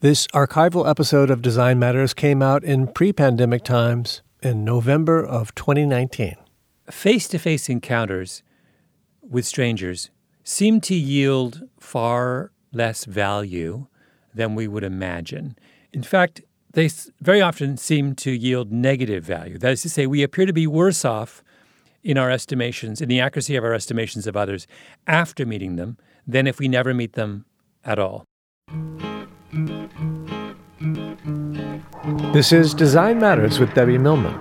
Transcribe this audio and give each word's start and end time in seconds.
This 0.00 0.28
archival 0.28 0.88
episode 0.88 1.28
of 1.28 1.42
Design 1.42 1.80
Matters 1.80 2.14
came 2.14 2.40
out 2.40 2.62
in 2.62 2.86
pre 2.86 3.12
pandemic 3.12 3.64
times 3.64 4.22
in 4.40 4.64
November 4.64 5.20
of 5.20 5.52
2019. 5.56 6.36
Face 6.88 7.26
to 7.26 7.36
face 7.36 7.68
encounters 7.68 8.44
with 9.20 9.44
strangers 9.44 10.10
seem 10.44 10.80
to 10.82 10.94
yield 10.94 11.62
far 11.80 12.52
less 12.72 13.06
value 13.06 13.88
than 14.32 14.54
we 14.54 14.68
would 14.68 14.84
imagine. 14.84 15.58
In 15.92 16.04
fact, 16.04 16.42
they 16.74 16.88
very 17.20 17.40
often 17.40 17.76
seem 17.76 18.14
to 18.16 18.30
yield 18.30 18.70
negative 18.70 19.24
value. 19.24 19.58
That 19.58 19.72
is 19.72 19.82
to 19.82 19.90
say, 19.90 20.06
we 20.06 20.22
appear 20.22 20.46
to 20.46 20.52
be 20.52 20.68
worse 20.68 21.04
off 21.04 21.42
in 22.04 22.16
our 22.16 22.30
estimations, 22.30 23.00
in 23.00 23.08
the 23.08 23.18
accuracy 23.18 23.56
of 23.56 23.64
our 23.64 23.74
estimations 23.74 24.28
of 24.28 24.36
others 24.36 24.68
after 25.08 25.44
meeting 25.44 25.74
them 25.74 25.96
than 26.24 26.46
if 26.46 26.60
we 26.60 26.68
never 26.68 26.94
meet 26.94 27.14
them 27.14 27.46
at 27.84 27.98
all. 27.98 28.24
This 32.34 32.52
is 32.52 32.74
Design 32.74 33.18
Matters 33.18 33.58
with 33.58 33.72
Debbie 33.72 33.96
Millman. 33.96 34.34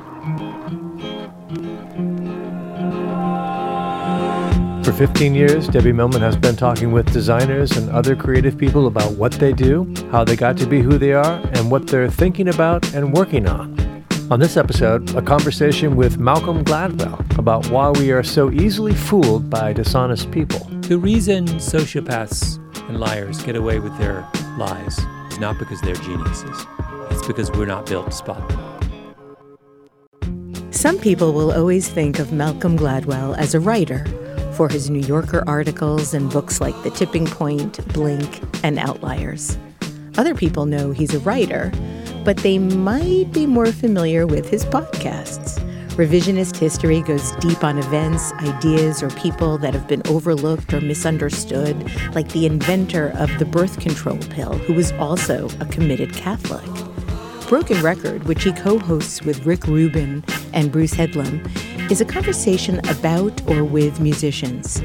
For 4.84 4.92
15 4.92 5.34
years, 5.34 5.70
Debbie 5.70 5.94
Millman 5.94 6.20
has 6.20 6.36
been 6.36 6.58
talking 6.58 6.92
with 6.92 7.10
designers 7.14 7.78
and 7.78 7.90
other 7.90 8.18
creative 8.18 8.58
people 8.58 8.88
about 8.88 9.14
what 9.14 9.32
they 9.34 9.54
do, 9.54 9.94
how 10.12 10.26
they 10.26 10.36
got 10.36 10.58
to 10.58 10.66
be 10.66 10.82
who 10.82 10.98
they 10.98 11.14
are, 11.14 11.40
and 11.54 11.72
what 11.72 11.88
they're 11.88 12.10
thinking 12.10 12.50
about 12.50 12.94
and 12.94 13.14
working 13.14 13.48
on. 13.48 13.80
On 14.30 14.42
this 14.42 14.58
episode, 14.58 15.16
a 15.16 15.22
conversation 15.22 15.96
with 15.96 16.18
Malcolm 16.18 16.66
Gladwell 16.66 17.38
about 17.40 17.66
why 17.70 17.92
we 17.92 18.12
are 18.12 18.24
so 18.24 18.52
easily 18.52 18.94
fooled 18.94 19.50
by 19.50 19.72
dishonest 19.72 20.32
people. 20.32 20.60
The 20.82 20.98
reason 20.98 21.46
sociopaths 21.46 22.58
and 22.90 23.00
liars 23.00 23.42
get 23.42 23.56
away 23.56 23.80
with 23.80 23.98
their 23.98 24.28
lies 24.58 25.00
is 25.32 25.40
not 25.40 25.58
because 25.60 25.82
they're 25.82 25.96
geniuses, 25.96 26.66
it's 27.12 27.26
because 27.28 27.52
we're 27.52 27.66
not 27.66 27.86
built 27.86 28.08
to 28.08 28.12
spot 28.12 28.48
them. 28.50 28.78
Some 30.72 31.00
people 31.00 31.34
will 31.34 31.52
always 31.52 31.90
think 31.90 32.20
of 32.20 32.32
Malcolm 32.32 32.78
Gladwell 32.78 33.38
as 33.38 33.56
a 33.56 33.60
writer 33.60 34.06
for 34.54 34.70
his 34.70 34.90
New 34.90 35.00
Yorker 35.00 35.44
articles 35.48 36.14
and 36.14 36.32
books 36.32 36.60
like 36.60 36.76
The 36.84 36.90
Tipping 36.90 37.26
Point, 37.28 37.86
Blink, 37.94 38.42
and 38.64 38.80
Outliers. 38.80 39.58
Other 40.18 40.34
people 40.34 40.66
know 40.66 40.92
he's 40.92 41.14
a 41.14 41.20
writer, 41.20 41.72
but 42.26 42.38
they 42.38 42.58
might 42.58 43.32
be 43.32 43.46
more 43.46 43.72
familiar 43.72 44.26
with 44.26 44.50
his 44.50 44.66
podcasts. 44.66 45.62
Revisionist 45.98 46.58
history 46.58 47.02
goes 47.02 47.32
deep 47.38 47.64
on 47.64 47.80
events, 47.80 48.32
ideas, 48.34 49.02
or 49.02 49.10
people 49.10 49.58
that 49.58 49.74
have 49.74 49.88
been 49.88 50.04
overlooked 50.06 50.72
or 50.72 50.80
misunderstood, 50.80 51.92
like 52.14 52.32
the 52.34 52.46
inventor 52.46 53.10
of 53.18 53.36
the 53.40 53.46
birth 53.46 53.80
control 53.80 54.20
pill, 54.30 54.54
who 54.60 54.76
was 54.76 54.92
also 55.00 55.50
a 55.60 55.66
committed 55.66 56.14
Catholic. 56.14 56.64
Broken 57.48 57.82
Record, 57.82 58.26
which 58.26 58.44
he 58.44 58.52
co 58.52 58.78
hosts 58.78 59.24
with 59.24 59.44
Rick 59.48 59.66
Rubin 59.66 60.24
and 60.54 60.72
Bruce 60.72 60.94
Headlam, 60.94 61.42
is 61.90 62.00
a 62.00 62.06
conversation 62.06 62.78
about 62.90 63.42
or 63.50 63.64
with 63.64 64.00
musicians. 64.00 64.80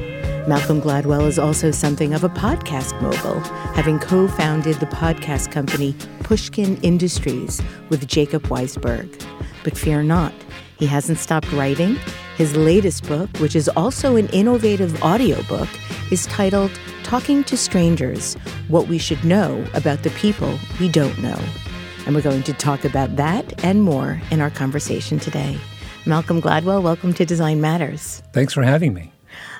Malcolm 0.47 0.81
Gladwell 0.81 1.27
is 1.27 1.37
also 1.37 1.69
something 1.69 2.15
of 2.15 2.23
a 2.23 2.29
podcast 2.29 2.99
mogul, 3.03 3.39
having 3.75 3.99
co 3.99 4.27
founded 4.27 4.77
the 4.77 4.87
podcast 4.87 5.51
company 5.51 5.95
Pushkin 6.23 6.77
Industries 6.77 7.61
with 7.89 8.07
Jacob 8.07 8.41
Weisberg. 8.47 9.23
But 9.63 9.77
fear 9.77 10.01
not, 10.01 10.33
he 10.77 10.85
hasn't 10.85 11.17
stopped 11.17 11.51
writing. 11.51 11.97
His 12.37 12.55
latest 12.55 13.07
book, 13.07 13.29
which 13.37 13.55
is 13.55 13.69
also 13.69 14.15
an 14.15 14.27
innovative 14.29 15.01
audiobook, 15.03 15.69
is 16.11 16.25
titled 16.27 16.71
Talking 17.03 17.43
to 17.45 17.55
Strangers 17.55 18.35
What 18.67 18.87
We 18.87 18.97
Should 18.97 19.23
Know 19.23 19.65
About 19.73 20.03
the 20.03 20.09
People 20.11 20.57
We 20.79 20.89
Don't 20.89 21.17
Know. 21.19 21.39
And 22.05 22.15
we're 22.15 22.21
going 22.21 22.43
to 22.43 22.53
talk 22.53 22.83
about 22.83 23.15
that 23.15 23.63
and 23.63 23.83
more 23.83 24.21
in 24.31 24.41
our 24.41 24.49
conversation 24.49 25.19
today. 25.19 25.57
Malcolm 26.05 26.41
Gladwell, 26.41 26.83
welcome 26.83 27.13
to 27.13 27.25
Design 27.25 27.61
Matters. 27.61 28.21
Thanks 28.33 28.53
for 28.53 28.63
having 28.63 28.93
me. 28.93 29.13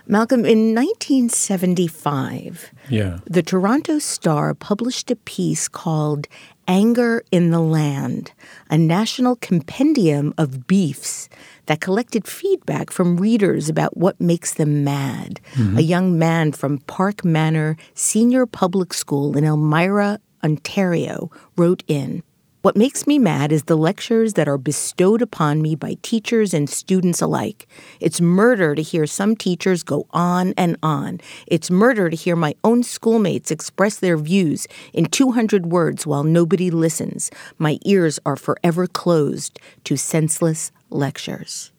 Malcolm, 0.07 0.41
in 0.41 0.75
1975, 0.75 2.72
Yeah. 2.89 3.19
the 3.25 3.43
Toronto 3.43 3.99
Star 3.99 4.53
published 4.53 5.09
a 5.11 5.15
piece 5.15 5.67
called 5.67 6.27
Anger 6.67 7.23
in 7.31 7.51
the 7.51 7.59
Land, 7.59 8.31
a 8.69 8.77
national 8.77 9.35
compendium 9.37 10.33
of 10.37 10.67
beefs 10.67 11.29
that 11.65 11.81
collected 11.81 12.27
feedback 12.27 12.91
from 12.91 13.17
readers 13.17 13.69
about 13.69 13.97
what 13.97 14.19
makes 14.19 14.53
them 14.53 14.83
mad. 14.83 15.39
Mm-hmm. 15.53 15.77
A 15.77 15.81
young 15.81 16.17
man 16.17 16.51
from 16.51 16.79
Park 16.79 17.23
Manor 17.25 17.77
Senior 17.93 18.45
Public 18.45 18.93
School 18.93 19.37
in 19.37 19.43
Elmira, 19.43 20.19
Ontario, 20.43 21.31
wrote 21.55 21.83
in. 21.87 22.23
What 22.63 22.77
makes 22.77 23.05
me 23.05 23.19
mad 23.19 23.51
is 23.51 23.63
the 23.63 23.75
lectures 23.75 24.35
that 24.35 24.47
are 24.47 24.57
bestowed 24.57 25.21
upon 25.21 25.61
me 25.61 25.75
by 25.75 25.97
teachers 26.01 26.53
and 26.53 26.69
students 26.69 27.21
alike. 27.21 27.67
It's 27.99 28.21
murder 28.21 28.73
to 28.73 28.81
hear 28.81 29.05
some 29.05 29.35
teachers 29.35 29.83
go 29.83 30.07
on 30.11 30.53
and 30.55 30.77
on. 30.81 31.19
It's 31.45 31.69
murder 31.69 32.09
to 32.09 32.15
hear 32.15 32.37
my 32.37 32.55
own 32.63 32.83
schoolmates 32.83 33.51
express 33.51 33.97
their 33.97 34.15
views 34.15 34.65
in 34.93 35.07
200 35.07 35.65
words 35.65 36.07
while 36.07 36.23
nobody 36.23 36.71
listens. 36.71 37.29
My 37.57 37.79
ears 37.83 38.17
are 38.25 38.37
forever 38.37 38.87
closed 38.87 39.59
to 39.83 39.97
senseless 39.97 40.71
lectures. 40.89 41.73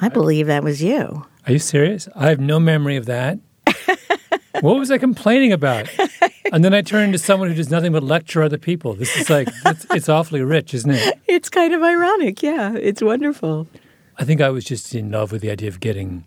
I 0.00 0.08
believe 0.08 0.48
that 0.48 0.64
was 0.64 0.82
you. 0.82 1.24
Are 1.46 1.52
you 1.52 1.60
serious? 1.60 2.08
I 2.16 2.30
have 2.30 2.40
no 2.40 2.58
memory 2.58 2.96
of 2.96 3.06
that. 3.06 3.38
What 4.60 4.78
was 4.78 4.90
I 4.90 4.98
complaining 4.98 5.52
about? 5.52 5.88
And 6.52 6.64
then 6.64 6.74
I 6.74 6.82
turned 6.82 7.06
into 7.06 7.18
someone 7.18 7.48
who 7.48 7.54
does 7.54 7.70
nothing 7.70 7.92
but 7.92 8.02
lecture 8.02 8.42
other 8.42 8.58
people. 8.58 8.94
This 8.94 9.16
is 9.16 9.28
like, 9.28 9.48
it's, 9.66 9.86
it's 9.90 10.08
awfully 10.08 10.42
rich, 10.42 10.74
isn't 10.74 10.90
it? 10.90 11.18
It's 11.26 11.48
kind 11.48 11.74
of 11.74 11.82
ironic. 11.82 12.42
Yeah, 12.42 12.74
it's 12.74 13.02
wonderful. 13.02 13.66
I 14.18 14.24
think 14.24 14.40
I 14.40 14.50
was 14.50 14.64
just 14.64 14.94
in 14.94 15.10
love 15.10 15.32
with 15.32 15.42
the 15.42 15.50
idea 15.50 15.68
of 15.68 15.80
getting 15.80 16.24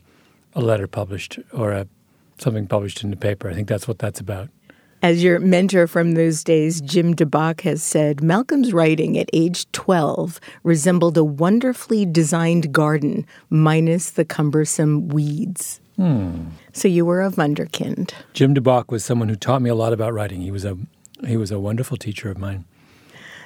a 0.54 0.62
letter 0.62 0.88
published 0.88 1.40
or 1.54 1.72
a, 1.72 1.88
something 2.40 2.68
published 2.68 3.04
in 3.04 3.10
the 3.10 3.16
paper. 3.16 3.50
I 3.50 3.54
think 3.54 3.70
that's 3.70 3.88
what 3.88 4.00
that's 4.00 4.20
about. 4.20 4.50
As 5.04 5.24
your 5.24 5.40
mentor 5.40 5.86
from 5.86 6.14
those 6.14 6.44
days, 6.44 6.82
Jim 6.82 7.14
DeBach, 7.16 7.62
has 7.62 7.84
said, 7.84 8.24
Malcolm's 8.24 8.74
writing 8.74 9.18
at 9.18 9.30
age 9.32 9.72
12 9.72 10.40
resembled 10.64 11.18
a 11.18 11.24
wonderfully 11.24 12.06
designed 12.06 12.74
garden, 12.74 13.26
minus 13.50 14.10
the 14.10 14.26
cumbersome 14.26 15.08
weeds. 15.10 15.80
So 15.98 16.88
you 16.88 17.06
were 17.06 17.24
a 17.24 17.32
wunderkind. 17.32 18.12
Jim 18.34 18.54
DeBach 18.54 18.90
was 18.90 19.04
someone 19.04 19.30
who 19.30 19.36
taught 19.36 19.62
me 19.62 19.70
a 19.70 19.76
lot 19.76 19.94
about 19.94 20.14
writing. 20.14 20.42
He 20.42 20.52
was 20.52 20.64
a 20.66 20.78
he 21.26 21.36
was 21.38 21.50
a 21.52 21.60
wonderful 21.60 21.98
teacher 21.98 22.30
of 22.30 22.38
mine. 22.38 22.66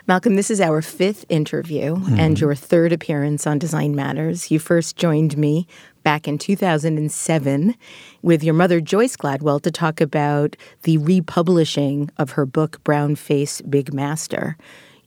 Malcolm, 0.08 0.36
this 0.36 0.50
is 0.52 0.60
our 0.60 0.82
fifth 0.82 1.26
interview 1.30 1.96
Mm-hmm. 1.96 2.20
and 2.20 2.40
your 2.40 2.56
third 2.56 2.92
appearance 2.92 3.48
on 3.48 3.60
Design 3.60 3.96
Matters. 3.96 4.52
You 4.52 4.60
first 4.60 4.98
joined 4.98 5.38
me 5.38 5.68
back 6.04 6.28
in 6.28 6.38
2007 6.40 7.76
with 8.24 8.44
your 8.44 8.56
mother, 8.56 8.82
Joyce 8.82 9.16
Gladwell, 9.16 9.62
to 9.62 9.72
talk 9.72 10.02
about 10.02 10.56
the 10.82 10.98
republishing 10.98 12.10
of 12.18 12.32
her 12.32 12.46
book, 12.46 12.84
Brown 12.84 13.16
Face 13.16 13.62
Big 13.62 13.94
Master. 13.94 14.58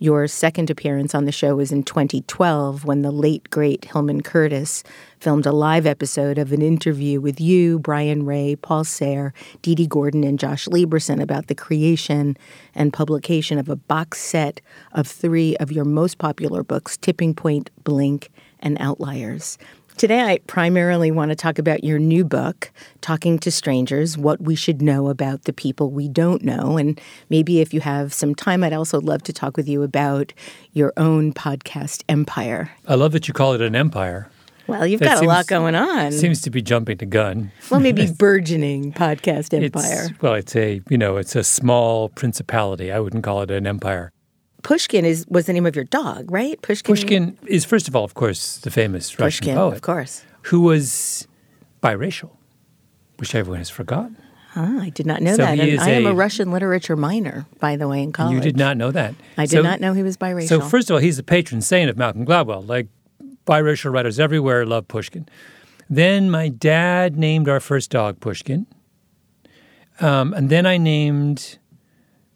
Your 0.05 0.27
second 0.27 0.69
appearance 0.69 1.15
on 1.15 1.25
the 1.25 1.33
show 1.33 1.57
was 1.57 1.73
in 1.73 1.83
2012 1.83 2.85
when 2.85 3.01
the 3.01 3.11
late, 3.11 3.49
great 3.49 3.87
Hillman 3.87 4.23
Curtis 4.23 4.85
filmed 5.19 5.47
a 5.47 5.51
live 5.51 5.87
episode 5.87 6.37
of 6.37 6.53
an 6.53 6.61
interview 6.61 7.23
with 7.23 7.41
you, 7.41 7.79
Brian 7.79 8.27
Rea, 8.27 8.55
Paul 8.55 8.85
Sahre, 8.85 9.33
Dee 9.63 9.75
Dee 9.75 9.87
Gordon, 9.87 10.23
and 10.23 10.39
Josh 10.39 10.67
Lieberson 10.67 11.23
about 11.23 11.47
the 11.47 11.55
creation 11.55 12.37
and 12.75 12.93
publication 12.93 13.59
of 13.59 13.71
a 13.71 13.77
box 13.77 14.21
set 14.21 14.61
of 14.93 15.07
three 15.07 15.57
of 15.57 15.73
your 15.73 15.87
most 15.87 16.19
popular 16.19 16.63
books 16.63 16.99
Tipping 16.99 17.33
Point, 17.33 17.71
Blink, 17.83 18.31
and 18.61 18.77
Outliers. 18.81 19.57
Today, 19.97 20.23
I 20.23 20.39
primarily 20.49 21.13
want 21.13 21.31
to 21.31 21.37
talk 21.37 21.57
about 21.61 21.85
your 21.85 22.01
new 22.01 22.25
book, 22.25 22.73
Talking 23.01 23.39
to 23.39 23.51
Strangers 23.53 24.19
What 24.19 24.41
We 24.41 24.57
Should 24.57 24.83
Know 24.83 25.09
About 25.09 25.45
the 25.45 25.53
People 25.53 25.93
We 25.93 26.09
Don't 26.09 26.43
Know. 26.43 26.77
And 26.77 27.01
maybe 27.31 27.61
if 27.61 27.73
you 27.73 27.81
have 27.81 28.13
some 28.13 28.35
time, 28.35 28.65
I'd 28.65 28.73
also 28.73 29.01
love 29.01 29.23
to 29.23 29.33
talk 29.33 29.57
with 29.57 29.69
you 29.69 29.85
about 29.85 30.33
your 30.73 30.93
own 30.97 31.33
podcast 31.33 32.03
empire. 32.09 32.73
I 32.89 32.97
love 32.97 33.13
that 33.13 33.29
you 33.29 33.35
call 33.35 33.53
it 33.53 33.61
an 33.61 33.77
empire. 33.77 34.29
Well, 34.67 34.85
you've 34.85 34.99
That 34.99 35.17
got 35.17 35.25
a 35.25 35.29
lot 35.29 35.47
going 35.47 35.77
on. 35.77 36.11
Seems 36.11 36.41
to 36.43 36.51
be 36.51 36.61
jumping 36.61 36.97
the 36.97 37.07
gun. 37.07 37.53
well, 37.71 37.81
maybe 37.81 38.11
burgeoning 38.19 38.93
podcast 38.95 39.55
empire. 39.55 40.09
It's, 40.11 40.23
well, 40.23 40.35
it's 40.35 40.57
a 40.57 40.81
you 40.89 40.99
know 40.99 41.19
it's 41.19 41.37
a 41.37 41.45
small 41.45 42.09
principality. 42.09 42.91
I 42.91 42.99
wouldn't 42.99 43.23
call 43.23 43.43
it 43.43 43.51
an 43.51 43.67
empire. 43.67 44.11
Pushkin 44.65 45.05
is 45.05 45.25
was 45.29 45.47
the 45.47 45.53
name 45.53 45.67
of 45.67 45.77
your 45.77 45.85
dog, 45.85 46.31
right? 46.33 46.61
Pushkin. 46.63 46.93
Pushkin 46.93 47.39
is 47.47 47.65
first 47.65 47.87
of 47.87 47.95
all, 47.95 48.03
of 48.03 48.15
course, 48.15 48.57
the 48.59 48.71
famous 48.71 49.17
Russian 49.19 49.45
Pushkin, 49.45 49.55
poet 49.57 49.75
of 49.77 49.83
course. 49.83 50.25
who 50.49 50.63
was 50.63 51.29
biracial, 51.83 52.31
which 53.19 53.35
everyone 53.37 53.59
has 53.61 53.71
forgotten. 53.71 54.17
Ah, 54.57 54.81
I 54.83 54.89
did 54.91 55.05
not 55.07 55.21
know 55.21 55.33
So 55.33 55.39
that. 55.39 55.59
And 55.59 55.81
I 55.81 55.91
am 55.91 56.07
a 56.07 56.11
a- 56.11 56.15
Russian 56.15 56.51
literature 56.51 56.97
minor, 56.97 57.45
by 57.61 57.77
the 57.77 57.87
way, 57.89 58.03
in 58.03 58.11
college. 58.13 58.35
You 58.35 58.41
did 58.41 58.57
not 58.57 58.77
know 58.77 58.91
that. 58.93 59.15
I 59.37 59.47
did 59.47 59.51
So- 59.59 59.63
not 59.63 59.81
know 59.81 59.93
he 59.93 60.03
was 60.03 60.17
biracial. 60.17 60.49
So 60.49 60.61
first 60.61 60.89
of 60.91 60.95
all, 60.95 61.01
he's 61.01 61.17
the 61.17 61.23
patron 61.25 61.61
saint 61.61 61.91
of 61.91 61.97
Malcolm 61.99 62.25
Gladwell. 62.25 62.67
Like 62.67 62.87
biracial 63.47 63.93
writers 63.93 64.19
everywhere 64.19 64.65
love 64.65 64.89
Pushkin. 64.89 65.29
Then 65.91 66.31
my 66.31 66.49
dad 66.49 67.19
named 67.19 67.49
our 67.49 67.61
first 67.61 67.91
dog 67.91 68.19
Pushkin, 68.21 68.67
um, 70.01 70.33
and 70.33 70.49
then 70.49 70.65
I 70.67 70.79
named 70.79 71.59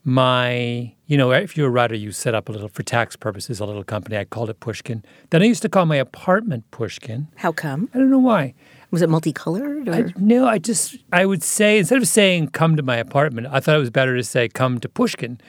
my. 0.04 0.92
You 1.08 1.16
know, 1.16 1.32
if 1.32 1.56
you're 1.56 1.68
a 1.68 1.70
writer, 1.70 1.94
you 1.94 2.12
set 2.12 2.34
up 2.34 2.50
a 2.50 2.52
little 2.52 2.68
for 2.68 2.82
tax 2.82 3.16
purposes 3.16 3.60
a 3.60 3.64
little 3.64 3.82
company. 3.82 4.18
I 4.18 4.24
called 4.24 4.50
it 4.50 4.60
Pushkin. 4.60 5.02
Then 5.30 5.40
I 5.40 5.46
used 5.46 5.62
to 5.62 5.68
call 5.70 5.86
my 5.86 5.96
apartment 5.96 6.70
Pushkin. 6.70 7.28
How 7.36 7.50
come? 7.50 7.88
I 7.94 7.98
don't 7.98 8.10
know 8.10 8.18
why. 8.18 8.52
Was 8.90 9.00
it 9.00 9.08
multicolored 9.08 9.88
or? 9.88 9.94
I, 9.94 10.12
no, 10.18 10.46
I 10.46 10.58
just 10.58 10.98
I 11.10 11.24
would 11.24 11.42
say 11.42 11.78
instead 11.78 11.96
of 11.96 12.06
saying 12.06 12.48
"come 12.48 12.76
to 12.76 12.82
my 12.82 12.98
apartment," 12.98 13.46
I 13.50 13.58
thought 13.60 13.76
it 13.76 13.80
was 13.80 13.88
better 13.88 14.16
to 14.16 14.22
say 14.22 14.48
"come 14.48 14.78
to 14.80 14.88
Pushkin." 14.88 15.40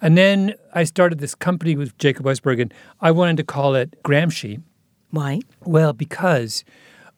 And 0.00 0.16
then 0.16 0.54
I 0.72 0.84
started 0.84 1.18
this 1.18 1.34
company 1.34 1.76
with 1.76 1.96
Jacob 1.98 2.24
Weisberg, 2.24 2.62
and 2.62 2.72
I 3.02 3.10
wanted 3.10 3.36
to 3.36 3.44
call 3.44 3.74
it 3.74 4.02
Gramsci. 4.02 4.62
Why? 5.10 5.40
Well, 5.60 5.92
because 5.92 6.64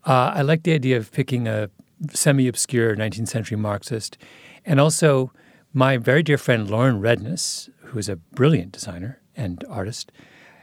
uh, 0.04 0.32
I 0.34 0.42
like 0.42 0.64
the 0.64 0.72
idea 0.72 0.96
of 0.96 1.12
picking 1.12 1.46
a 1.46 1.70
semi-obscure 2.10 2.96
19th 2.96 3.28
century 3.28 3.56
Marxist, 3.56 4.18
and 4.66 4.80
also 4.80 5.32
my 5.72 5.96
very 5.96 6.22
dear 6.22 6.38
friend 6.38 6.70
Lauren 6.70 7.00
Redniss, 7.00 7.68
who 7.84 7.98
is 7.98 8.08
a 8.08 8.16
brilliant 8.16 8.72
designer 8.72 9.20
and 9.36 9.64
artist. 9.68 10.10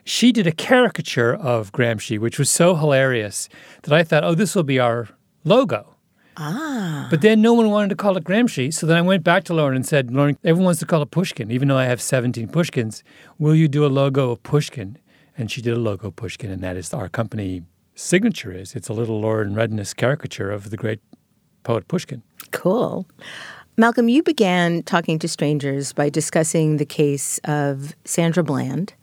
She 0.04 0.31
did 0.31 0.46
a 0.46 0.52
caricature 0.52 1.34
of 1.34 1.72
Gramsci, 1.72 2.19
which 2.19 2.38
was 2.38 2.50
so 2.50 2.75
hilarious 2.75 3.50
that 3.84 3.94
I 3.94 4.04
thought, 4.04 4.24
oh, 4.24 4.36
this 4.36 4.56
will 4.56 4.63
be 4.63 4.80
our 4.80 5.10
logo. 5.44 5.96
Ah. 6.38 7.07
But 7.10 7.22
then 7.22 7.42
no 7.42 7.54
one 7.54 7.69
wanted 7.69 7.90
to 7.90 7.96
call 7.96 8.18
it 8.18 8.24
Gramsci. 8.24 8.74
So 8.74 8.86
then 8.86 8.98
I 8.98 9.02
went 9.02 9.24
back 9.24 9.46
to 9.46 9.54
Lauren 9.54 9.75
and 9.75 9.86
said, 9.86 10.12
Lauren, 10.12 10.38
everyone 10.44 10.66
wants 10.66 10.80
to 10.81 10.86
call 10.86 11.02
it 11.02 11.12
Pushkin, 11.12 11.50
even 11.50 11.69
though 11.69 11.78
I 11.78 11.86
have 11.86 12.01
17 12.01 12.50
Pushkins. 12.50 13.04
Will 13.40 13.56
you 13.56 13.68
do 13.68 13.86
a 13.86 13.88
logo 13.88 14.31
of 14.31 14.44
Pushkin? 14.44 14.98
And 15.38 15.50
she 15.50 15.62
did 15.62 15.74
a 15.74 15.80
logo 15.80 16.10
of 16.10 16.16
Pushkin, 16.16 16.51
and 16.51 16.62
that 16.62 16.78
is 16.78 16.94
our 16.94 17.10
company 17.10 17.63
signature 17.96 18.51
is. 18.51 18.75
It's 18.75 18.90
a 18.90 18.94
little 18.94 19.22
Lauren 19.22 19.56
Redniss 19.56 19.96
caricature 19.96 20.51
of 20.51 20.69
the 20.69 20.78
great 20.78 21.00
poet 21.63 21.88
Pushkin. 21.88 22.22
Cool. 22.51 23.08
Malcolm, 23.77 24.07
you 24.07 24.24
began 24.24 24.83
talking 24.83 25.19
to 25.19 25.27
strangers 25.27 25.92
by 25.92 26.07
discussing 26.10 26.77
the 26.77 26.86
case 26.86 27.42
of 27.44 27.94
Sandra 28.06 28.42
Bland, 28.42 28.94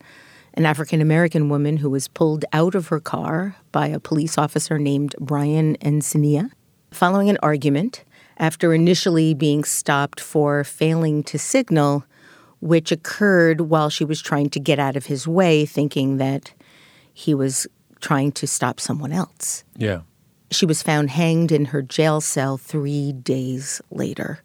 an 0.55 0.65
African 0.65 0.99
American 0.99 1.47
woman 1.47 1.77
who 1.77 1.91
was 1.91 2.07
pulled 2.07 2.43
out 2.53 2.73
of 2.73 2.87
her 2.87 2.99
car 2.99 3.55
by 3.71 3.85
a 3.85 3.99
police 3.99 4.35
officer 4.35 4.79
named 4.79 5.13
Brian 5.19 5.75
Encinia 5.77 6.49
following 6.89 7.29
an 7.29 7.37
argument 7.43 8.03
after 8.37 8.73
initially 8.73 9.35
being 9.35 9.63
stopped 9.63 10.19
for 10.19 10.63
failing 10.63 11.21
to 11.23 11.37
signal, 11.37 12.03
which 12.59 12.91
occurred 12.91 13.61
while 13.61 13.91
she 13.91 14.03
was 14.03 14.23
trying 14.23 14.49
to 14.49 14.59
get 14.59 14.79
out 14.79 14.95
of 14.95 15.05
his 15.05 15.27
way, 15.27 15.67
thinking 15.67 16.17
that 16.17 16.51
he 17.13 17.35
was 17.35 17.67
trying 18.01 18.31
to 18.31 18.47
stop 18.47 18.79
someone 18.79 19.11
else. 19.11 19.63
Yeah. 19.77 20.01
She 20.53 20.65
was 20.65 20.83
found 20.83 21.09
hanged 21.09 21.51
in 21.51 21.65
her 21.65 21.81
jail 21.81 22.21
cell 22.21 22.57
three 22.57 23.11
days 23.11 23.81
later. 23.89 24.43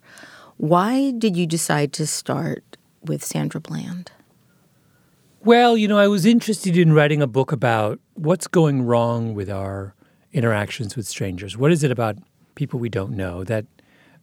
Why 0.57 1.11
did 1.11 1.37
you 1.37 1.45
decide 1.45 1.93
to 1.93 2.07
start 2.07 2.77
with 3.03 3.23
Sandra 3.23 3.61
Bland? 3.61 4.11
Well, 5.45 5.77
you 5.77 5.87
know, 5.87 5.97
I 5.97 6.07
was 6.07 6.25
interested 6.25 6.75
in 6.77 6.93
writing 6.93 7.21
a 7.21 7.27
book 7.27 7.51
about 7.51 7.99
what's 8.15 8.47
going 8.47 8.81
wrong 8.81 9.35
with 9.35 9.49
our 9.49 9.93
interactions 10.33 10.95
with 10.95 11.07
strangers. 11.07 11.55
What 11.55 11.71
is 11.71 11.83
it 11.83 11.91
about 11.91 12.17
people 12.55 12.79
we 12.79 12.89
don't 12.89 13.11
know 13.11 13.43
that 13.45 13.65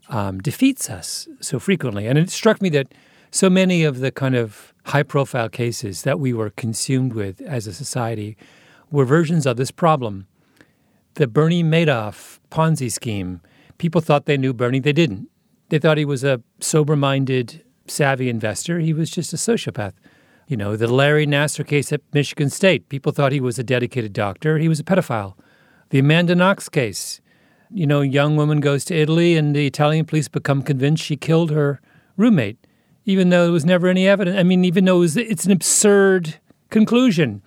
um, 0.08 0.40
defeats 0.40 0.90
us 0.90 1.26
so 1.40 1.58
frequently? 1.58 2.06
And 2.06 2.18
it 2.18 2.30
struck 2.30 2.60
me 2.60 2.68
that 2.70 2.92
so 3.30 3.48
many 3.48 3.84
of 3.84 4.00
the 4.00 4.10
kind 4.10 4.34
of 4.34 4.74
high 4.86 5.02
profile 5.02 5.48
cases 5.48 6.02
that 6.02 6.20
we 6.20 6.32
were 6.32 6.50
consumed 6.50 7.12
with 7.14 7.40
as 7.42 7.66
a 7.66 7.72
society 7.72 8.36
were 8.90 9.04
versions 9.04 9.46
of 9.46 9.56
this 9.56 9.70
problem. 9.70 10.26
The 11.16 11.26
Bernie 11.26 11.64
Madoff 11.64 12.40
Ponzi 12.50 12.92
scheme, 12.92 13.40
people 13.78 14.02
thought 14.02 14.26
they 14.26 14.36
knew 14.36 14.52
Bernie, 14.52 14.80
they 14.80 14.92
didn't. 14.92 15.30
They 15.70 15.78
thought 15.78 15.96
he 15.96 16.04
was 16.04 16.22
a 16.22 16.42
sober 16.60 16.94
minded, 16.94 17.64
savvy 17.86 18.28
investor. 18.28 18.80
He 18.80 18.92
was 18.92 19.10
just 19.10 19.32
a 19.32 19.36
sociopath. 19.36 19.94
You 20.46 20.58
know, 20.58 20.76
the 20.76 20.88
Larry 20.88 21.26
Nassar 21.26 21.66
case 21.66 21.90
at 21.90 22.02
Michigan 22.12 22.50
State, 22.50 22.90
people 22.90 23.12
thought 23.12 23.32
he 23.32 23.40
was 23.40 23.58
a 23.58 23.64
dedicated 23.64 24.12
doctor. 24.12 24.58
He 24.58 24.68
was 24.68 24.78
a 24.78 24.84
pedophile. 24.84 25.36
The 25.88 26.00
Amanda 26.00 26.34
Knox 26.34 26.68
case, 26.68 27.22
you 27.70 27.86
know, 27.86 28.02
young 28.02 28.36
woman 28.36 28.60
goes 28.60 28.84
to 28.84 28.94
Italy 28.94 29.38
and 29.38 29.56
the 29.56 29.66
Italian 29.66 30.04
police 30.04 30.28
become 30.28 30.62
convinced 30.62 31.02
she 31.02 31.16
killed 31.16 31.50
her 31.50 31.80
roommate, 32.18 32.58
even 33.06 33.30
though 33.30 33.44
there 33.44 33.52
was 33.52 33.64
never 33.64 33.88
any 33.88 34.06
evidence. 34.06 34.38
I 34.38 34.42
mean, 34.42 34.66
even 34.66 34.84
though 34.84 34.96
it 34.96 35.00
was, 35.00 35.16
it's 35.16 35.46
an 35.46 35.52
absurd 35.52 36.34
conclusion. 36.68 37.40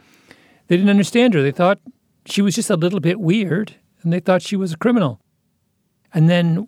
They 0.70 0.76
didn't 0.76 0.90
understand 0.90 1.36
her. 1.36 1.44
They 1.44 1.52
thought 1.52 1.80
she 2.32 2.42
was 2.42 2.56
just 2.56 2.70
a 2.70 2.76
little 2.76 3.00
bit 3.00 3.20
weird 3.20 3.76
and 4.02 4.14
they 4.14 4.20
thought 4.20 4.42
she 4.42 4.56
was 4.56 4.74
a 4.74 4.78
criminal. 4.78 5.20
And 6.14 6.30
then 6.30 6.68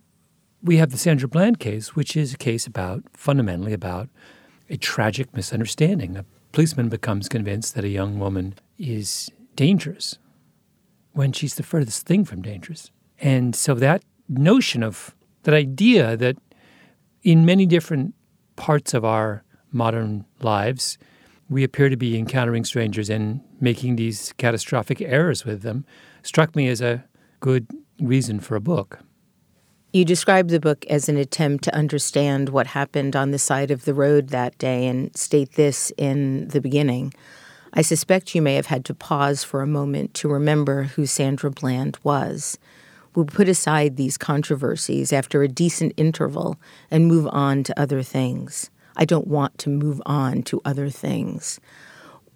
we 0.61 0.77
have 0.77 0.91
the 0.91 0.97
Sandra 0.97 1.27
Bland 1.27 1.59
case, 1.59 1.95
which 1.95 2.15
is 2.15 2.33
a 2.33 2.37
case 2.37 2.67
about, 2.67 3.03
fundamentally, 3.13 3.73
about 3.73 4.09
a 4.69 4.77
tragic 4.77 5.35
misunderstanding. 5.35 6.15
A 6.17 6.25
policeman 6.51 6.89
becomes 6.89 7.27
convinced 7.27 7.75
that 7.75 7.83
a 7.83 7.89
young 7.89 8.19
woman 8.19 8.55
is 8.77 9.29
dangerous 9.55 10.17
when 11.13 11.31
she's 11.31 11.55
the 11.55 11.63
furthest 11.63 12.05
thing 12.05 12.25
from 12.25 12.41
dangerous. 12.41 12.91
And 13.19 13.55
so 13.55 13.73
that 13.75 14.03
notion 14.29 14.83
of 14.83 15.15
that 15.43 15.53
idea 15.53 16.15
that 16.17 16.37
in 17.23 17.45
many 17.45 17.65
different 17.65 18.13
parts 18.55 18.93
of 18.93 19.03
our 19.03 19.43
modern 19.71 20.25
lives, 20.41 20.97
we 21.49 21.63
appear 21.63 21.89
to 21.89 21.97
be 21.97 22.17
encountering 22.17 22.63
strangers 22.63 23.09
and 23.09 23.41
making 23.61 23.95
these 23.95 24.33
catastrophic 24.37 25.01
errors 25.01 25.45
with 25.45 25.61
them 25.61 25.85
struck 26.23 26.55
me 26.55 26.67
as 26.67 26.81
a 26.81 27.03
good 27.39 27.67
reason 27.99 28.39
for 28.39 28.55
a 28.55 28.61
book. 28.61 28.99
You 29.93 30.05
describe 30.05 30.47
the 30.47 30.59
book 30.59 30.85
as 30.89 31.09
an 31.09 31.17
attempt 31.17 31.65
to 31.65 31.75
understand 31.75 32.49
what 32.49 32.67
happened 32.67 33.15
on 33.15 33.31
the 33.31 33.39
side 33.39 33.71
of 33.71 33.83
the 33.83 33.93
road 33.93 34.29
that 34.29 34.57
day 34.57 34.87
and 34.87 35.15
state 35.17 35.53
this 35.53 35.91
in 35.97 36.47
the 36.47 36.61
beginning. 36.61 37.13
I 37.73 37.81
suspect 37.81 38.33
you 38.33 38.41
may 38.41 38.55
have 38.55 38.67
had 38.67 38.85
to 38.85 38.93
pause 38.93 39.43
for 39.43 39.61
a 39.61 39.67
moment 39.67 40.13
to 40.15 40.29
remember 40.29 40.83
who 40.83 41.05
Sandra 41.05 41.51
Bland 41.51 41.97
was. 42.03 42.57
We'll 43.15 43.25
put 43.25 43.49
aside 43.49 43.97
these 43.97 44.17
controversies 44.17 45.11
after 45.11 45.43
a 45.43 45.49
decent 45.49 45.93
interval 45.97 46.57
and 46.89 47.07
move 47.07 47.27
on 47.31 47.63
to 47.63 47.79
other 47.79 48.01
things. 48.01 48.69
I 48.95 49.03
don't 49.03 49.27
want 49.27 49.57
to 49.59 49.69
move 49.69 50.01
on 50.05 50.43
to 50.43 50.61
other 50.63 50.89
things. 50.89 51.59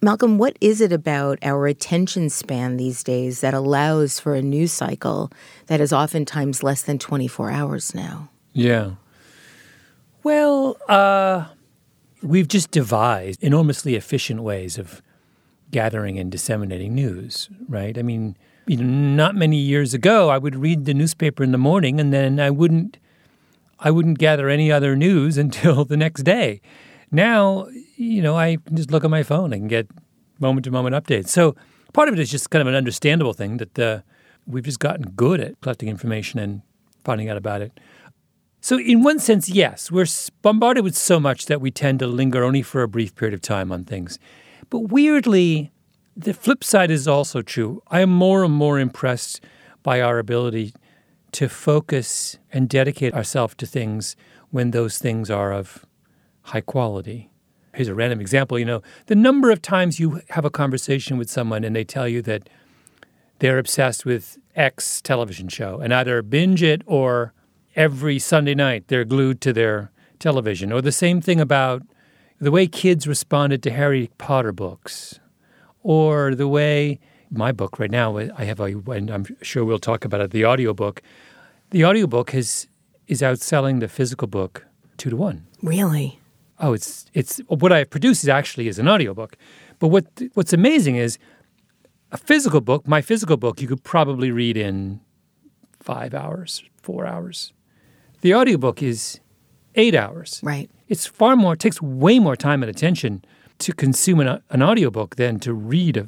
Malcolm, 0.06 0.38
what 0.38 0.56
is 0.62 0.82
it 0.82 0.92
about 0.94 1.40
our 1.42 1.66
attention 1.66 2.30
span 2.30 2.78
these 2.78 3.04
days 3.04 3.42
that 3.42 3.56
allows 3.56 4.20
for 4.20 4.36
a 4.36 4.42
news 4.44 4.72
cycle 4.72 5.32
that 5.66 5.82
is 5.82 5.92
oftentimes 5.92 6.62
less 6.62 6.84
than 6.84 7.00
24 7.00 7.50
hours 7.50 7.96
now? 7.96 8.30
Yeah. 8.54 8.92
Well, 10.22 10.78
uh, 10.88 11.46
we've 12.22 12.48
just 12.48 12.70
devised 12.70 13.44
enormously 13.44 13.96
efficient 13.96 14.44
ways 14.44 14.78
of 14.78 15.02
gathering 15.72 16.20
and 16.20 16.32
disseminating 16.32 16.94
news, 16.94 17.50
right? 17.68 17.98
I 17.98 18.04
mean, 18.04 18.38
you 18.68 18.78
know, 18.78 18.84
not 18.84 19.34
many 19.34 19.58
years 19.58 19.96
ago, 19.96 20.30
I 20.30 20.38
would 20.38 20.56
read 20.56 20.86
the 20.86 20.94
newspaper 20.94 21.44
in 21.44 21.52
the 21.52 21.58
morning 21.58 22.00
and 22.00 22.14
then 22.14 22.40
I 22.40 22.52
wouldn't 22.52 23.00
I 23.80 23.90
wouldn't 23.90 24.20
gather 24.20 24.50
any 24.50 24.72
other 24.72 24.96
news 24.96 25.36
until 25.46 25.84
the 25.84 25.98
next 25.98 26.22
day. 26.22 26.62
Now, 27.16 27.68
you 27.96 28.22
know, 28.22 28.36
I 28.36 28.58
can 28.58 28.76
just 28.76 28.92
look 28.92 29.06
at 29.06 29.10
my 29.10 29.24
phone 29.24 29.54
and 29.54 29.70
get 29.70 29.88
moment 30.42 30.66
to 30.66 30.72
moment 30.72 30.96
updates. 30.96 31.30
So 31.30 31.56
part 31.94 32.10
of 32.10 32.14
it 32.14 32.20
is 32.20 32.30
just 32.30 32.50
kind 32.50 32.62
of 32.62 32.68
an 32.68 32.76
understandable 32.76 33.32
thing 33.32 33.56
that 33.56 33.80
uh, 33.80 34.02
we've 34.46 34.66
just 34.66 34.80
gotten 34.80 35.12
good 35.12 35.40
at 35.40 35.62
collecting 35.62 35.88
information 35.88 36.42
and 36.42 36.62
finding 37.06 37.30
out 37.30 37.38
about 37.38 37.62
it. 37.62 37.80
So, 38.60 38.78
in 38.80 39.02
one 39.02 39.20
sense, 39.20 39.48
yes, 39.48 39.92
we're 39.92 40.08
bombarded 40.42 40.84
with 40.84 40.96
so 40.96 41.20
much 41.20 41.46
that 41.46 41.62
we 41.62 41.72
tend 41.72 42.00
to 42.00 42.08
linger 42.08 42.44
only 42.44 42.64
for 42.64 42.82
a 42.82 42.88
brief 42.88 43.16
period 43.16 43.34
of 43.34 43.42
time 43.42 43.72
on 43.72 43.86
things. 43.86 44.20
But 44.70 44.90
weirdly, 44.90 45.72
the 46.18 46.34
flip 46.34 46.64
side 46.64 46.92
is 46.92 47.08
also 47.08 47.42
true. 47.42 47.82
I 47.88 48.02
am 48.02 48.10
more 48.10 48.44
and 48.44 48.54
more 48.54 48.78
impressed 48.78 49.40
by 49.84 50.02
our 50.02 50.18
ability 50.18 50.74
to 51.34 51.48
focus 51.48 52.40
and 52.52 52.68
dedicate 52.68 53.14
ourselves 53.14 53.56
to 53.56 53.66
things 53.66 54.18
when 54.50 54.72
those 54.72 54.98
things 54.98 55.30
are 55.30 55.54
of 55.54 55.86
high 56.46 56.62
quality. 56.62 57.30
Here's 57.74 57.88
a 57.88 57.96
random 57.96 58.22
example. 58.22 58.58
You 58.58 58.66
know, 58.66 58.82
the 59.08 59.16
number 59.16 59.52
of 59.52 59.62
times 59.62 60.00
you 60.00 60.22
have 60.30 60.46
a 60.46 60.50
conversation 60.50 61.18
with 61.18 61.30
someone 61.30 61.64
and 61.64 61.76
they 61.76 61.84
tell 61.84 62.08
you 62.08 62.22
that 62.22 62.50
they're 63.40 63.58
obsessed 63.58 64.06
with 64.06 64.38
X 64.56 65.02
television 65.02 65.50
show 65.50 65.80
and 65.80 65.94
either 65.94 66.22
binge 66.22 66.64
it 66.64 66.84
or 66.86 67.34
every 67.76 68.20
Sunday 68.20 68.56
night 68.56 68.88
they're 68.88 69.04
glued 69.04 69.42
to 69.42 69.52
their 69.52 69.92
television. 70.20 70.72
Or 70.72 70.82
the 70.82 70.92
same 70.92 71.20
thing 71.20 71.42
about 71.42 71.82
the 72.40 72.52
way 72.52 72.68
kids 72.68 73.08
responded 73.08 73.64
to 73.64 73.72
Harry 73.72 74.12
Potter 74.18 74.52
books, 74.52 75.20
or 75.84 76.36
the 76.36 76.48
way 76.48 77.00
my 77.32 77.52
book 77.52 77.80
right 77.80 77.92
now, 77.92 78.18
I 78.18 78.44
have 78.46 78.60
a, 78.60 78.66
and 78.92 79.10
I'm 79.10 79.26
sure 79.42 79.66
we'll 79.66 79.80
talk 79.80 80.06
about 80.06 80.22
it, 80.22 80.32
the 80.32 80.46
audiobook. 80.46 81.02
The 81.72 81.86
audiobook 81.86 82.34
is, 82.34 82.68
is 83.08 83.22
outselling 83.22 83.80
the 83.80 83.88
physical 83.88 84.28
book 84.28 84.66
two 84.98 85.10
to 85.10 85.16
one. 85.16 85.48
Really? 85.62 86.20
Oh, 86.60 86.74
it's, 86.74 87.06
it's 87.14 87.40
what 87.48 87.72
I've 87.72 87.90
produced 87.90 88.24
is 88.24 88.30
actually 88.30 88.68
is 88.68 88.80
an 88.80 88.88
audiobook. 88.88 89.38
But 89.80 89.90
what, 89.90 90.06
what's 90.34 90.54
amazing 90.54 90.96
is 90.96 91.18
a 92.12 92.18
physical 92.18 92.62
book, 92.62 92.88
my 92.88 93.02
physical 93.02 93.38
book, 93.38 93.62
you 93.62 93.68
could 93.68 93.84
probably 93.84 94.32
read 94.32 94.56
in 94.56 95.02
five 95.80 96.14
hours, 96.14 96.64
four 96.82 97.06
hours. 97.06 97.52
The 98.22 98.34
audiobook 98.34 98.82
is 98.82 99.20
eight 99.76 99.96
hours. 99.96 100.40
Right. 100.44 100.70
It's 100.88 101.06
far 101.06 101.36
more, 101.36 101.54
it 101.54 101.60
takes 101.60 101.82
way 101.82 102.20
more 102.20 102.36
time 102.36 102.64
and 102.64 102.70
attention 102.70 103.24
to 103.60 103.74
consume 103.74 104.20
an, 104.20 104.42
an 104.50 104.64
audiobook 104.64 105.16
than 105.16 105.40
to 105.40 105.54
read 105.54 105.98
a 105.98 106.08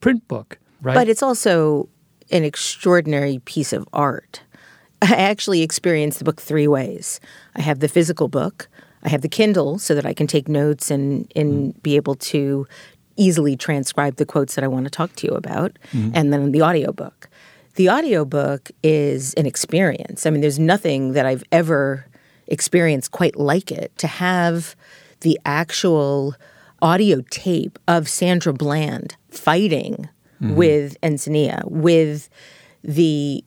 print 0.00 0.26
book, 0.28 0.58
right? 0.82 0.94
But 0.94 1.08
it's 1.08 1.22
also 1.22 1.88
an 2.30 2.44
extraordinary 2.44 3.40
piece 3.44 3.72
of 3.72 3.88
art. 3.92 4.42
I 5.00 5.14
actually 5.14 5.62
experience 5.62 6.18
the 6.18 6.24
book 6.24 6.40
three 6.40 6.66
ways. 6.66 7.20
I 7.54 7.62
have 7.62 7.80
the 7.80 7.88
physical 7.88 8.28
book, 8.28 8.68
I 9.02 9.08
have 9.08 9.22
the 9.22 9.28
Kindle 9.28 9.78
so 9.78 9.94
that 9.94 10.06
I 10.06 10.12
can 10.12 10.26
take 10.26 10.48
notes 10.48 10.90
and, 10.90 11.30
and 11.36 11.74
mm. 11.74 11.82
be 11.82 11.96
able 11.96 12.14
to 12.16 12.66
easily 13.16 13.56
transcribe 13.56 14.16
the 14.16 14.26
quotes 14.26 14.54
that 14.54 14.64
I 14.64 14.68
want 14.68 14.84
to 14.84 14.90
talk 14.90 15.14
to 15.16 15.26
you 15.26 15.32
about, 15.32 15.76
mm. 15.92 16.12
and 16.14 16.32
then 16.32 16.52
the 16.52 16.62
audiobook. 16.62 17.28
The 17.74 17.90
audiobook 17.90 18.70
is 18.82 19.34
an 19.34 19.46
experience. 19.46 20.26
I 20.26 20.30
mean, 20.30 20.40
there's 20.40 20.58
nothing 20.58 21.12
that 21.12 21.26
I've 21.26 21.44
ever 21.52 22.06
experienced 22.46 23.12
quite 23.12 23.36
like 23.36 23.70
it 23.70 23.96
to 23.98 24.06
have 24.06 24.74
the 25.20 25.38
actual 25.44 26.34
audio 26.80 27.22
tape 27.30 27.78
of 27.86 28.08
Sandra 28.08 28.52
Bland 28.52 29.16
fighting 29.30 30.08
mm-hmm. 30.40 30.54
with 30.54 31.00
Encinia, 31.02 31.64
with 31.70 32.28
the 32.82 33.44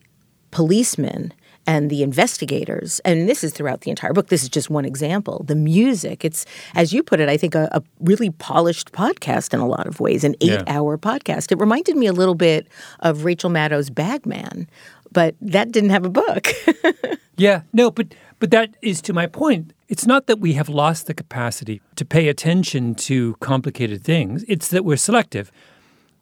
policemen 0.50 1.32
and 1.66 1.90
the 1.90 2.02
investigators. 2.02 3.00
And 3.04 3.28
this 3.28 3.44
is 3.44 3.52
throughout 3.52 3.82
the 3.82 3.90
entire 3.90 4.12
book. 4.12 4.28
This 4.28 4.42
is 4.42 4.48
just 4.48 4.70
one 4.70 4.84
example. 4.84 5.44
The 5.46 5.54
music, 5.54 6.24
it's, 6.24 6.44
as 6.74 6.92
you 6.92 7.02
put 7.02 7.20
it, 7.20 7.28
I 7.28 7.36
think 7.36 7.54
a, 7.54 7.68
a 7.72 7.82
really 8.00 8.30
polished 8.30 8.92
podcast 8.92 9.54
in 9.54 9.60
a 9.60 9.66
lot 9.66 9.86
of 9.86 10.00
ways, 10.00 10.24
an 10.24 10.34
eight 10.40 10.50
yeah. 10.50 10.64
hour 10.66 10.98
podcast. 10.98 11.52
It 11.52 11.58
reminded 11.58 11.96
me 11.96 12.06
a 12.06 12.12
little 12.12 12.34
bit 12.34 12.68
of 13.00 13.24
Rachel 13.24 13.50
Maddow's 13.50 13.90
Bagman, 13.90 14.68
but 15.12 15.36
that 15.40 15.72
didn't 15.72 15.90
have 15.90 16.04
a 16.04 16.10
book. 16.10 16.48
yeah, 17.36 17.62
no, 17.72 17.90
but 17.90 18.14
but 18.38 18.50
that 18.50 18.76
is 18.82 19.00
to 19.02 19.12
my 19.12 19.28
point. 19.28 19.72
It's 19.88 20.04
not 20.04 20.26
that 20.26 20.40
we 20.40 20.54
have 20.54 20.68
lost 20.68 21.06
the 21.06 21.14
capacity 21.14 21.80
to 21.94 22.04
pay 22.04 22.28
attention 22.28 22.96
to 22.96 23.36
complicated 23.36 24.02
things. 24.02 24.44
It's 24.48 24.68
that 24.68 24.84
we're 24.84 24.96
selective. 24.96 25.52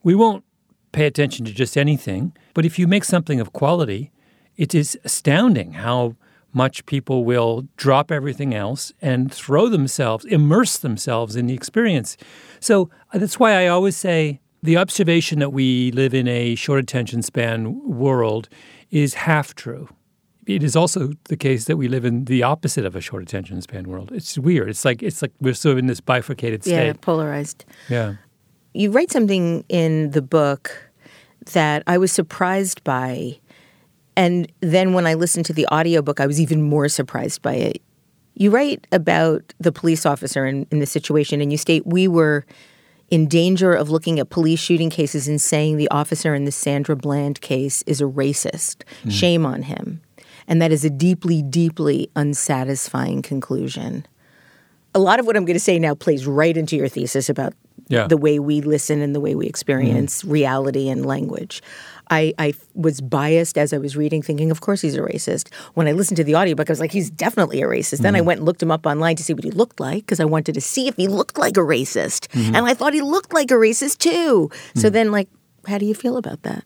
We 0.02 0.14
won't 0.14 0.44
pay 0.92 1.06
attention 1.06 1.46
to 1.46 1.52
just 1.52 1.78
anything, 1.78 2.36
but 2.52 2.66
if 2.66 2.78
you 2.78 2.86
make 2.86 3.04
something 3.04 3.40
of 3.40 3.52
quality, 3.52 4.10
it 4.60 4.74
is 4.74 4.98
astounding 5.04 5.72
how 5.72 6.14
much 6.52 6.84
people 6.86 7.24
will 7.24 7.66
drop 7.76 8.10
everything 8.10 8.54
else 8.54 8.92
and 9.00 9.32
throw 9.32 9.68
themselves, 9.68 10.24
immerse 10.24 10.76
themselves 10.76 11.36
in 11.36 11.46
the 11.46 11.54
experience. 11.54 12.16
So 12.58 12.90
uh, 13.12 13.18
that's 13.18 13.38
why 13.38 13.52
I 13.54 13.68
always 13.68 13.96
say 13.96 14.40
the 14.62 14.76
observation 14.76 15.38
that 15.38 15.52
we 15.52 15.90
live 15.92 16.12
in 16.12 16.28
a 16.28 16.54
short 16.56 16.80
attention 16.80 17.22
span 17.22 17.80
world 17.88 18.48
is 18.90 19.14
half 19.14 19.54
true 19.54 19.88
it 20.46 20.62
is 20.62 20.74
also 20.74 21.12
the 21.24 21.36
case 21.36 21.66
that 21.66 21.76
we 21.76 21.86
live 21.86 22.04
in 22.04 22.24
the 22.24 22.42
opposite 22.42 22.84
of 22.84 22.96
a 22.96 23.00
short 23.00 23.22
attention 23.22 23.60
span 23.62 23.88
world. 23.88 24.10
It's 24.12 24.36
weird. 24.36 24.68
It's 24.68 24.84
like 24.84 25.00
it's 25.02 25.22
like 25.22 25.32
we're 25.40 25.54
sort 25.54 25.72
of 25.72 25.78
in 25.78 25.86
this 25.86 26.00
bifurcated 26.00 26.64
state. 26.64 26.86
Yeah, 26.86 26.92
polarized. 27.00 27.64
Yeah. 27.88 28.14
You 28.74 28.90
write 28.90 29.12
something 29.12 29.64
in 29.68 30.10
the 30.10 30.22
book 30.22 30.90
that 31.52 31.82
I 31.86 31.98
was 31.98 32.10
surprised 32.10 32.82
by. 32.84 33.38
And 34.16 34.50
then 34.60 34.92
when 34.92 35.06
I 35.06 35.14
listened 35.14 35.46
to 35.46 35.52
the 35.52 35.66
audiobook, 35.68 36.20
I 36.20 36.26
was 36.26 36.40
even 36.40 36.62
more 36.62 36.88
surprised 36.88 37.42
by 37.42 37.54
it. 37.54 37.82
You 38.34 38.50
write 38.50 38.86
about 38.92 39.54
the 39.58 39.72
police 39.72 40.06
officer 40.06 40.46
in, 40.46 40.66
in 40.70 40.80
the 40.80 40.86
situation, 40.86 41.40
and 41.40 41.52
you 41.52 41.58
state 41.58 41.86
we 41.86 42.08
were 42.08 42.44
in 43.10 43.26
danger 43.26 43.72
of 43.72 43.90
looking 43.90 44.20
at 44.20 44.30
police 44.30 44.60
shooting 44.60 44.88
cases 44.88 45.26
and 45.26 45.40
saying 45.40 45.76
the 45.76 45.90
officer 45.90 46.34
in 46.34 46.44
the 46.44 46.52
Sandra 46.52 46.96
Bland 46.96 47.40
case 47.40 47.82
is 47.82 48.00
a 48.00 48.04
racist. 48.04 48.82
Mm. 49.04 49.10
Shame 49.10 49.46
on 49.46 49.62
him. 49.62 50.00
And 50.46 50.62
that 50.62 50.72
is 50.72 50.84
a 50.84 50.90
deeply, 50.90 51.42
deeply 51.42 52.10
unsatisfying 52.16 53.22
conclusion. 53.22 54.06
A 54.94 54.98
lot 54.98 55.20
of 55.20 55.26
what 55.26 55.36
I'm 55.36 55.44
going 55.44 55.54
to 55.54 55.60
say 55.60 55.78
now 55.78 55.94
plays 55.94 56.26
right 56.26 56.56
into 56.56 56.76
your 56.76 56.88
thesis 56.88 57.28
about 57.28 57.52
yeah. 57.88 58.06
the 58.06 58.16
way 58.16 58.38
we 58.38 58.60
listen 58.60 59.00
and 59.00 59.14
the 59.14 59.20
way 59.20 59.34
we 59.34 59.46
experience 59.46 60.22
mm-hmm. 60.22 60.32
reality 60.32 60.88
and 60.88 61.04
language. 61.04 61.62
I, 62.10 62.34
I, 62.38 62.52
was 62.74 63.00
biased 63.00 63.56
as 63.56 63.72
I 63.72 63.78
was 63.78 63.96
reading, 63.96 64.20
thinking, 64.20 64.50
of 64.50 64.60
course 64.60 64.80
he's 64.80 64.96
a 64.96 65.00
racist. 65.00 65.52
When 65.74 65.86
I 65.86 65.92
listened 65.92 66.16
to 66.16 66.24
the 66.24 66.34
audiobook, 66.34 66.68
I 66.68 66.72
was 66.72 66.80
like, 66.80 66.92
he's 66.92 67.10
definitely 67.10 67.62
a 67.62 67.66
racist. 67.66 67.94
Mm-hmm. 67.94 68.02
Then 68.02 68.14
I 68.14 68.18
mm-hmm. 68.18 68.26
went 68.26 68.38
and 68.40 68.46
looked 68.46 68.62
him 68.62 68.70
up 68.70 68.84
online 68.84 69.16
to 69.16 69.22
see 69.22 69.32
what 69.32 69.44
he 69.44 69.52
looked 69.52 69.78
like 69.78 70.04
because 70.04 70.18
I 70.18 70.24
wanted 70.24 70.54
to 70.54 70.60
see 70.60 70.88
if 70.88 70.96
he 70.96 71.06
looked 71.06 71.38
like 71.38 71.56
a 71.56 71.60
racist. 71.60 72.28
Mm-hmm. 72.28 72.56
And 72.56 72.66
I 72.66 72.74
thought 72.74 72.94
he 72.94 73.00
looked 73.00 73.32
like 73.32 73.50
a 73.50 73.54
racist 73.54 73.98
too. 73.98 74.50
So 74.74 74.88
mm. 74.88 74.92
then, 74.92 75.12
like, 75.12 75.28
how 75.66 75.78
do 75.78 75.86
you 75.86 75.94
feel 75.94 76.16
about 76.16 76.42
that? 76.42 76.64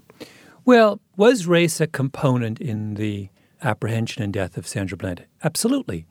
Well, 0.64 1.00
was 1.16 1.46
race 1.46 1.80
a 1.80 1.86
component 1.86 2.60
in 2.60 2.94
the 2.94 3.28
apprehension 3.62 4.22
and 4.22 4.32
death 4.32 4.56
of 4.56 4.66
Sandra 4.66 4.96
Bland? 4.96 5.24
Absolutely. 5.42 6.06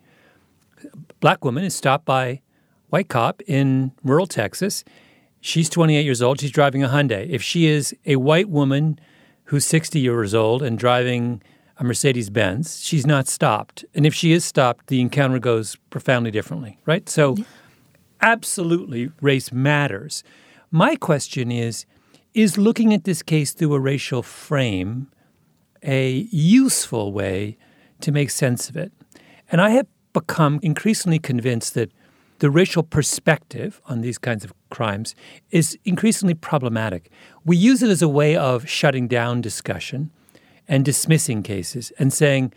Black 1.20 1.44
woman 1.44 1.64
is 1.64 1.76
stopped 1.76 2.06
by 2.06 2.42
white 2.90 3.10
cop 3.10 3.42
in 3.48 3.94
rural 4.04 4.28
Texas. 4.28 4.84
She's 5.42 5.70
28 5.70 6.04
years 6.04 6.22
old. 6.22 6.40
She's 6.40 6.52
driving 6.52 6.84
a 6.84 6.88
Hyundai. 6.88 7.28
If 7.28 7.42
she 7.42 7.66
is 7.66 7.96
a 8.06 8.18
white 8.18 8.50
woman 8.50 9.00
who's 9.54 9.68
60 9.68 10.00
years 10.00 10.34
old 10.34 10.64
and 10.64 10.80
driving 10.80 11.40
a 11.78 11.84
Mercedes 11.84 12.32
Benz, 12.32 12.82
she's 12.82 13.06
not 13.06 13.28
stopped. 13.28 13.86
And 13.94 14.04
if 14.04 14.12
she 14.12 14.32
is 14.32 14.44
stopped, 14.44 14.88
the 14.88 15.00
encounter 15.00 15.38
goes 15.38 15.76
profoundly 15.92 16.32
differently, 16.32 16.80
right? 16.88 17.08
So, 17.08 17.38
absolutely, 18.20 19.12
race 19.22 19.52
matters. 19.52 20.24
My 20.72 20.96
question 20.96 21.52
is 21.52 21.86
is 22.34 22.58
looking 22.58 22.96
at 22.96 23.04
this 23.04 23.22
case 23.22 23.52
through 23.52 23.76
a 23.76 23.80
racial 23.80 24.24
frame 24.24 25.12
a 25.84 26.28
useful 26.32 27.14
way 27.14 27.56
to 28.02 28.12
make 28.12 28.32
sense 28.32 28.70
of 28.70 28.76
it. 28.76 28.92
And 29.52 29.62
I 29.62 29.70
have 29.70 29.86
become 30.14 30.60
increasingly 30.64 31.20
convinced 31.20 31.76
that 31.76 31.92
the 32.44 32.52
racial 32.52 32.84
perspective 32.84 33.82
on 33.86 34.02
these 34.02 34.18
kinds 34.18 34.44
of 34.44 34.52
crimes 34.70 35.16
is 35.50 35.78
increasingly 35.86 36.34
problematic. 36.34 37.10
We 37.46 37.56
use 37.56 37.82
it 37.82 37.90
as 37.90 38.02
a 38.02 38.10
way 38.10 38.36
of 38.36 38.68
shutting 38.70 39.08
down 39.08 39.40
discussion 39.40 40.12
and 40.68 40.84
dismissing 40.84 41.42
cases 41.42 41.94
and 41.98 42.12
saying, 42.12 42.52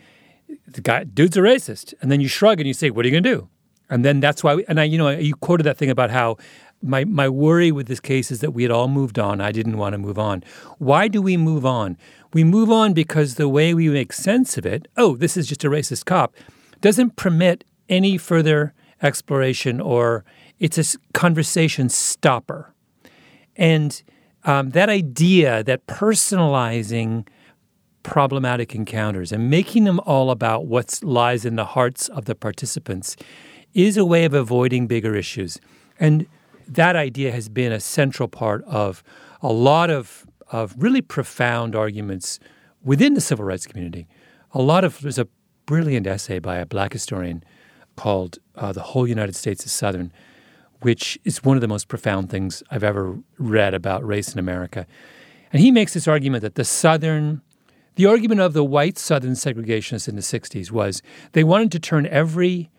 the 0.67 0.81
guy, 0.81 1.05
dude's 1.05 1.37
a 1.37 1.39
racist. 1.39 1.93
And 2.01 2.11
then 2.11 2.19
you 2.19 2.27
shrug 2.27 2.59
and 2.59 2.67
you 2.67 2.73
say, 2.73 2.89
what 2.89 3.05
are 3.05 3.07
you 3.07 3.13
going 3.13 3.23
to 3.23 3.35
do? 3.35 3.49
And 3.89 4.03
then 4.03 4.19
that's 4.19 4.43
why, 4.43 4.55
we, 4.55 4.65
and 4.65 4.77
I, 4.77 4.83
you 4.83 4.97
know, 4.97 5.07
you 5.07 5.35
quoted 5.35 5.63
that 5.63 5.77
thing 5.77 5.89
about 5.89 6.09
how 6.09 6.35
my, 6.81 7.05
my 7.05 7.29
worry 7.29 7.71
with 7.71 7.87
this 7.87 8.01
case 8.01 8.29
is 8.29 8.41
that 8.41 8.51
we 8.51 8.63
had 8.63 8.71
all 8.73 8.89
moved 8.89 9.17
on. 9.17 9.39
I 9.39 9.53
didn't 9.53 9.77
want 9.77 9.93
to 9.93 9.97
move 9.97 10.19
on. 10.19 10.43
Why 10.79 11.07
do 11.07 11.21
we 11.21 11.37
move 11.37 11.65
on? 11.65 11.95
We 12.33 12.43
move 12.43 12.69
on 12.69 12.91
because 12.91 13.35
the 13.35 13.47
way 13.47 13.73
we 13.73 13.87
make 13.87 14.11
sense 14.11 14.57
of 14.57 14.65
it, 14.65 14.89
oh, 14.97 15.15
this 15.15 15.37
is 15.37 15.47
just 15.47 15.63
a 15.63 15.69
racist 15.69 16.03
cop, 16.03 16.35
doesn't 16.81 17.15
permit 17.15 17.63
any 17.87 18.17
further 18.17 18.73
exploration 19.01 19.79
or 19.79 20.23
it's 20.59 20.77
a 20.77 20.97
conversation 21.13 21.89
stopper. 21.89 22.73
And 23.55 24.01
um, 24.43 24.71
that 24.71 24.89
idea 24.89 25.63
that 25.63 25.87
personalizing 25.87 27.27
problematic 28.03 28.73
encounters 28.73 29.31
and 29.31 29.49
making 29.49 29.83
them 29.83 29.99
all 30.05 30.31
about 30.31 30.65
what 30.65 30.99
lies 31.03 31.43
in 31.43 31.55
the 31.57 31.65
hearts 31.65 32.07
of 32.09 32.25
the 32.25 32.35
participants 32.35 33.17
is 33.73 33.97
a 33.97 34.05
way 34.05 34.23
of 34.23 34.33
avoiding 34.33 34.87
bigger 34.87 35.15
issues. 35.15 35.59
And 35.99 36.25
that 36.67 36.95
idea 36.95 37.31
has 37.31 37.49
been 37.49 37.71
a 37.71 37.79
central 37.79 38.29
part 38.29 38.63
of 38.65 39.03
a 39.41 39.51
lot 39.51 39.89
of, 39.89 40.25
of 40.51 40.73
really 40.77 41.01
profound 41.01 41.75
arguments 41.75 42.39
within 42.83 43.13
the 43.13 43.21
civil 43.21 43.45
rights 43.45 43.67
community. 43.67 44.07
A 44.53 44.61
lot 44.61 44.83
of 44.83 45.01
there's 45.01 45.19
a 45.19 45.27
brilliant 45.65 46.07
essay 46.07 46.39
by 46.39 46.57
a 46.57 46.65
black 46.65 46.93
historian 46.93 47.43
called 47.97 48.39
uh, 48.55 48.71
"The 48.71 48.81
Whole 48.81 49.05
United 49.05 49.35
States 49.35 49.65
is 49.65 49.73
Southern," 49.73 50.13
which 50.81 51.19
is 51.25 51.43
one 51.43 51.57
of 51.57 51.61
the 51.61 51.67
most 51.67 51.89
profound 51.89 52.29
things 52.29 52.63
I've 52.71 52.83
ever 52.83 53.19
read 53.37 53.73
about 53.73 54.05
race 54.05 54.31
in 54.31 54.39
America. 54.39 54.87
And 55.51 55.61
he 55.61 55.71
makes 55.71 55.93
this 55.93 56.07
argument 56.07 56.43
that 56.43 56.55
the 56.55 56.63
Southern, 56.63 57.41
the 57.95 58.05
argument 58.05 58.39
of 58.41 58.53
the 58.53 58.63
white 58.63 58.97
Southern 58.97 59.33
segregationists 59.33 60.07
in 60.07 60.15
the 60.15 60.21
60s 60.21 60.71
was 60.71 61.01
they 61.33 61.43
wanted 61.43 61.71
to 61.73 61.79
turn 61.79 62.05
every 62.05 62.69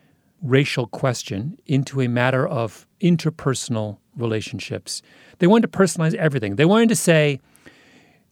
racial 0.41 0.87
question 0.87 1.57
into 1.65 2.01
a 2.01 2.07
matter 2.07 2.47
of 2.47 2.87
interpersonal 3.01 3.97
relationships. 4.15 5.01
They 5.39 5.47
wanted 5.47 5.71
to 5.71 5.77
personalize 5.77 6.13
everything. 6.15 6.55
They 6.55 6.65
wanted 6.65 6.89
to 6.89 6.95
say 6.95 7.39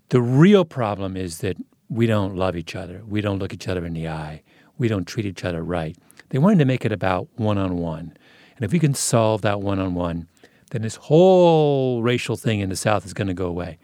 the 0.09 0.21
real 0.21 0.63
problem 0.65 1.17
is 1.17 1.39
that 1.39 1.57
we 1.89 2.05
don't 2.05 2.35
love 2.35 2.55
each 2.55 2.75
other. 2.75 3.01
We 3.07 3.21
don't 3.21 3.39
look 3.39 3.53
each 3.53 3.67
other 3.67 3.85
in 3.85 3.93
the 3.93 4.07
eye. 4.07 4.43
We 4.77 4.87
don't 4.87 5.05
treat 5.05 5.25
each 5.25 5.43
other 5.43 5.63
right. 5.63 5.97
They 6.29 6.37
wanted 6.37 6.59
to 6.59 6.65
make 6.65 6.85
it 6.85 6.91
about 6.91 7.27
one 7.35 7.57
on 7.57 7.77
one. 7.77 8.17
And 8.55 8.65
if 8.65 8.71
we 8.71 8.79
can 8.79 8.93
solve 8.93 9.41
that 9.43 9.61
one 9.61 9.79
on 9.79 9.93
one, 9.93 10.27
then 10.71 10.81
this 10.81 10.95
whole 10.95 12.01
racial 12.01 12.35
thing 12.35 12.59
in 12.59 12.69
the 12.69 12.75
South 12.75 13.05
is 13.05 13.13
going 13.13 13.27
to 13.27 13.33
go 13.33 13.47
away. 13.47 13.77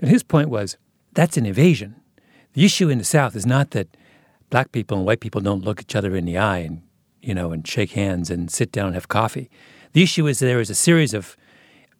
And 0.00 0.10
his 0.10 0.22
point 0.22 0.50
was 0.50 0.76
that's 1.14 1.36
an 1.36 1.46
evasion. 1.46 1.96
The 2.52 2.64
issue 2.64 2.88
in 2.88 2.98
the 2.98 3.04
South 3.04 3.34
is 3.36 3.46
not 3.46 3.70
that 3.70 3.96
black 4.50 4.72
people 4.72 4.98
and 4.98 5.06
white 5.06 5.20
people 5.20 5.40
don't 5.40 5.64
look 5.64 5.80
each 5.80 5.96
other 5.96 6.16
in 6.16 6.24
the 6.24 6.38
eye 6.38 6.58
and, 6.58 6.82
you 7.22 7.34
know, 7.34 7.52
and 7.52 7.66
shake 7.66 7.92
hands 7.92 8.30
and 8.30 8.50
sit 8.50 8.72
down 8.72 8.86
and 8.86 8.94
have 8.94 9.08
coffee. 9.08 9.50
The 9.92 10.02
issue 10.02 10.26
is 10.26 10.38
there 10.38 10.60
is 10.60 10.70
a 10.70 10.74
series 10.74 11.14
of 11.14 11.36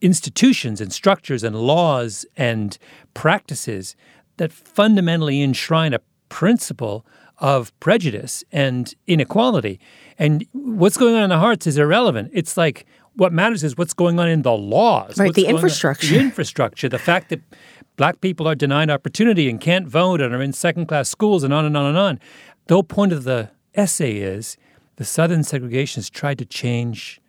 institutions 0.01 0.81
and 0.81 0.93
structures 0.93 1.43
and 1.43 1.57
laws 1.57 2.27
and 2.37 2.79
practices 3.15 3.97
that 4.37 4.53
fundamentally 4.53 5.43
enshrine 5.43 5.95
a 5.95 6.01
principle 6.29 7.05
of 7.41 7.79
prejudice 7.81 8.45
and 8.53 8.95
inequality. 9.07 9.79
And 10.19 10.45
what's 10.53 10.97
going 10.97 11.15
on 11.15 11.23
in 11.23 11.31
the 11.31 11.39
hearts 11.39 11.67
is 11.67 11.79
irrelevant. 11.79 12.31
It's 12.33 12.57
like 12.57 12.87
what 13.15 13.33
matters 13.33 13.65
is 13.65 13.77
what's 13.77 13.95
going 13.95 14.21
on 14.21 14.29
in 14.29 14.43
the 14.43 14.53
laws. 14.53 15.19
Right, 15.19 15.35
the 15.35 15.47
infrastructure. 15.47 16.07
the 16.07 16.21
infrastructure, 16.21 16.89
the 16.89 16.99
fact 16.99 17.31
that 17.31 17.41
black 17.97 18.21
people 18.21 18.47
are 18.49 18.55
denied 18.55 18.91
opportunity 18.91 19.51
and 19.51 19.61
can't 19.61 19.89
vote 19.89 20.21
and 20.21 20.35
are 20.35 20.43
in 20.43 20.53
second 20.53 20.87
class 20.87 21.09
schools 21.09 21.43
and 21.43 21.53
on 21.53 21.65
and 21.65 21.77
on 21.77 21.87
and 21.87 21.99
on. 21.99 22.21
The 22.67 22.75
whole 22.75 22.85
point 22.85 23.13
of 23.13 23.25
the 23.25 23.51
essay 23.75 24.19
is 24.19 24.57
the 24.97 25.05
Southern 25.05 25.41
segregationists 25.41 26.11
tried 26.11 26.39
to 26.39 26.45
change 26.45 27.21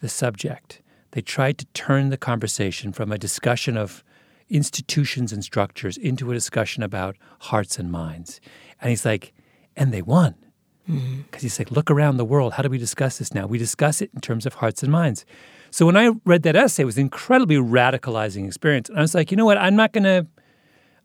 the 0.00 0.08
subject. 0.08 0.80
They 1.12 1.20
tried 1.22 1.58
to 1.58 1.66
turn 1.66 2.10
the 2.10 2.16
conversation 2.16 2.92
from 2.92 3.10
a 3.10 3.18
discussion 3.18 3.76
of 3.76 4.04
institutions 4.48 5.32
and 5.32 5.42
structures 5.42 5.96
into 5.96 6.30
a 6.30 6.34
discussion 6.34 6.82
about 6.82 7.16
hearts 7.40 7.78
and 7.78 7.90
minds. 7.90 8.40
And 8.80 8.90
he's 8.90 9.04
like, 9.04 9.32
and 9.76 9.92
they 9.92 10.02
won. 10.02 10.34
Because 10.86 11.02
mm-hmm. 11.02 11.38
he's 11.40 11.58
like, 11.58 11.70
look 11.70 11.90
around 11.90 12.16
the 12.16 12.24
world. 12.24 12.52
How 12.54 12.62
do 12.62 12.70
we 12.70 12.78
discuss 12.78 13.18
this 13.18 13.34
now? 13.34 13.46
We 13.46 13.58
discuss 13.58 14.00
it 14.00 14.10
in 14.14 14.20
terms 14.20 14.46
of 14.46 14.54
hearts 14.54 14.82
and 14.82 14.92
minds. 14.92 15.26
So 15.70 15.84
when 15.84 15.96
I 15.96 16.12
read 16.24 16.42
that 16.44 16.54
essay, 16.54 16.82
it 16.82 16.86
was 16.86 16.96
an 16.96 17.02
incredibly 17.02 17.56
radicalizing 17.56 18.46
experience. 18.46 18.88
And 18.88 18.98
I 18.98 19.02
was 19.02 19.14
like, 19.14 19.30
you 19.30 19.36
know 19.36 19.44
what? 19.44 19.58
I'm 19.58 19.74
not 19.74 19.92
gonna, 19.92 20.26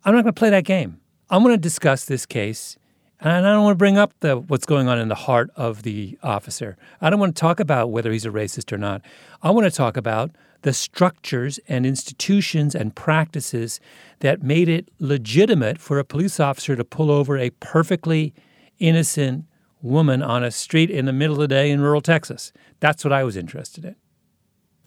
I'm 0.05 0.13
not 0.13 0.21
gonna 0.21 0.33
play 0.33 0.51
that 0.51 0.65
game. 0.65 0.99
I'm 1.31 1.41
gonna 1.41 1.57
discuss 1.57 2.05
this 2.05 2.25
case, 2.25 2.77
and 3.19 3.31
I 3.31 3.41
don't 3.41 3.63
want 3.63 3.73
to 3.73 3.77
bring 3.77 3.97
up 3.97 4.13
the 4.19 4.37
what's 4.37 4.65
going 4.65 4.87
on 4.87 4.99
in 4.99 5.07
the 5.07 5.15
heart 5.15 5.49
of 5.55 5.83
the 5.83 6.17
officer. 6.21 6.77
I 7.01 7.09
don't 7.09 7.19
want 7.19 7.35
to 7.35 7.39
talk 7.39 7.59
about 7.59 7.89
whether 7.91 8.11
he's 8.11 8.25
a 8.25 8.29
racist 8.29 8.71
or 8.71 8.77
not. 8.77 9.01
I 9.41 9.49
want 9.49 9.65
to 9.65 9.71
talk 9.71 9.97
about 9.97 10.31
the 10.61 10.73
structures 10.73 11.59
and 11.67 11.85
institutions 11.85 12.75
and 12.75 12.95
practices 12.95 13.79
that 14.19 14.43
made 14.43 14.69
it 14.69 14.89
legitimate 14.99 15.79
for 15.79 15.97
a 15.97 16.05
police 16.05 16.39
officer 16.39 16.75
to 16.75 16.83
pull 16.83 17.09
over 17.09 17.37
a 17.37 17.49
perfectly 17.49 18.33
innocent 18.81 19.45
woman 19.81 20.21
on 20.21 20.43
a 20.43 20.51
street 20.51 20.89
in 20.89 21.05
the 21.05 21.13
middle 21.13 21.35
of 21.35 21.41
the 21.41 21.47
day 21.47 21.71
in 21.71 21.81
rural 21.81 22.01
Texas. 22.01 22.51
That's 22.79 23.03
what 23.03 23.13
I 23.13 23.23
was 23.23 23.37
interested 23.37 23.85
in. 23.85 23.95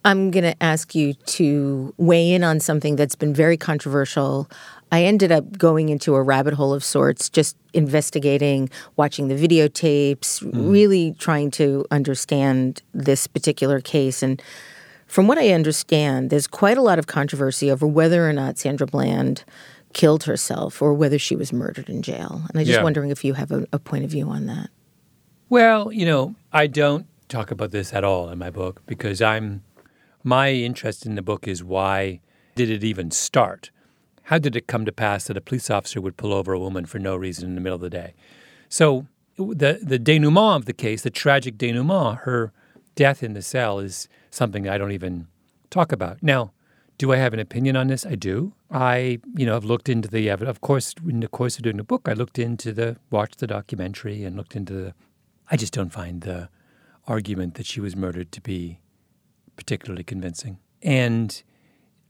I'm 0.07 0.31
going 0.31 0.45
to 0.45 0.63
ask 0.63 0.95
you 0.95 1.15
to 1.15 1.95
weigh 1.97 2.35
in 2.35 2.45
on 2.45 2.61
something 2.61 2.95
that's 2.95 3.15
been 3.15 3.33
very 3.33 3.57
controversial. 3.57 4.51
I 4.93 5.05
ended 5.05 5.33
up 5.33 5.57
going 5.57 5.89
into 5.89 6.15
a 6.15 6.23
rabbit 6.23 6.53
hole 6.53 6.75
of 6.75 6.85
sorts, 6.85 7.31
just 7.31 7.57
investigating, 7.73 8.69
watching 8.97 9.29
the 9.29 9.35
videotapes, 9.35 10.43
mm. 10.43 10.71
really 10.71 11.15
trying 11.19 11.51
to 11.53 11.87
understand 11.91 12.83
this 12.93 13.27
particular 13.27 13.81
case. 13.81 14.23
And 14.23 14.43
from 15.07 15.27
what 15.27 15.39
I 15.39 15.51
understand, 15.51 16.29
there's 16.29 16.47
quite 16.47 16.77
a 16.77 16.83
lot 16.83 16.99
of 16.99 17.07
controversy 17.07 17.71
over 17.71 17.87
whether 17.87 18.29
or 18.29 18.33
not 18.35 18.59
Sandra 18.59 18.87
Bland 18.87 19.43
killed 19.95 20.25
herself 20.25 20.83
or 20.83 20.93
whether 20.93 21.19
she 21.19 21.35
was 21.35 21.53
murdered 21.53 21.89
in 21.89 22.03
jail. 22.03 22.43
And 22.49 22.59
I'm 22.59 22.67
just 22.67 22.79
yeah. 22.79 22.83
wondering 22.83 23.11
if 23.11 23.25
you 23.25 23.33
have 23.35 23.51
a, 23.51 23.67
a 23.73 23.79
point 23.79 24.05
of 24.05 24.11
view 24.11 24.29
on 24.29 24.47
that. 24.47 24.69
Well, 25.49 25.93
you 25.93 26.05
know, 26.05 26.35
I 26.53 26.67
don't 26.67 27.07
talk 27.29 27.51
about 27.51 27.71
this 27.71 27.95
at 27.95 28.05
all 28.05 28.29
in 28.29 28.39
my 28.39 28.51
book 28.51 28.83
because 28.87 29.23
I'm 29.23 29.63
my 30.23 30.51
interest 30.51 31.07
in 31.07 31.15
the 31.15 31.23
book 31.23 31.47
is 31.47 31.63
why 31.63 32.21
did 32.55 32.71
it 32.71 32.83
even 32.85 33.11
start? 33.11 33.71
How 34.25 34.39
did 34.39 34.57
it 34.57 34.67
come 34.67 34.85
to 34.85 34.93
pass 34.93 35.25
that 35.25 35.37
a 35.37 35.41
police 35.41 35.71
officer 35.71 36.01
would 36.01 36.17
pull 36.17 36.33
over 36.33 36.53
a 36.53 36.59
woman 36.59 36.87
for 36.87 36.99
no 36.99 37.15
reason 37.15 37.49
in 37.49 37.55
the 37.55 37.61
middle 37.61 37.77
of 37.77 37.83
the 37.83 37.91
day? 37.91 38.15
So 38.69 39.07
the 39.37 39.81
the 39.83 39.99
denouement 39.99 40.57
of 40.57 40.65
the 40.65 40.73
case, 40.73 41.03
the 41.03 41.11
tragic 41.11 41.59
denouement, 41.59 42.21
her 42.21 42.53
death 42.95 43.23
in 43.23 43.35
the 43.35 43.43
cell 43.43 43.79
is 43.79 44.09
something 44.31 44.69
I 44.69 44.79
don't 44.79 44.93
even 44.93 45.27
talk 45.71 45.93
about. 45.93 46.23
Now, 46.23 46.53
do 46.99 47.13
I 47.13 47.17
have 47.17 47.35
an 47.35 47.41
opinion 47.41 47.77
on 47.77 47.89
this? 47.89 48.07
I 48.07 48.15
do. 48.15 48.53
I, 48.71 49.19
you 49.37 49.47
know, 49.47 49.55
have 49.55 49.65
looked 49.65 49.89
into 49.89 50.09
the 50.09 50.31
evidence. 50.31 50.57
Of 50.57 50.61
course, 50.61 50.95
in 51.09 51.21
the 51.21 51.29
course 51.29 51.57
of 51.57 51.63
doing 51.63 51.77
the 51.77 51.85
book, 51.85 52.03
I 52.07 52.13
looked 52.13 52.39
into 52.39 52.73
the, 52.73 52.97
watched 53.11 53.39
the 53.39 53.47
documentary 53.47 54.25
and 54.25 54.37
looked 54.37 54.55
into 54.55 54.73
the, 54.73 54.95
I 55.51 55.57
just 55.57 55.73
don't 55.73 55.91
find 55.91 56.23
the 56.23 56.49
argument 57.07 57.55
that 57.55 57.67
she 57.67 57.81
was 57.81 57.97
murdered 57.97 58.33
to 58.33 58.41
be 58.41 58.81
particularly 59.57 60.05
convincing. 60.05 60.59
And, 60.83 61.43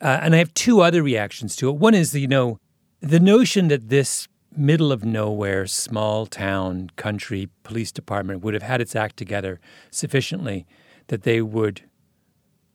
uh, 0.00 0.20
and 0.22 0.34
I 0.34 0.38
have 0.38 0.52
two 0.54 0.80
other 0.80 1.02
reactions 1.02 1.56
to 1.56 1.68
it. 1.68 1.76
One 1.76 1.94
is, 1.94 2.14
you 2.14 2.28
know, 2.28 2.58
the 3.00 3.20
notion 3.20 3.68
that 3.68 3.88
this 3.88 4.28
middle 4.56 4.92
of 4.92 5.04
nowhere, 5.04 5.66
small 5.66 6.26
town, 6.26 6.90
country 6.96 7.48
police 7.62 7.90
department 7.90 8.42
would 8.42 8.54
have 8.54 8.62
had 8.62 8.80
its 8.80 8.94
act 8.94 9.16
together 9.16 9.60
sufficiently 9.90 10.66
that 11.08 11.22
they 11.22 11.40
would 11.40 11.82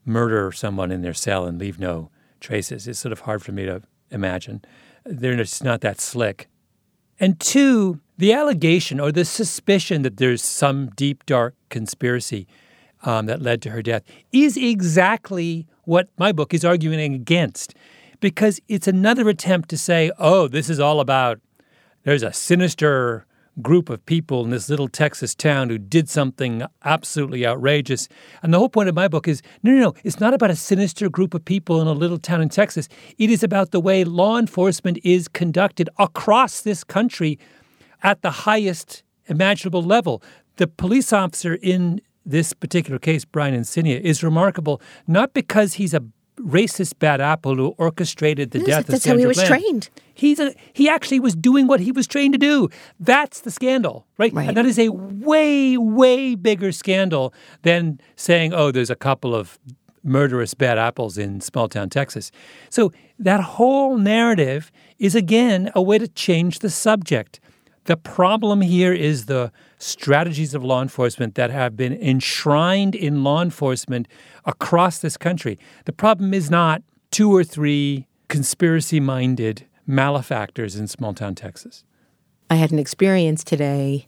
murder 0.10 0.52
someone 0.52 0.91
in 0.91 1.02
their 1.02 1.13
cell 1.13 1.45
and 1.45 1.58
leave 1.60 1.80
no 1.80 2.10
traces. 2.41 2.88
It's 2.88 3.00
sort 3.00 3.13
of 3.13 3.22
hard 3.22 3.41
for 3.41 3.52
me 3.52 3.65
to 3.65 3.82
imagine. 4.12 4.63
They're 5.06 5.36
just 5.36 5.63
not 5.63 5.82
that 5.82 6.02
slick. 6.02 6.48
And 7.19 7.39
two, 7.39 8.00
the 8.17 8.34
allegation 8.34 9.00
or 9.00 9.12
the 9.12 9.26
suspicion 9.26 10.02
that 10.02 10.17
there's 10.17 10.43
some 10.43 10.88
deep, 10.95 11.26
dark 11.26 11.56
conspiracy 11.69 12.48
um, 13.04 13.28
that 13.28 13.41
led 13.41 13.62
to 13.62 13.69
her 13.69 13.82
death 13.82 14.04
is 14.32 14.58
exactly 14.58 15.67
what 15.84 16.10
my 16.17 16.32
book 16.32 16.54
is 16.54 16.65
arguing 16.65 17.13
against. 17.13 17.76
Because 18.19 18.60
it's 18.67 18.88
another 18.88 19.30
attempt 19.30 19.69
to 19.69 19.78
say, 19.78 20.12
oh, 20.19 20.48
this 20.48 20.69
is 20.69 20.80
all 20.80 21.00
about 21.00 21.39
there's 22.04 22.24
a 22.24 22.34
sinister 22.34 23.26
group 23.62 23.89
of 23.89 24.06
people 24.06 24.43
in 24.43 24.50
this 24.50 24.69
little 24.69 24.88
Texas 24.88 25.36
town 25.36 25.69
who 25.69 25.78
did 25.78 26.10
something 26.10 26.63
absolutely 26.84 27.45
outrageous. 27.45 28.08
And 28.41 28.54
the 28.54 28.60
whole 28.60 28.69
point 28.69 28.89
of 28.89 28.95
my 28.95 29.08
book 29.08 29.28
is 29.28 29.41
no, 29.63 29.72
no, 29.72 29.80
no, 29.80 29.93
it's 30.04 30.19
not 30.19 30.34
about 30.34 30.52
a 30.52 30.56
sinister 30.56 31.10
group 31.10 31.34
of 31.34 31.43
people 31.43 31.82
in 31.82 31.88
a 31.88 31.93
little 31.93 32.17
town 32.17 32.41
in 32.41 32.50
Texas. 32.50 32.88
It 33.17 33.30
is 33.30 33.43
about 33.43 33.72
the 33.72 33.80
way 33.80 34.04
law 34.04 34.38
enforcement 34.38 35.00
is 35.04 35.28
conducted 35.28 35.89
across 35.98 36.62
this 36.62 36.84
country 36.84 37.39
at 38.04 38.22
the 38.22 38.32
highest 38.32 39.04
imaginable 39.28 39.84
level. 39.84 40.24
The 40.56 40.67
police 40.67 41.13
officer 41.13 41.56
in 41.56 42.02
this 42.26 42.54
particular 42.54 43.00
case, 43.00 43.26
Brian 43.26 43.56
Encinia, 43.56 44.00
is 44.00 44.24
remarkable 44.24 44.82
not 45.08 45.34
because 45.34 45.76
he's 45.76 45.93
a 45.93 46.04
racist 46.39 46.99
bad 46.99 47.21
apple 47.21 47.56
who 47.56 47.75
orchestrated 47.78 48.52
the 48.52 48.60
yes, 48.60 48.67
death 48.67 48.80
of 48.80 48.88
That's 48.88 49.06
how 49.06 49.17
he 49.17 49.25
was 49.25 49.38
Bland. 49.38 49.49
trained. 49.49 49.89
He's 50.13 50.39
a, 50.39 50.54
he 50.73 50.89
actually 50.89 51.19
was 51.19 51.36
doing 51.36 51.67
what 51.67 51.80
he 51.80 51.91
was 51.91 52.08
trained 52.08 52.34
to 52.34 52.38
do. 52.38 52.69
That's 52.99 53.41
the 53.41 53.52
scandal, 53.52 54.06
right? 54.17 54.34
right? 54.34 54.47
And 54.47 54.58
that 54.58 54.65
is 54.65 54.80
a 54.80 54.89
way, 54.89 55.78
way 55.78 56.36
bigger 56.36 56.71
scandal 56.71 57.34
than 57.63 57.99
saying, 58.15 58.54
oh, 58.54 58.71
there's 58.71 58.89
a 58.89 58.95
couple 58.95 59.36
of 59.36 59.60
murderous 60.04 60.54
bad 60.54 60.78
apples 60.78 61.17
in 61.17 61.41
small 61.41 61.67
town 61.67 61.89
Texas. 61.89 62.32
So 62.69 62.91
that 63.17 63.41
whole 63.41 63.97
narrative 63.97 64.71
is, 64.97 65.15
again, 65.15 65.71
a 65.75 65.82
way 65.82 65.97
to 65.97 66.08
change 66.08 66.60
the 66.60 66.69
subject. 66.69 67.39
The 67.89 67.97
problem 67.97 68.62
here 68.62 68.93
is 68.93 69.25
the 69.25 69.52
strategies 69.80 70.54
of 70.54 70.63
law 70.63 70.80
enforcement 70.80 71.34
that 71.34 71.49
have 71.49 71.75
been 71.75 71.93
enshrined 71.93 72.93
in 72.93 73.23
law 73.23 73.41
enforcement 73.41 74.08
across 74.45 74.99
this 74.99 75.17
country. 75.17 75.58
The 75.86 75.91
problem 75.91 76.32
is 76.32 76.52
not 76.52 76.84
two 77.10 77.36
or 77.36 77.43
three 77.43 78.06
conspiracy 78.28 78.99
minded 78.99 79.65
malefactors 79.88 80.75
in 80.75 80.86
small 80.86 81.15
town 81.15 81.34
Texas. 81.34 81.84
I 82.52 82.58
had 82.58 82.71
an 82.71 82.78
experience 82.78 83.43
today 83.43 84.08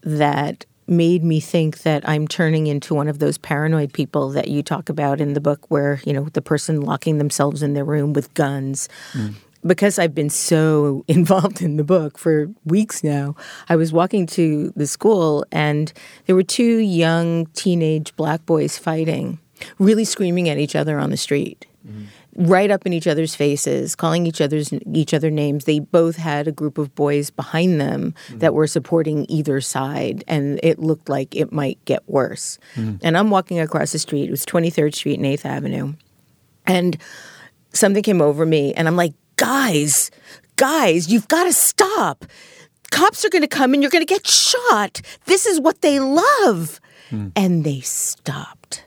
that 0.00 0.64
made 0.86 1.22
me 1.22 1.40
think 1.40 1.82
that 1.82 2.08
I'm 2.08 2.26
turning 2.26 2.68
into 2.68 2.94
one 2.94 3.06
of 3.06 3.18
those 3.18 3.36
paranoid 3.36 3.92
people 3.92 4.30
that 4.30 4.48
you 4.48 4.62
talk 4.62 4.88
about 4.88 5.20
in 5.20 5.34
the 5.34 5.42
book 5.42 5.70
where, 5.70 6.00
you 6.06 6.14
know, 6.14 6.24
the 6.32 6.40
person 6.40 6.80
locking 6.80 7.18
themselves 7.18 7.62
in 7.62 7.74
their 7.74 7.84
room 7.84 8.14
with 8.14 8.32
guns. 8.32 8.88
Mm. 9.12 9.34
Because 9.64 9.98
I've 9.98 10.14
been 10.14 10.30
so 10.30 11.04
involved 11.08 11.60
in 11.60 11.76
the 11.76 11.84
book 11.84 12.18
for 12.18 12.48
weeks 12.64 13.04
now, 13.04 13.36
I 13.68 13.76
was 13.76 13.92
walking 13.92 14.26
to 14.28 14.72
the 14.76 14.86
school 14.86 15.44
and 15.52 15.92
there 16.26 16.34
were 16.34 16.42
two 16.42 16.78
young 16.78 17.46
teenage 17.46 18.14
black 18.16 18.46
boys 18.46 18.78
fighting, 18.78 19.38
really 19.78 20.04
screaming 20.04 20.48
at 20.48 20.58
each 20.58 20.74
other 20.74 20.98
on 20.98 21.10
the 21.10 21.16
street. 21.16 21.66
Mm 21.86 22.06
right 22.36 22.70
up 22.70 22.86
in 22.86 22.92
each 22.92 23.06
other's 23.06 23.34
faces, 23.34 23.94
calling 23.94 24.26
each 24.26 24.40
other's 24.40 24.72
each 24.92 25.12
other 25.12 25.30
names. 25.30 25.64
They 25.64 25.80
both 25.80 26.16
had 26.16 26.46
a 26.46 26.52
group 26.52 26.78
of 26.78 26.94
boys 26.94 27.30
behind 27.30 27.80
them 27.80 28.14
mm-hmm. 28.28 28.38
that 28.38 28.54
were 28.54 28.66
supporting 28.66 29.26
either 29.28 29.60
side, 29.60 30.24
and 30.28 30.60
it 30.62 30.78
looked 30.78 31.08
like 31.08 31.34
it 31.34 31.52
might 31.52 31.84
get 31.84 32.08
worse. 32.08 32.58
Mm-hmm. 32.74 32.96
And 33.02 33.18
I'm 33.18 33.30
walking 33.30 33.58
across 33.58 33.92
the 33.92 33.98
street. 33.98 34.28
It 34.28 34.30
was 34.30 34.46
23rd 34.46 34.94
Street 34.94 35.18
and 35.18 35.26
8th 35.26 35.44
Avenue, 35.44 35.94
and 36.66 36.96
something 37.72 38.02
came 38.02 38.22
over 38.22 38.46
me, 38.46 38.72
and 38.74 38.86
I'm 38.86 38.96
like, 38.96 39.14
guys, 39.40 40.10
guys, 40.56 41.10
you've 41.10 41.28
got 41.28 41.44
to 41.44 41.52
stop. 41.52 42.26
Cops 42.90 43.24
are 43.24 43.30
going 43.30 43.42
to 43.42 43.48
come 43.48 43.72
and 43.72 43.82
you're 43.82 43.90
going 43.90 44.06
to 44.06 44.14
get 44.14 44.26
shot. 44.26 45.00
This 45.24 45.46
is 45.46 45.58
what 45.58 45.80
they 45.80 45.98
love. 45.98 46.78
Mm. 47.10 47.32
And 47.34 47.64
they 47.64 47.80
stopped. 47.80 48.84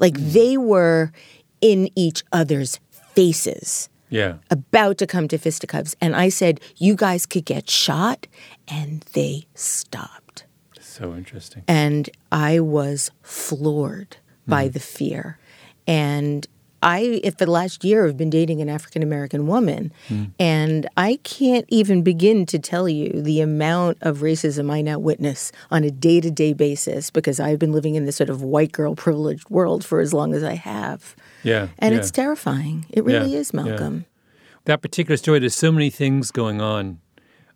Like 0.00 0.14
mm. 0.14 0.32
they 0.32 0.56
were 0.56 1.12
in 1.60 1.88
each 1.94 2.24
other's 2.32 2.80
faces. 3.14 3.88
Yeah. 4.08 4.38
About 4.50 4.98
to 4.98 5.06
come 5.06 5.28
to 5.28 5.38
fisticuffs. 5.38 5.94
And 6.00 6.16
I 6.16 6.28
said, 6.28 6.60
You 6.76 6.96
guys 6.96 7.24
could 7.24 7.44
get 7.44 7.70
shot. 7.70 8.26
And 8.66 9.02
they 9.12 9.46
stopped. 9.54 10.46
So 10.80 11.14
interesting. 11.14 11.62
And 11.68 12.10
I 12.32 12.58
was 12.58 13.10
floored 13.22 14.16
by 14.48 14.68
mm. 14.68 14.72
the 14.72 14.80
fear. 14.80 15.38
And 15.86 16.46
I, 16.82 17.20
for 17.38 17.44
the 17.44 17.50
last 17.50 17.84
year, 17.84 18.06
have 18.06 18.16
been 18.16 18.30
dating 18.30 18.60
an 18.60 18.68
African 18.68 19.02
American 19.02 19.46
woman, 19.46 19.92
mm. 20.08 20.30
and 20.38 20.88
I 20.96 21.18
can't 21.22 21.64
even 21.68 22.02
begin 22.02 22.44
to 22.46 22.58
tell 22.58 22.88
you 22.88 23.22
the 23.22 23.40
amount 23.40 23.98
of 24.00 24.18
racism 24.18 24.70
I 24.70 24.82
now 24.82 24.98
witness 24.98 25.52
on 25.70 25.84
a 25.84 25.90
day 25.90 26.20
to 26.20 26.30
day 26.30 26.52
basis 26.52 27.10
because 27.10 27.38
I've 27.38 27.58
been 27.58 27.72
living 27.72 27.94
in 27.94 28.04
this 28.04 28.16
sort 28.16 28.30
of 28.30 28.42
white 28.42 28.72
girl 28.72 28.94
privileged 28.94 29.48
world 29.48 29.84
for 29.84 30.00
as 30.00 30.12
long 30.12 30.34
as 30.34 30.42
I 30.42 30.54
have. 30.54 31.14
Yeah. 31.42 31.68
And 31.78 31.94
yeah. 31.94 32.00
it's 32.00 32.10
terrifying. 32.10 32.86
It 32.90 33.04
really 33.04 33.32
yeah, 33.32 33.38
is, 33.38 33.54
Malcolm. 33.54 33.98
Yeah. 33.98 34.60
That 34.64 34.82
particular 34.82 35.16
story, 35.16 35.38
there's 35.38 35.56
so 35.56 35.72
many 35.72 35.90
things 35.90 36.30
going 36.30 36.60
on. 36.60 37.00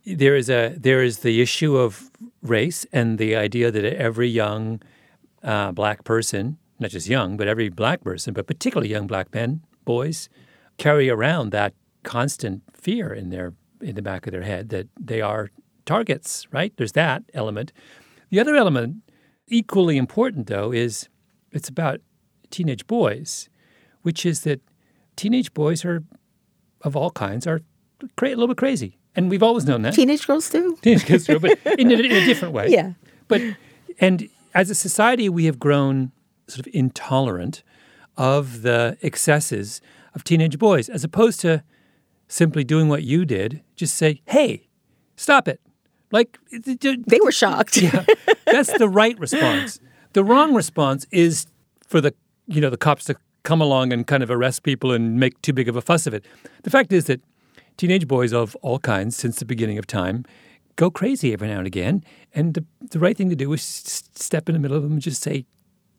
There 0.05 0.35
is 0.35 0.49
a 0.49 0.73
there 0.77 1.03
is 1.03 1.19
the 1.19 1.41
issue 1.41 1.75
of 1.75 2.09
race 2.41 2.85
and 2.93 3.17
the 3.17 3.35
idea 3.35 3.71
that 3.71 3.83
every 3.83 4.29
young 4.29 4.81
uh, 5.43 5.71
black 5.71 6.03
person, 6.03 6.57
not 6.79 6.91
just 6.91 7.07
young, 7.07 7.37
but 7.37 7.47
every 7.47 7.69
black 7.69 8.01
person, 8.03 8.33
but 8.33 8.47
particularly 8.47 8.89
young 8.89 9.07
black 9.07 9.33
men, 9.33 9.61
boys, 9.85 10.29
carry 10.77 11.09
around 11.09 11.51
that 11.51 11.73
constant 12.03 12.61
fear 12.73 13.13
in 13.13 13.29
their 13.29 13.53
in 13.81 13.95
the 13.95 14.01
back 14.01 14.25
of 14.25 14.31
their 14.31 14.41
head 14.43 14.69
that 14.69 14.87
they 14.99 15.21
are 15.21 15.51
targets, 15.85 16.47
right? 16.51 16.73
There's 16.77 16.93
that 16.93 17.23
element. 17.33 17.71
The 18.31 18.39
other 18.39 18.55
element, 18.55 18.97
equally 19.47 19.97
important 19.97 20.47
though, 20.47 20.71
is 20.71 21.09
it's 21.51 21.69
about 21.69 22.01
teenage 22.49 22.87
boys 22.87 23.49
which 24.07 24.25
is 24.25 24.41
that 24.41 24.61
teenage 25.17 25.53
boys 25.53 25.83
are 25.83 26.01
of 26.81 26.95
all 26.95 27.11
kinds 27.11 27.45
are 27.45 27.59
cra- 28.15 28.29
a 28.29 28.37
little 28.39 28.47
bit 28.47 28.55
crazy, 28.55 28.97
and 29.15 29.29
we've 29.29 29.43
always 29.43 29.65
known 29.65 29.81
that. 29.81 29.93
Teenage 29.93 30.25
girls 30.25 30.49
too. 30.49 30.77
Teenage 30.81 31.05
girls 31.05 31.25
too, 31.25 31.39
but 31.39 31.59
in 31.77 31.91
a, 31.91 31.95
in 31.95 32.11
a 32.11 32.25
different 32.25 32.53
way. 32.53 32.67
Yeah. 32.77 32.93
But 33.27 33.41
and 33.99 34.29
as 34.53 34.69
a 34.69 34.75
society, 34.75 35.27
we 35.27 35.43
have 35.43 35.59
grown 35.59 36.13
sort 36.47 36.65
of 36.65 36.73
intolerant 36.73 37.63
of 38.17 38.61
the 38.61 38.97
excesses 39.01 39.81
of 40.13 40.23
teenage 40.23 40.57
boys, 40.57 40.89
as 40.89 41.03
opposed 41.03 41.39
to 41.41 41.63
simply 42.27 42.63
doing 42.63 42.89
what 42.89 43.03
you 43.03 43.25
did. 43.25 43.61
Just 43.75 43.95
say, 43.95 44.21
"Hey, 44.25 44.67
stop 45.15 45.47
it!" 45.47 45.61
Like 46.11 46.39
they 46.51 47.19
were 47.21 47.31
shocked. 47.31 47.77
yeah, 47.81 48.05
that's 48.45 48.77
the 48.77 48.89
right 48.89 49.17
response. 49.19 49.79
The 50.13 50.23
wrong 50.23 50.53
response 50.53 51.05
is 51.11 51.45
for 51.85 52.01
the 52.01 52.13
you 52.47 52.61
know 52.61 52.69
the 52.69 52.77
cops 52.77 53.05
to 53.05 53.15
come 53.43 53.61
along 53.61 53.93
and 53.93 54.05
kind 54.05 54.23
of 54.23 54.29
arrest 54.29 54.63
people 54.63 54.91
and 54.91 55.19
make 55.19 55.41
too 55.41 55.53
big 55.53 55.69
of 55.69 55.75
a 55.75 55.81
fuss 55.81 56.05
of 56.05 56.13
it. 56.13 56.25
The 56.63 56.69
fact 56.69 56.91
is 56.91 57.05
that 57.05 57.21
teenage 57.77 58.07
boys 58.07 58.33
of 58.33 58.55
all 58.57 58.79
kinds, 58.79 59.15
since 59.15 59.39
the 59.39 59.45
beginning 59.45 59.77
of 59.77 59.87
time, 59.87 60.25
go 60.75 60.91
crazy 60.91 61.31
every 61.31 61.47
now 61.47 61.59
and 61.59 61.67
again. 61.67 62.03
And 62.33 62.55
the, 62.55 62.65
the 62.91 62.99
right 62.99 63.15
thing 63.15 63.29
to 63.29 63.35
do 63.35 63.53
is 63.53 63.61
step 63.61 64.49
in 64.49 64.53
the 64.53 64.59
middle 64.59 64.75
of 64.75 64.83
them 64.83 64.93
and 64.93 65.01
just 65.01 65.21
say, 65.21 65.45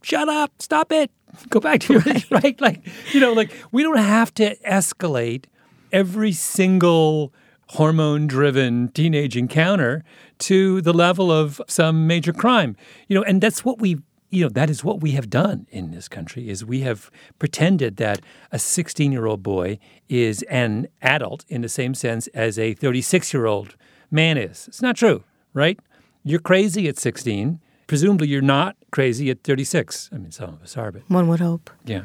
shut 0.02 0.28
up, 0.28 0.52
stop 0.58 0.92
it, 0.92 1.10
go 1.48 1.60
back 1.60 1.80
to 1.80 1.94
your 1.94 2.02
right. 2.02 2.30
right. 2.30 2.60
Like, 2.60 2.86
you 3.12 3.20
know, 3.20 3.32
like 3.32 3.52
we 3.72 3.82
don't 3.82 3.98
have 3.98 4.32
to 4.34 4.56
escalate 4.58 5.44
every 5.92 6.32
single 6.32 7.32
hormone 7.70 8.26
driven 8.26 8.88
teenage 8.88 9.36
encounter 9.36 10.02
to 10.38 10.80
the 10.80 10.92
level 10.92 11.30
of 11.30 11.60
some 11.66 12.06
major 12.06 12.32
crime. 12.32 12.76
You 13.08 13.16
know, 13.16 13.22
and 13.22 13.40
that's 13.40 13.64
what 13.64 13.78
we 13.78 13.98
you 14.30 14.42
know 14.42 14.50
that 14.50 14.68
is 14.68 14.84
what 14.84 15.00
we 15.00 15.12
have 15.12 15.30
done 15.30 15.66
in 15.70 15.90
this 15.90 16.08
country 16.08 16.50
is 16.50 16.64
we 16.64 16.80
have 16.80 17.10
pretended 17.38 17.96
that 17.96 18.20
a 18.52 18.58
16 18.58 19.10
year 19.10 19.26
old 19.26 19.42
boy 19.42 19.78
is 20.08 20.42
an 20.44 20.88
adult 21.00 21.44
in 21.48 21.62
the 21.62 21.68
same 21.68 21.94
sense 21.94 22.26
as 22.28 22.58
a 22.58 22.74
36 22.74 23.32
year 23.32 23.46
old 23.46 23.74
man 24.10 24.36
is 24.36 24.68
it's 24.68 24.82
not 24.82 24.96
true 24.96 25.24
right 25.54 25.80
you're 26.24 26.40
crazy 26.40 26.88
at 26.88 26.98
16 26.98 27.60
presumably 27.88 28.28
you're 28.28 28.40
not 28.40 28.76
crazy 28.92 29.28
at 29.30 29.42
36 29.42 30.10
i 30.12 30.18
mean 30.18 30.30
some 30.30 30.50
of 30.50 30.62
us 30.62 30.76
are 30.76 30.92
but 30.92 31.02
one 31.08 31.26
would 31.26 31.40
hope 31.40 31.70
yeah 31.84 32.02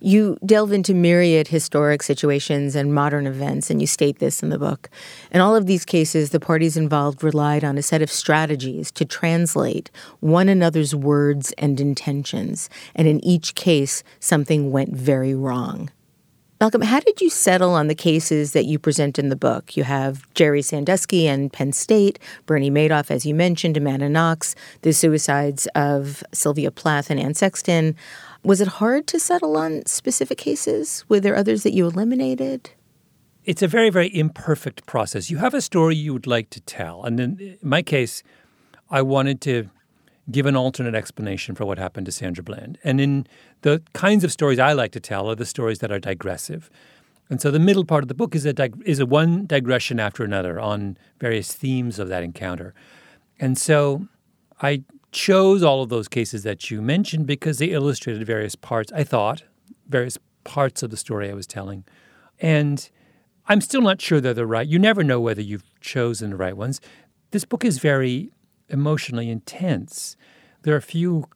you 0.00 0.38
delve 0.46 0.72
into 0.72 0.94
myriad 0.94 1.48
historic 1.48 2.04
situations 2.04 2.76
and 2.76 2.94
modern 2.94 3.26
events, 3.26 3.68
and 3.68 3.80
you 3.80 3.86
state 3.86 4.20
this 4.20 4.42
in 4.42 4.50
the 4.50 4.58
book. 4.58 4.88
In 5.32 5.40
all 5.40 5.56
of 5.56 5.66
these 5.66 5.84
cases, 5.84 6.30
the 6.30 6.38
parties 6.38 6.76
involved 6.76 7.24
relied 7.24 7.64
on 7.64 7.76
a 7.76 7.82
set 7.82 8.00
of 8.00 8.10
strategies 8.10 8.92
to 8.92 9.04
translate 9.04 9.90
one 10.20 10.48
another's 10.48 10.94
words 10.94 11.52
and 11.58 11.80
intentions, 11.80 12.70
and 12.94 13.08
in 13.08 13.24
each 13.24 13.56
case, 13.56 14.04
something 14.20 14.70
went 14.70 14.94
very 14.94 15.34
wrong. 15.34 15.90
Malcolm, 16.60 16.82
how 16.82 16.98
did 16.98 17.20
you 17.20 17.30
settle 17.30 17.70
on 17.74 17.86
the 17.86 17.94
cases 17.94 18.52
that 18.52 18.64
you 18.64 18.80
present 18.80 19.16
in 19.16 19.28
the 19.28 19.36
book? 19.36 19.76
You 19.76 19.84
have 19.84 20.26
Jerry 20.34 20.60
Sandusky 20.60 21.28
and 21.28 21.52
Penn 21.52 21.72
State, 21.72 22.18
Bernie 22.46 22.70
Madoff, 22.70 23.12
as 23.12 23.24
you 23.24 23.32
mentioned, 23.32 23.76
Amanda 23.76 24.08
Knox, 24.08 24.56
the 24.82 24.92
suicides 24.92 25.68
of 25.76 26.24
Sylvia 26.32 26.72
Plath 26.72 27.10
and 27.10 27.20
Anne 27.20 27.34
Sexton. 27.34 27.94
Was 28.42 28.60
it 28.60 28.66
hard 28.66 29.06
to 29.06 29.20
settle 29.20 29.56
on 29.56 29.86
specific 29.86 30.38
cases? 30.38 31.04
Were 31.08 31.20
there 31.20 31.36
others 31.36 31.62
that 31.62 31.74
you 31.74 31.86
eliminated? 31.86 32.70
It's 33.44 33.62
a 33.62 33.68
very, 33.68 33.88
very 33.88 34.12
imperfect 34.12 34.84
process. 34.84 35.30
You 35.30 35.38
have 35.38 35.54
a 35.54 35.60
story 35.60 35.94
you 35.94 36.12
would 36.12 36.26
like 36.26 36.50
to 36.50 36.60
tell. 36.62 37.04
And 37.04 37.20
in 37.20 37.58
my 37.62 37.82
case, 37.82 38.24
I 38.90 39.02
wanted 39.02 39.40
to 39.42 39.70
give 40.30 40.46
an 40.46 40.56
alternate 40.56 40.94
explanation 40.94 41.54
for 41.54 41.64
what 41.64 41.78
happened 41.78 42.06
to 42.06 42.12
Sandra 42.12 42.44
Bland. 42.44 42.78
And 42.84 43.00
in 43.00 43.26
the 43.62 43.82
kinds 43.94 44.24
of 44.24 44.32
stories 44.32 44.58
I 44.58 44.72
like 44.72 44.92
to 44.92 45.00
tell 45.00 45.30
are 45.30 45.34
the 45.34 45.46
stories 45.46 45.78
that 45.78 45.90
are 45.90 45.98
digressive. 45.98 46.70
And 47.30 47.40
so 47.40 47.50
the 47.50 47.58
middle 47.58 47.84
part 47.84 48.04
of 48.04 48.08
the 48.08 48.14
book 48.14 48.34
is 48.34 48.44
a 48.46 48.52
dig- 48.52 48.82
is 48.84 49.00
a 49.00 49.06
one 49.06 49.46
digression 49.46 50.00
after 50.00 50.24
another 50.24 50.58
on 50.58 50.96
various 51.20 51.54
themes 51.54 51.98
of 51.98 52.08
that 52.08 52.22
encounter. 52.22 52.74
And 53.38 53.56
so 53.56 54.06
I 54.60 54.84
chose 55.12 55.62
all 55.62 55.82
of 55.82 55.88
those 55.88 56.08
cases 56.08 56.42
that 56.42 56.70
you 56.70 56.82
mentioned 56.82 57.26
because 57.26 57.58
they 57.58 57.66
illustrated 57.66 58.26
various 58.26 58.54
parts, 58.54 58.92
I 58.92 59.04
thought, 59.04 59.42
various 59.88 60.18
parts 60.44 60.82
of 60.82 60.90
the 60.90 60.96
story 60.96 61.30
I 61.30 61.34
was 61.34 61.46
telling. 61.46 61.84
And 62.40 62.88
I'm 63.46 63.60
still 63.60 63.80
not 63.80 64.00
sure 64.00 64.20
they're 64.20 64.34
the 64.34 64.46
right. 64.46 64.66
You 64.66 64.78
never 64.78 65.02
know 65.02 65.20
whether 65.20 65.40
you've 65.40 65.64
chosen 65.80 66.30
the 66.30 66.36
right 66.36 66.56
ones. 66.56 66.80
This 67.30 67.44
book 67.44 67.64
is 67.64 67.78
very 67.78 68.32
emotionally 68.68 69.30
intense. 69.30 70.16
There 70.62 70.74
are 70.74 70.78
a 70.78 70.82
few 70.82 71.26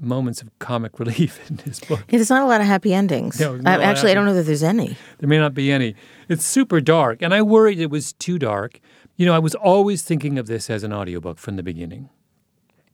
moments 0.00 0.42
of 0.42 0.56
comic 0.58 0.98
relief 0.98 1.48
in 1.50 1.56
this 1.64 1.80
book. 1.80 2.04
There's 2.08 2.30
not 2.30 2.42
a 2.42 2.46
lot 2.46 2.60
of 2.60 2.66
happy 2.66 2.94
endings. 2.94 3.40
No, 3.40 3.60
I, 3.64 3.82
actually, 3.82 4.10
I 4.10 4.14
don't 4.14 4.24
know 4.24 4.34
that 4.34 4.44
there's 4.44 4.62
any. 4.62 4.96
There 5.18 5.28
may 5.28 5.38
not 5.38 5.54
be 5.54 5.72
any. 5.72 5.94
It's 6.28 6.44
super 6.44 6.80
dark, 6.80 7.22
and 7.22 7.34
I 7.34 7.42
worried 7.42 7.80
it 7.80 7.90
was 7.90 8.12
too 8.12 8.38
dark. 8.38 8.80
You 9.16 9.26
know, 9.26 9.34
I 9.34 9.38
was 9.38 9.54
always 9.54 10.02
thinking 10.02 10.38
of 10.38 10.46
this 10.46 10.70
as 10.70 10.82
an 10.82 10.92
audiobook 10.92 11.38
from 11.38 11.56
the 11.56 11.62
beginning. 11.62 12.08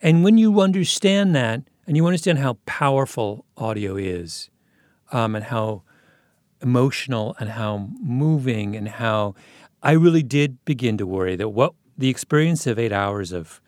And 0.01 0.22
when 0.22 0.38
you 0.38 0.61
understand 0.61 1.35
that, 1.35 1.62
and 1.87 1.96
you 1.96 2.07
understand 2.07 2.38
how 2.38 2.59
powerful 2.66 3.44
audio 3.57 3.96
is, 3.96 4.51
um, 5.11 5.35
and 5.35 5.44
how 5.44 5.83
emotional 6.61 7.37
and 7.38 7.51
how 7.51 7.88
moving, 8.01 8.77
and 8.77 8.88
how 8.88 9.35
I 9.83 9.92
really 9.92 10.22
did 10.22 10.64
begin 10.64 10.98
to 10.98 11.07
worry 11.07 11.37
that 11.37 11.51
what 11.51 11.74
the 11.96 12.09
experience 12.09 12.66
of 12.66 12.79
eight 12.79 12.92
hours 12.92 13.33
of 13.33 13.61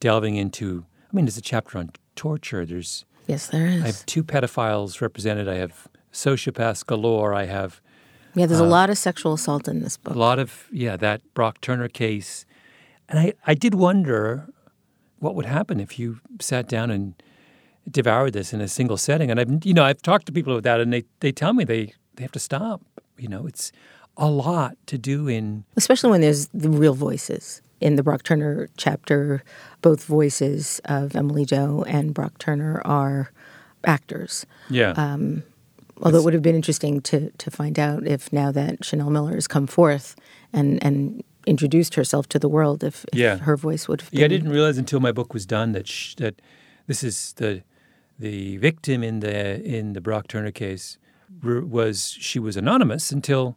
delving 0.00 0.36
into. 0.36 0.84
I 1.10 1.16
mean, 1.16 1.24
there's 1.24 1.38
a 1.38 1.42
chapter 1.42 1.78
on 1.78 1.90
torture. 2.14 2.64
There's 2.66 3.04
Yes, 3.26 3.48
there 3.48 3.66
is. 3.66 3.82
I 3.82 3.86
have 3.86 4.06
two 4.06 4.22
pedophiles 4.22 5.00
represented. 5.00 5.48
I 5.48 5.54
have 5.54 5.88
sociopaths 6.12 6.86
galore. 6.86 7.34
I 7.34 7.46
have 7.46 7.80
yeah, 8.34 8.44
there's 8.44 8.60
a 8.60 8.64
uh, 8.64 8.68
lot 8.68 8.90
of 8.90 8.98
sexual 8.98 9.32
assault 9.32 9.66
in 9.66 9.80
this 9.80 9.96
book. 9.96 10.14
a 10.14 10.18
lot 10.18 10.38
of 10.38 10.68
yeah 10.70 10.96
that 10.96 11.22
Brock 11.34 11.60
Turner 11.60 11.88
case, 11.88 12.44
and 13.08 13.18
I 13.18 13.32
I 13.46 13.54
did 13.54 13.74
wonder 13.74 14.48
what 15.18 15.34
would 15.34 15.46
happen 15.46 15.80
if 15.80 15.98
you 15.98 16.20
sat 16.40 16.68
down 16.68 16.90
and 16.90 17.14
devoured 17.90 18.34
this 18.34 18.52
in 18.52 18.60
a 18.60 18.68
single 18.68 18.98
setting. 18.98 19.30
And 19.30 19.40
I've 19.40 19.64
you 19.64 19.74
know 19.74 19.84
I've 19.84 20.02
talked 20.02 20.26
to 20.26 20.32
people 20.32 20.52
about 20.52 20.64
that, 20.64 20.80
and 20.80 20.92
they 20.92 21.04
they 21.20 21.32
tell 21.32 21.54
me 21.54 21.64
they 21.64 21.94
they 22.16 22.22
have 22.22 22.32
to 22.32 22.38
stop. 22.38 22.82
You 23.16 23.28
know, 23.28 23.46
it's 23.46 23.72
a 24.18 24.28
lot 24.28 24.76
to 24.86 24.98
do 24.98 25.28
in 25.28 25.64
especially 25.76 26.10
when 26.10 26.20
there's 26.20 26.48
the 26.48 26.70
real 26.70 26.94
voices. 26.94 27.62
In 27.78 27.96
the 27.96 28.02
Brock 28.02 28.22
Turner 28.22 28.70
chapter, 28.78 29.42
both 29.88 30.04
voices 30.04 30.80
of 30.98 31.14
Emily 31.14 31.44
Doe 31.44 31.84
and 31.96 32.12
Brock 32.12 32.34
Turner 32.38 32.82
are 32.84 33.30
actors. 33.84 34.44
yeah 34.68 34.92
um, 35.04 35.42
Although 36.02 36.18
it 36.20 36.24
would 36.24 36.34
have 36.34 36.42
been 36.50 36.56
interesting 36.62 37.00
to 37.10 37.18
to 37.42 37.50
find 37.50 37.76
out 37.78 38.00
if 38.06 38.22
now 38.32 38.52
that 38.52 38.84
Chanel 38.86 39.10
Miller 39.10 39.34
has 39.40 39.46
come 39.48 39.66
forth 39.66 40.08
and 40.52 40.68
and 40.86 41.22
introduced 41.46 41.94
herself 41.94 42.24
to 42.28 42.38
the 42.38 42.48
world, 42.56 42.82
if, 42.84 42.96
if 43.12 43.18
Yeah. 43.18 43.36
her 43.48 43.56
voice 43.56 43.88
would 43.88 44.00
have 44.02 44.10
been. 44.10 44.20
Yeah, 44.20 44.26
I 44.26 44.28
didn't 44.36 44.52
realize 44.58 44.78
until 44.84 45.00
my 45.00 45.12
book 45.12 45.32
was 45.32 45.46
done 45.46 45.68
that 45.76 45.86
sh- 45.86 46.14
that 46.16 46.34
this 46.88 47.02
is 47.04 47.32
the 47.36 47.62
the 48.18 48.58
victim 48.68 49.02
in 49.04 49.20
the 49.20 49.36
in 49.76 49.92
the 49.94 50.00
Brock 50.00 50.24
Turner 50.28 50.52
case 50.52 50.98
was 51.42 51.96
she 52.28 52.38
was 52.46 52.56
anonymous 52.56 53.12
until 53.12 53.56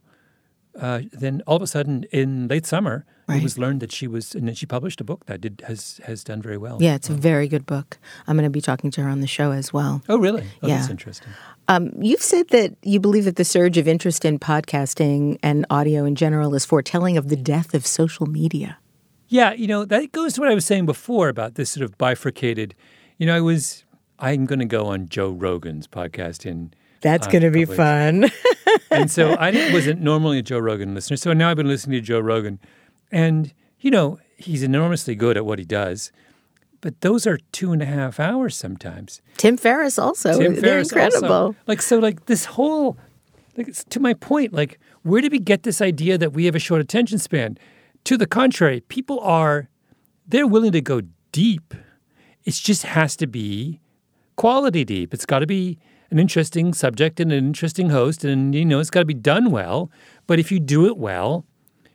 uh, 0.78 1.00
then 1.12 1.42
all 1.46 1.56
of 1.56 1.62
a 1.62 1.66
sudden 1.66 2.04
in 2.12 2.48
late 2.48 2.66
summer 2.66 3.04
it 3.28 3.44
was 3.44 3.56
learned 3.58 3.78
that 3.80 3.92
she 3.92 4.08
was 4.08 4.34
and 4.34 4.48
then 4.48 4.56
she 4.56 4.66
published 4.66 5.00
a 5.00 5.04
book 5.04 5.26
that 5.26 5.40
did 5.40 5.62
has 5.68 6.00
has 6.04 6.24
done 6.24 6.42
very 6.42 6.56
well. 6.56 6.78
Yeah, 6.80 6.96
it's 6.96 7.08
a 7.08 7.14
very 7.14 7.46
good 7.46 7.64
book. 7.64 7.98
I'm 8.26 8.36
going 8.36 8.42
to 8.44 8.50
be 8.50 8.60
talking 8.60 8.90
to 8.90 9.02
her 9.02 9.08
on 9.08 9.20
the 9.20 9.28
show 9.28 9.52
as 9.52 9.72
well. 9.72 10.02
Oh, 10.08 10.18
really? 10.18 10.44
Oh, 10.62 10.66
Yeah. 10.66 10.78
that's 10.78 10.90
interesting. 10.90 11.28
Um, 11.68 11.92
you've 12.00 12.22
said 12.22 12.48
that 12.48 12.74
you 12.82 12.98
believe 12.98 13.24
that 13.26 13.36
the 13.36 13.44
surge 13.44 13.78
of 13.78 13.86
interest 13.86 14.24
in 14.24 14.40
podcasting 14.40 15.38
and 15.44 15.64
audio 15.70 16.04
in 16.04 16.16
general 16.16 16.56
is 16.56 16.64
foretelling 16.64 17.16
of 17.16 17.28
the 17.28 17.36
death 17.36 17.72
of 17.72 17.86
social 17.86 18.26
media. 18.26 18.78
Yeah, 19.28 19.52
you 19.52 19.68
know, 19.68 19.84
that 19.84 20.10
goes 20.10 20.32
to 20.34 20.40
what 20.40 20.50
I 20.50 20.54
was 20.54 20.66
saying 20.66 20.86
before 20.86 21.28
about 21.28 21.54
this 21.54 21.70
sort 21.70 21.84
of 21.84 21.96
bifurcated. 21.98 22.74
You 23.16 23.26
know, 23.26 23.36
I 23.36 23.40
was 23.40 23.84
I'm 24.18 24.44
going 24.44 24.58
to 24.58 24.64
go 24.64 24.86
on 24.86 25.08
Joe 25.08 25.30
Rogan's 25.30 25.86
podcast 25.86 26.44
in 26.44 26.74
That's 27.00 27.28
uh, 27.28 27.30
going 27.30 27.42
to 27.44 27.50
be 27.52 27.64
fun. 27.64 28.28
and 28.90 29.10
so 29.10 29.32
I 29.34 29.50
wasn't 29.72 30.00
normally 30.00 30.38
a 30.38 30.42
Joe 30.42 30.58
Rogan 30.58 30.94
listener. 30.94 31.16
So 31.16 31.32
now 31.32 31.50
I've 31.50 31.56
been 31.56 31.68
listening 31.68 32.00
to 32.00 32.06
Joe 32.06 32.20
Rogan, 32.20 32.58
and 33.12 33.52
you 33.80 33.90
know 33.90 34.18
he's 34.36 34.62
enormously 34.62 35.14
good 35.14 35.36
at 35.36 35.44
what 35.46 35.58
he 35.58 35.64
does. 35.64 36.12
But 36.82 37.02
those 37.02 37.26
are 37.26 37.38
two 37.52 37.72
and 37.72 37.82
a 37.82 37.86
half 37.86 38.18
hours 38.18 38.56
sometimes. 38.56 39.20
Tim 39.36 39.56
Ferriss 39.58 39.98
also. 39.98 40.38
Tim 40.38 40.54
They're 40.54 40.62
Ferriss 40.62 40.88
incredible. 40.92 41.28
also. 41.32 41.56
Like 41.66 41.82
so, 41.82 41.98
like 41.98 42.24
this 42.26 42.46
whole, 42.46 42.96
like 43.56 43.68
it's- 43.68 43.84
to 43.90 44.00
my 44.00 44.14
point, 44.14 44.52
like 44.54 44.78
where 45.02 45.20
did 45.20 45.30
we 45.32 45.38
get 45.40 45.62
this 45.62 45.80
idea 45.82 46.16
that 46.16 46.32
we 46.32 46.46
have 46.46 46.54
a 46.54 46.58
short 46.58 46.80
attention 46.80 47.18
span? 47.18 47.58
To 48.04 48.16
the 48.16 48.26
contrary, 48.26 48.80
people 48.80 49.20
are 49.20 49.68
they're 50.26 50.46
willing 50.46 50.72
to 50.72 50.80
go 50.80 51.02
deep. 51.32 51.74
It 52.44 52.54
just 52.54 52.84
has 52.84 53.14
to 53.16 53.26
be 53.26 53.80
quality 54.36 54.84
deep. 54.84 55.12
It's 55.12 55.26
got 55.26 55.40
to 55.40 55.46
be 55.46 55.78
an 56.10 56.18
interesting 56.18 56.72
subject 56.74 57.20
and 57.20 57.32
an 57.32 57.46
interesting 57.46 57.90
host, 57.90 58.24
and 58.24 58.54
you 58.54 58.64
know 58.64 58.80
it's 58.80 58.90
got 58.90 59.00
to 59.00 59.06
be 59.06 59.14
done 59.14 59.50
well. 59.50 59.90
But 60.26 60.38
if 60.38 60.50
you 60.52 60.58
do 60.60 60.86
it 60.86 60.96
well, 60.96 61.44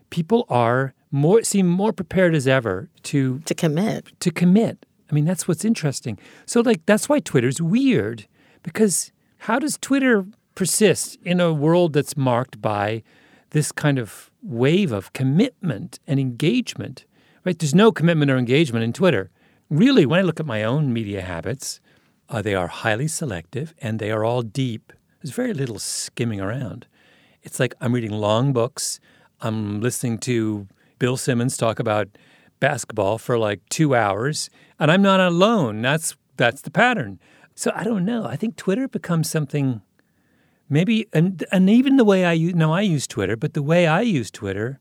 people 0.09 0.45
are 0.49 0.93
more 1.11 1.43
seem 1.43 1.67
more 1.67 1.93
prepared 1.93 2.35
as 2.35 2.47
ever 2.47 2.89
to 3.03 3.39
To 3.39 3.53
commit. 3.55 4.11
to 4.19 4.31
commit. 4.31 4.85
I 5.09 5.13
mean, 5.13 5.25
that's 5.25 5.47
what's 5.47 5.63
interesting. 5.63 6.17
So, 6.45 6.61
like, 6.61 6.85
that's 6.85 7.07
why 7.07 7.19
Twitter's 7.19 7.61
weird 7.61 8.25
because 8.63 9.11
how 9.39 9.59
does 9.59 9.77
Twitter 9.79 10.25
persist 10.55 11.17
in 11.23 11.39
a 11.39 11.53
world 11.53 11.93
that's 11.93 12.17
marked 12.17 12.61
by 12.61 13.03
this 13.51 13.71
kind 13.71 13.99
of 13.99 14.31
wave 14.41 14.91
of 14.91 15.13
commitment 15.13 15.99
and 16.07 16.19
engagement? 16.19 17.05
Right? 17.45 17.57
There's 17.59 17.75
no 17.75 17.91
commitment 17.91 18.31
or 18.31 18.37
engagement 18.37 18.83
in 18.83 18.93
Twitter. 18.93 19.29
Really, 19.69 20.05
when 20.05 20.19
I 20.19 20.23
look 20.23 20.39
at 20.39 20.45
my 20.47 20.63
own 20.63 20.91
media 20.93 21.21
habits, 21.21 21.79
uh, 22.29 22.41
they 22.41 22.55
are 22.55 22.67
highly 22.67 23.07
selective 23.07 23.73
and 23.79 23.99
they 23.99 24.11
are 24.11 24.23
all 24.23 24.41
deep. 24.41 24.93
There's 25.21 25.35
very 25.35 25.53
little 25.53 25.79
skimming 25.79 26.41
around. 26.41 26.87
It's 27.43 27.59
like 27.59 27.75
I'm 27.79 27.93
reading 27.93 28.11
long 28.11 28.53
books. 28.53 28.99
I'm 29.41 29.81
listening 29.81 30.17
to 30.19 30.67
Bill 30.99 31.17
Simmons 31.17 31.57
talk 31.57 31.79
about 31.79 32.09
basketball 32.59 33.17
for 33.17 33.37
like 33.37 33.61
two 33.69 33.95
hours, 33.95 34.49
and 34.79 34.91
I'm 34.91 35.01
not 35.01 35.19
alone. 35.19 35.81
That's 35.81 36.15
that's 36.37 36.61
the 36.61 36.71
pattern. 36.71 37.19
So 37.53 37.71
I 37.75 37.83
don't 37.83 38.05
know. 38.05 38.25
I 38.25 38.35
think 38.35 38.55
Twitter 38.55 38.87
becomes 38.87 39.29
something 39.29 39.81
maybe, 40.69 41.07
and 41.13 41.45
and 41.51 41.69
even 41.69 41.97
the 41.97 42.05
way 42.05 42.25
I 42.25 42.33
use 42.33 42.55
now 42.55 42.73
I 42.73 42.81
use 42.81 43.07
Twitter, 43.07 43.35
but 43.35 43.53
the 43.53 43.63
way 43.63 43.87
I 43.87 44.01
use 44.01 44.31
Twitter 44.31 44.79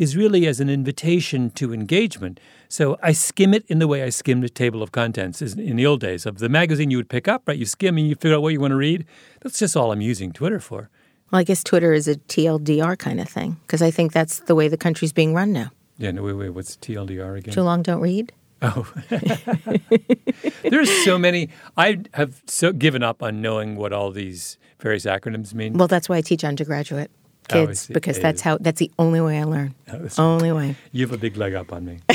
is 0.00 0.16
really 0.16 0.46
as 0.46 0.60
an 0.60 0.70
invitation 0.70 1.50
to 1.50 1.74
engagement. 1.74 2.40
So 2.70 2.98
I 3.02 3.12
skim 3.12 3.52
it 3.52 3.66
in 3.68 3.80
the 3.80 3.86
way 3.86 4.02
I 4.02 4.08
skimmed 4.08 4.42
a 4.44 4.48
table 4.48 4.82
of 4.82 4.92
contents 4.92 5.42
in 5.42 5.76
the 5.76 5.84
old 5.84 6.00
days 6.00 6.24
of 6.24 6.38
the 6.38 6.48
magazine 6.48 6.90
you 6.90 6.96
would 6.96 7.10
pick 7.10 7.28
up, 7.28 7.42
right? 7.46 7.58
You 7.58 7.66
skim 7.66 7.98
and 7.98 8.08
you 8.08 8.14
figure 8.14 8.34
out 8.34 8.40
what 8.40 8.54
you 8.54 8.60
want 8.60 8.70
to 8.70 8.76
read. 8.76 9.04
That's 9.42 9.58
just 9.58 9.76
all 9.76 9.92
I'm 9.92 10.00
using 10.00 10.32
Twitter 10.32 10.58
for. 10.58 10.88
Well, 11.30 11.40
I 11.40 11.44
guess 11.44 11.62
Twitter 11.62 11.92
is 11.92 12.08
a 12.08 12.16
TLDR 12.16 12.98
kind 12.98 13.20
of 13.20 13.28
thing 13.28 13.58
because 13.66 13.82
I 13.82 13.90
think 13.90 14.14
that's 14.14 14.40
the 14.40 14.54
way 14.54 14.68
the 14.68 14.78
country's 14.78 15.12
being 15.12 15.34
run 15.34 15.52
now. 15.52 15.70
Yeah, 15.98 16.12
no, 16.12 16.22
wait, 16.22 16.32
wait, 16.32 16.48
what's 16.48 16.78
TLDR 16.78 17.36
again? 17.36 17.52
Too 17.52 17.62
long, 17.62 17.82
don't 17.82 18.00
read. 18.00 18.32
Oh, 18.62 18.90
there's 20.62 21.04
so 21.04 21.18
many. 21.18 21.50
I 21.76 22.00
have 22.14 22.40
so 22.46 22.72
given 22.72 23.02
up 23.02 23.22
on 23.22 23.42
knowing 23.42 23.76
what 23.76 23.92
all 23.92 24.10
these 24.10 24.56
various 24.78 25.04
acronyms 25.04 25.52
mean. 25.52 25.74
Well, 25.74 25.88
that's 25.88 26.08
why 26.08 26.16
I 26.16 26.20
teach 26.22 26.42
undergraduate 26.42 27.10
kids 27.52 27.80
see. 27.80 27.92
because 27.92 28.16
Yeah, 28.16 28.22
that's 28.22 28.40
how 28.42 28.58
that's 28.58 28.78
the 28.78 28.90
only 28.98 29.20
way 29.20 29.38
I 29.40 29.44
learn. 29.44 29.74
Oh, 29.88 29.92
that's- 29.92 30.18
Only 30.18 30.52
way. 30.52 30.76
you 30.92 31.06
have 31.06 31.12
a 31.14 31.18
big 31.18 31.36
leg 31.36 31.54
up 31.54 31.72
on 31.72 31.84
me. 31.84 31.98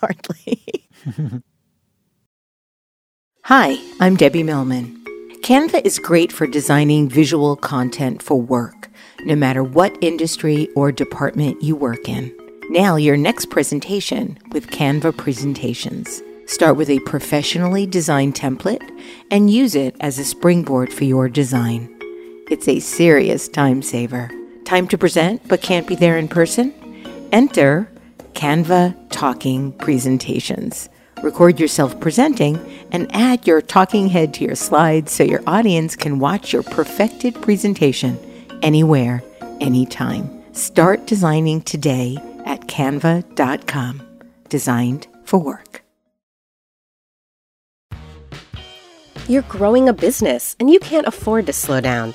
Hardly. 0.00 0.62
Hi, 3.44 3.76
I'm 4.00 4.16
Debbie 4.16 4.42
Millman. 4.42 4.96
Canva 5.42 5.84
is 5.84 5.98
great 5.98 6.30
for 6.30 6.46
designing 6.46 7.08
visual 7.08 7.56
content 7.56 8.22
for 8.22 8.40
work, 8.40 8.88
no 9.24 9.34
matter 9.34 9.64
what 9.64 9.96
industry 10.02 10.68
or 10.76 10.92
department 10.92 11.62
you 11.62 11.74
work 11.74 12.08
in. 12.08 12.30
Now, 12.68 12.96
your 12.96 13.16
next 13.16 13.46
presentation 13.50 14.38
with 14.52 14.68
Canva 14.68 15.16
Presentations. 15.16 16.22
Start 16.46 16.76
with 16.76 16.90
a 16.90 17.00
professionally 17.00 17.86
designed 17.86 18.34
template 18.34 18.82
and 19.30 19.50
use 19.50 19.74
it 19.74 19.96
as 20.00 20.18
a 20.18 20.24
springboard 20.24 20.92
for 20.92 21.04
your 21.04 21.28
design. 21.28 21.88
It's 22.50 22.68
a 22.68 22.78
serious 22.80 23.48
time 23.48 23.82
saver. 23.82 24.30
Time 24.64 24.86
to 24.88 24.98
present 24.98 25.46
but 25.48 25.62
can't 25.62 25.86
be 25.86 25.94
there 25.94 26.18
in 26.18 26.28
person? 26.28 26.74
Enter 27.32 27.90
Canva 28.32 28.96
Talking 29.10 29.72
Presentations. 29.72 30.88
Record 31.22 31.60
yourself 31.60 31.98
presenting 32.00 32.58
and 32.92 33.14
add 33.14 33.46
your 33.46 33.60
talking 33.60 34.08
head 34.08 34.32
to 34.34 34.44
your 34.44 34.54
slides 34.54 35.12
so 35.12 35.22
your 35.22 35.42
audience 35.46 35.96
can 35.96 36.18
watch 36.18 36.52
your 36.52 36.62
perfected 36.62 37.34
presentation 37.42 38.18
anywhere, 38.62 39.22
anytime. 39.60 40.42
Start 40.54 41.06
designing 41.06 41.60
today 41.62 42.16
at 42.46 42.62
canva.com. 42.62 44.02
Designed 44.48 45.06
for 45.24 45.38
work. 45.38 45.82
You're 49.28 49.42
growing 49.42 49.88
a 49.88 49.92
business 49.92 50.56
and 50.58 50.70
you 50.70 50.80
can't 50.80 51.06
afford 51.06 51.46
to 51.46 51.52
slow 51.52 51.80
down. 51.80 52.14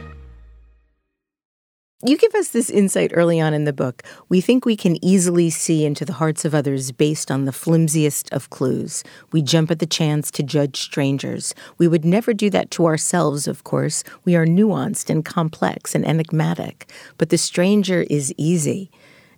You 2.03 2.17
give 2.17 2.33
us 2.33 2.47
this 2.47 2.71
insight 2.71 3.11
early 3.13 3.39
on 3.39 3.53
in 3.53 3.65
the 3.65 3.73
book. 3.73 4.01
We 4.27 4.41
think 4.41 4.65
we 4.65 4.75
can 4.75 5.03
easily 5.05 5.51
see 5.51 5.85
into 5.85 6.03
the 6.03 6.13
hearts 6.13 6.45
of 6.45 6.55
others 6.55 6.91
based 6.91 7.29
on 7.29 7.45
the 7.45 7.51
flimsiest 7.51 8.33
of 8.33 8.49
clues. 8.49 9.03
We 9.31 9.43
jump 9.43 9.69
at 9.69 9.77
the 9.77 9.85
chance 9.85 10.31
to 10.31 10.41
judge 10.41 10.81
strangers. 10.81 11.53
We 11.77 11.87
would 11.87 12.03
never 12.03 12.33
do 12.33 12.49
that 12.49 12.71
to 12.71 12.87
ourselves, 12.87 13.47
of 13.47 13.63
course. 13.63 14.03
We 14.25 14.35
are 14.35 14.47
nuanced 14.47 15.11
and 15.11 15.23
complex 15.23 15.93
and 15.93 16.03
enigmatic. 16.03 16.91
But 17.19 17.29
the 17.29 17.37
stranger 17.37 18.01
is 18.09 18.33
easy. 18.35 18.89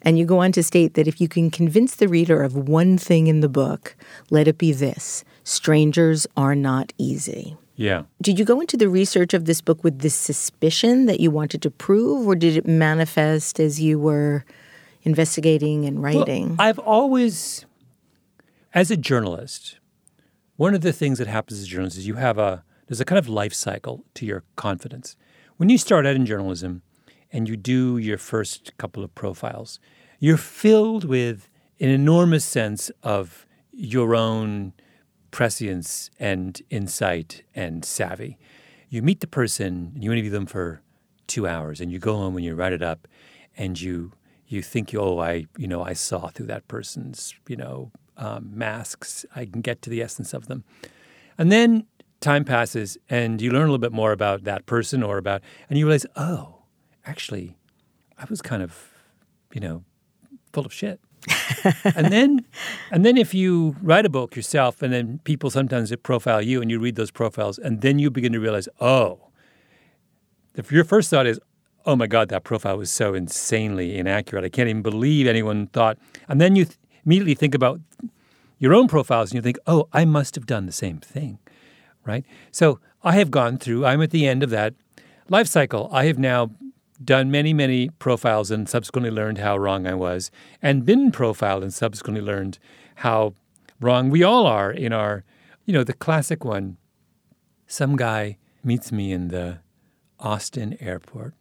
And 0.01 0.17
you 0.17 0.25
go 0.25 0.39
on 0.39 0.53
to 0.53 0.63
state 0.63 0.93
that 0.93 1.07
if 1.07 1.19
you 1.19 1.27
can 1.27 1.51
convince 1.51 1.95
the 1.95 2.07
reader 2.07 2.43
of 2.43 2.55
one 2.55 2.97
thing 2.97 3.27
in 3.27 3.41
the 3.41 3.49
book, 3.49 3.97
let 4.29 4.47
it 4.47 4.57
be 4.57 4.71
this 4.71 5.25
strangers 5.43 6.25
are 6.37 6.55
not 6.55 6.93
easy. 6.97 7.57
Yeah. 7.75 8.03
Did 8.21 8.37
you 8.37 8.45
go 8.45 8.59
into 8.61 8.77
the 8.77 8.89
research 8.89 9.33
of 9.33 9.45
this 9.45 9.61
book 9.61 9.83
with 9.83 9.99
this 9.99 10.15
suspicion 10.15 11.05
that 11.07 11.19
you 11.19 11.31
wanted 11.31 11.61
to 11.63 11.71
prove, 11.71 12.27
or 12.27 12.35
did 12.35 12.55
it 12.55 12.67
manifest 12.67 13.59
as 13.59 13.81
you 13.81 13.99
were 13.99 14.45
investigating 15.03 15.85
and 15.85 16.01
writing? 16.01 16.49
Well, 16.49 16.67
I've 16.67 16.79
always, 16.79 17.65
as 18.73 18.91
a 18.91 18.97
journalist, 18.97 19.79
one 20.55 20.75
of 20.75 20.81
the 20.81 20.93
things 20.93 21.17
that 21.17 21.27
happens 21.27 21.59
as 21.59 21.65
a 21.65 21.69
journalist 21.69 21.97
is 21.97 22.07
you 22.07 22.15
have 22.15 22.37
a 22.37 22.63
there's 22.87 23.01
a 23.01 23.05
kind 23.05 23.17
of 23.17 23.29
life 23.29 23.53
cycle 23.53 24.03
to 24.13 24.25
your 24.25 24.43
confidence. 24.55 25.15
When 25.57 25.69
you 25.69 25.77
start 25.77 26.05
out 26.05 26.15
in 26.15 26.25
journalism 26.25 26.81
and 27.31 27.47
you 27.47 27.55
do 27.55 27.97
your 27.97 28.17
first 28.17 28.75
couple 28.77 29.03
of 29.03 29.15
profiles, 29.15 29.79
you're 30.19 30.37
filled 30.37 31.05
with 31.05 31.49
an 31.79 31.89
enormous 31.89 32.45
sense 32.45 32.91
of 33.01 33.47
your 33.71 34.15
own 34.15 34.73
prescience 35.33 36.11
and 36.19 36.61
insight 36.69 37.41
and 37.55 37.83
savvy. 37.83 38.37
You 38.87 39.01
meet 39.01 39.19
the 39.19 39.27
person 39.27 39.91
and 39.95 40.03
you 40.03 40.11
interview 40.11 40.29
them 40.29 40.45
for 40.45 40.83
two 41.25 41.47
hours 41.47 41.81
and 41.81 41.91
you 41.91 41.97
go 41.97 42.15
home 42.15 42.35
and 42.35 42.45
you 42.45 42.53
write 42.53 42.71
it 42.71 42.83
up 42.83 43.07
and 43.57 43.81
you 43.81 44.11
you 44.47 44.61
think 44.61 44.93
oh 44.93 45.19
I 45.19 45.47
you 45.57 45.67
know 45.67 45.83
I 45.83 45.93
saw 45.93 46.27
through 46.27 46.45
that 46.47 46.67
person's 46.67 47.33
you 47.47 47.55
know 47.55 47.91
um, 48.15 48.51
masks. 48.53 49.25
I 49.35 49.45
can 49.45 49.61
get 49.61 49.81
to 49.81 49.89
the 49.89 50.03
essence 50.03 50.35
of 50.35 50.45
them. 50.45 50.63
And 51.39 51.51
then 51.51 51.87
time 52.21 52.45
passes 52.45 52.99
and 53.09 53.41
you 53.41 53.49
learn 53.49 53.63
a 53.63 53.65
little 53.65 53.79
bit 53.79 53.91
more 53.91 54.11
about 54.11 54.43
that 54.43 54.67
person 54.67 55.01
or 55.01 55.17
about 55.17 55.41
and 55.67 55.79
you 55.79 55.85
realize 55.85 56.05
oh 56.15 56.59
actually 57.07 57.57
I 58.19 58.25
was 58.29 58.43
kind 58.43 58.61
of 58.61 58.91
you 59.51 59.61
know 59.61 59.83
full 60.53 60.65
of 60.67 60.71
shit 60.71 60.99
and 61.95 62.11
then 62.11 62.45
and 62.91 63.05
then 63.05 63.17
if 63.17 63.33
you 63.33 63.75
write 63.81 64.05
a 64.05 64.09
book 64.09 64.35
yourself 64.35 64.81
and 64.81 64.93
then 64.93 65.19
people 65.23 65.49
sometimes 65.49 65.93
profile 66.03 66.41
you 66.41 66.61
and 66.61 66.69
you 66.69 66.79
read 66.79 66.95
those 66.95 67.11
profiles 67.11 67.57
and 67.57 67.81
then 67.81 67.99
you 67.99 68.09
begin 68.09 68.33
to 68.33 68.39
realize 68.39 68.67
oh 68.81 69.19
if 70.55 70.71
your 70.71 70.83
first 70.83 71.09
thought 71.09 71.25
is 71.25 71.39
oh 71.85 71.95
my 71.95 72.07
god 72.07 72.29
that 72.29 72.43
profile 72.43 72.77
was 72.77 72.91
so 72.91 73.13
insanely 73.13 73.97
inaccurate. 73.97 74.43
I 74.43 74.49
can't 74.49 74.69
even 74.69 74.81
believe 74.81 75.27
anyone 75.27 75.67
thought. 75.67 75.97
And 76.27 76.39
then 76.39 76.55
you 76.55 76.65
th- 76.65 76.77
immediately 77.05 77.35
think 77.35 77.55
about 77.55 77.79
your 78.59 78.73
own 78.73 78.87
profiles 78.87 79.31
and 79.31 79.35
you 79.35 79.41
think 79.41 79.57
oh 79.67 79.89
i 79.91 80.05
must 80.05 80.35
have 80.35 80.45
done 80.45 80.65
the 80.65 80.71
same 80.71 80.99
thing 80.99 81.39
right? 82.05 82.25
So 82.51 82.79
i 83.03 83.13
have 83.13 83.31
gone 83.31 83.57
through 83.57 83.85
i'm 83.85 84.01
at 84.01 84.11
the 84.11 84.27
end 84.27 84.43
of 84.43 84.49
that 84.49 84.73
life 85.29 85.47
cycle. 85.47 85.89
I 85.91 86.05
have 86.05 86.19
now 86.19 86.51
done 87.05 87.31
many, 87.31 87.53
many 87.53 87.89
profiles 87.89 88.51
and 88.51 88.67
subsequently 88.69 89.11
learned 89.11 89.37
how 89.37 89.57
wrong 89.57 89.87
I 89.87 89.93
was, 89.93 90.31
and 90.61 90.85
been 90.85 91.11
profiled 91.11 91.63
and 91.63 91.73
subsequently 91.73 92.21
learned 92.21 92.59
how 92.95 93.33
wrong 93.79 94.09
we 94.09 94.23
all 94.23 94.45
are 94.47 94.71
in 94.71 94.93
our, 94.93 95.23
you 95.65 95.73
know, 95.73 95.83
the 95.83 95.93
classic 95.93 96.45
one. 96.45 96.77
Some 97.67 97.95
guy 97.95 98.37
meets 98.63 98.91
me 98.91 99.11
in 99.11 99.29
the 99.29 99.59
Austin 100.19 100.77
airport. 100.79 101.33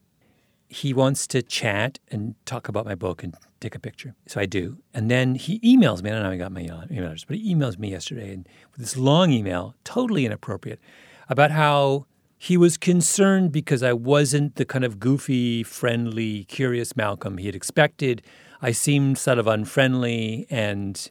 He 0.68 0.94
wants 0.94 1.26
to 1.28 1.42
chat 1.42 1.98
and 2.10 2.34
talk 2.46 2.68
about 2.68 2.86
my 2.86 2.94
book 2.94 3.22
and 3.22 3.34
take 3.60 3.74
a 3.74 3.78
picture. 3.78 4.14
So 4.26 4.40
I 4.40 4.46
do. 4.46 4.78
And 4.94 5.10
then 5.10 5.34
he 5.34 5.60
emails 5.60 6.02
me. 6.02 6.10
I 6.10 6.14
don't 6.14 6.22
know 6.22 6.28
how 6.28 6.34
I 6.34 6.36
got 6.38 6.52
my 6.52 6.62
email 6.62 6.80
address, 6.80 7.24
but 7.24 7.36
he 7.36 7.54
emails 7.54 7.78
me 7.78 7.90
yesterday 7.90 8.32
and 8.32 8.48
with 8.72 8.80
this 8.80 8.96
long 8.96 9.30
email, 9.30 9.74
totally 9.84 10.24
inappropriate, 10.24 10.80
about 11.28 11.50
how 11.50 12.06
he 12.42 12.56
was 12.56 12.76
concerned 12.76 13.52
because 13.52 13.84
I 13.84 13.92
wasn't 13.92 14.56
the 14.56 14.64
kind 14.64 14.84
of 14.84 14.98
goofy, 14.98 15.62
friendly, 15.62 16.42
curious 16.42 16.96
Malcolm 16.96 17.38
he 17.38 17.46
had 17.46 17.54
expected. 17.54 18.20
I 18.60 18.72
seemed 18.72 19.16
sort 19.16 19.38
of 19.38 19.46
unfriendly, 19.46 20.48
and 20.50 21.08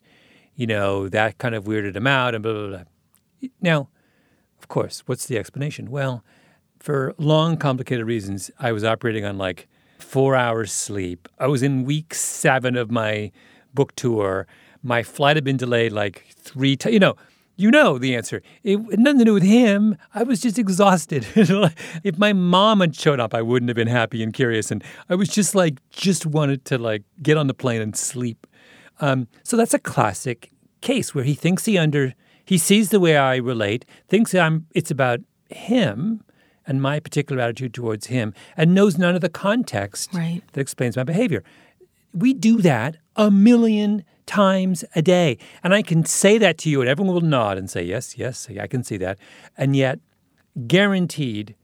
you 0.56 0.68
know 0.68 1.08
that 1.08 1.38
kind 1.38 1.56
of 1.56 1.64
weirded 1.64 1.96
him 1.96 2.06
out. 2.06 2.36
And 2.36 2.44
blah 2.44 2.52
blah 2.52 2.68
blah. 2.68 3.50
Now, 3.62 3.88
of 4.60 4.68
course, 4.68 5.04
what's 5.06 5.26
the 5.26 5.38
explanation? 5.38 5.90
Well, 5.90 6.22
for 6.80 7.16
long, 7.18 7.56
complicated 7.56 8.06
reasons, 8.06 8.52
I 8.60 8.74
was 8.74 8.84
operating 8.84 9.24
on 9.24 9.38
like 9.38 9.70
four 10.00 10.36
hours 10.36 10.74
sleep. 10.74 11.30
I 11.40 11.48
was 11.48 11.64
in 11.64 11.86
week 11.86 12.14
seven 12.14 12.76
of 12.76 12.92
my 12.92 13.32
book 13.74 13.96
tour. 13.96 14.48
My 14.84 15.02
flight 15.02 15.38
had 15.38 15.46
been 15.46 15.56
delayed 15.56 15.94
like 15.94 16.26
three 16.36 16.76
times. 16.76 16.92
You 16.92 17.00
know, 17.00 17.16
you 17.56 17.72
know 17.72 17.98
the 17.98 18.16
answer. 18.16 18.42
It 18.64 18.78
had 18.90 19.00
nothing 19.00 19.20
to 19.20 19.26
do 19.26 19.34
with 19.34 19.44
him. 19.44 19.98
I 20.14 20.24
was 20.24 20.42
just 20.42 20.58
exhausted. 20.58 21.28
if 22.04 22.18
my 22.18 22.34
mom 22.34 22.80
had 22.80 22.96
showed 22.96 23.20
up, 23.20 23.34
I 23.34 23.42
wouldn't 23.42 23.70
have 23.70 23.76
been 23.76 23.88
happy 23.88 24.24
and 24.24 24.34
curious. 24.34 24.72
And 24.72 24.84
I 25.10 25.16
was 25.16 25.30
just 25.30 25.54
like, 25.54 25.80
just 25.90 26.26
wanted 26.26 26.66
to 26.66 26.78
like 26.78 27.04
get 27.22 27.38
on 27.38 27.48
the 27.48 27.54
plane 27.54 27.82
and 27.82 27.96
sleep. 27.96 28.48
Um, 29.00 29.28
so 29.44 29.58
that's 29.58 29.74
a 29.74 29.80
classic 29.80 30.52
case 30.82 31.14
where 31.14 31.24
he 31.24 31.34
thinks 31.34 31.66
he 31.66 31.78
under 31.78 32.14
he 32.46 32.58
sees 32.58 32.90
the 32.90 33.00
way 33.00 33.16
I 33.16 33.38
relate, 33.38 33.86
thinks 34.10 34.34
I'm 34.36 34.68
it's 34.74 34.92
about 34.92 35.22
him 35.50 36.24
and 36.68 36.82
my 36.82 37.00
particular 37.00 37.42
attitude 37.42 37.74
towards 37.74 38.08
him, 38.08 38.34
and 38.56 38.74
knows 38.74 38.98
none 38.98 39.16
of 39.16 39.22
the 39.22 39.30
context 39.30 40.14
right. 40.14 40.42
that 40.54 40.62
explains 40.62 40.96
my 40.96 41.04
behavior. 41.04 41.44
We 42.14 42.34
do 42.34 42.62
that 42.62 42.98
a 43.16 43.30
million 43.32 44.04
times 44.26 44.86
a 44.96 45.02
day. 45.02 45.38
And 45.64 45.74
I 45.74 45.82
can 45.82 46.06
say 46.06 46.38
that 46.38 46.58
to 46.60 46.70
you, 46.70 46.82
and 46.82 46.90
everyone 46.90 47.14
will 47.14 47.22
nod 47.22 47.58
and 47.58 47.70
say, 47.70 47.84
Yes, 47.84 48.18
yes, 48.18 48.48
I 48.60 48.68
can 48.68 48.84
see 48.84 48.98
that. 48.98 49.18
And 49.58 49.76
yet, 49.76 50.00
guaranteed, 50.68 51.56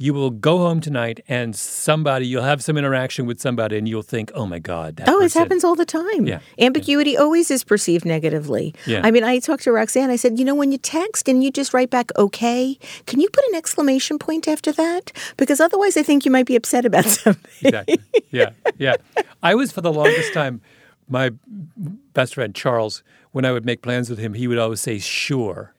you 0.00 0.14
will 0.14 0.30
go 0.30 0.56
home 0.56 0.80
tonight 0.80 1.20
and 1.28 1.54
somebody, 1.54 2.26
you'll 2.26 2.42
have 2.42 2.64
some 2.64 2.78
interaction 2.78 3.26
with 3.26 3.38
somebody 3.38 3.76
and 3.76 3.86
you'll 3.86 4.00
think, 4.00 4.32
oh 4.34 4.46
my 4.46 4.58
God. 4.58 4.96
That 4.96 5.10
oh, 5.10 5.20
person. 5.20 5.26
it 5.26 5.44
happens 5.44 5.62
all 5.62 5.74
the 5.74 5.84
time. 5.84 6.26
Yeah. 6.26 6.40
Ambiguity 6.58 7.10
yeah. 7.10 7.18
always 7.18 7.50
is 7.50 7.62
perceived 7.64 8.06
negatively. 8.06 8.74
Yeah. 8.86 9.02
I 9.04 9.10
mean, 9.10 9.24
I 9.24 9.38
talked 9.40 9.64
to 9.64 9.72
Roxanne. 9.72 10.08
I 10.08 10.16
said, 10.16 10.38
you 10.38 10.44
know, 10.46 10.54
when 10.54 10.72
you 10.72 10.78
text 10.78 11.28
and 11.28 11.44
you 11.44 11.50
just 11.50 11.74
write 11.74 11.90
back, 11.90 12.10
okay, 12.16 12.78
can 13.04 13.20
you 13.20 13.28
put 13.28 13.44
an 13.50 13.56
exclamation 13.56 14.18
point 14.18 14.48
after 14.48 14.72
that? 14.72 15.12
Because 15.36 15.60
otherwise 15.60 15.98
I 15.98 16.02
think 16.02 16.24
you 16.24 16.30
might 16.30 16.46
be 16.46 16.56
upset 16.56 16.86
about 16.86 17.04
something. 17.04 17.50
exactly. 17.60 18.00
Yeah. 18.30 18.52
Yeah. 18.78 18.96
I 19.42 19.54
was 19.54 19.70
for 19.70 19.82
the 19.82 19.92
longest 19.92 20.32
time 20.32 20.62
my 21.10 21.32
best 22.14 22.36
friend 22.36 22.54
Charles, 22.54 23.02
when 23.32 23.44
I 23.44 23.52
would 23.52 23.66
make 23.66 23.82
plans 23.82 24.08
with 24.08 24.18
him, 24.18 24.32
he 24.32 24.48
would 24.48 24.58
always 24.58 24.80
say 24.80 24.98
sure. 24.98 25.74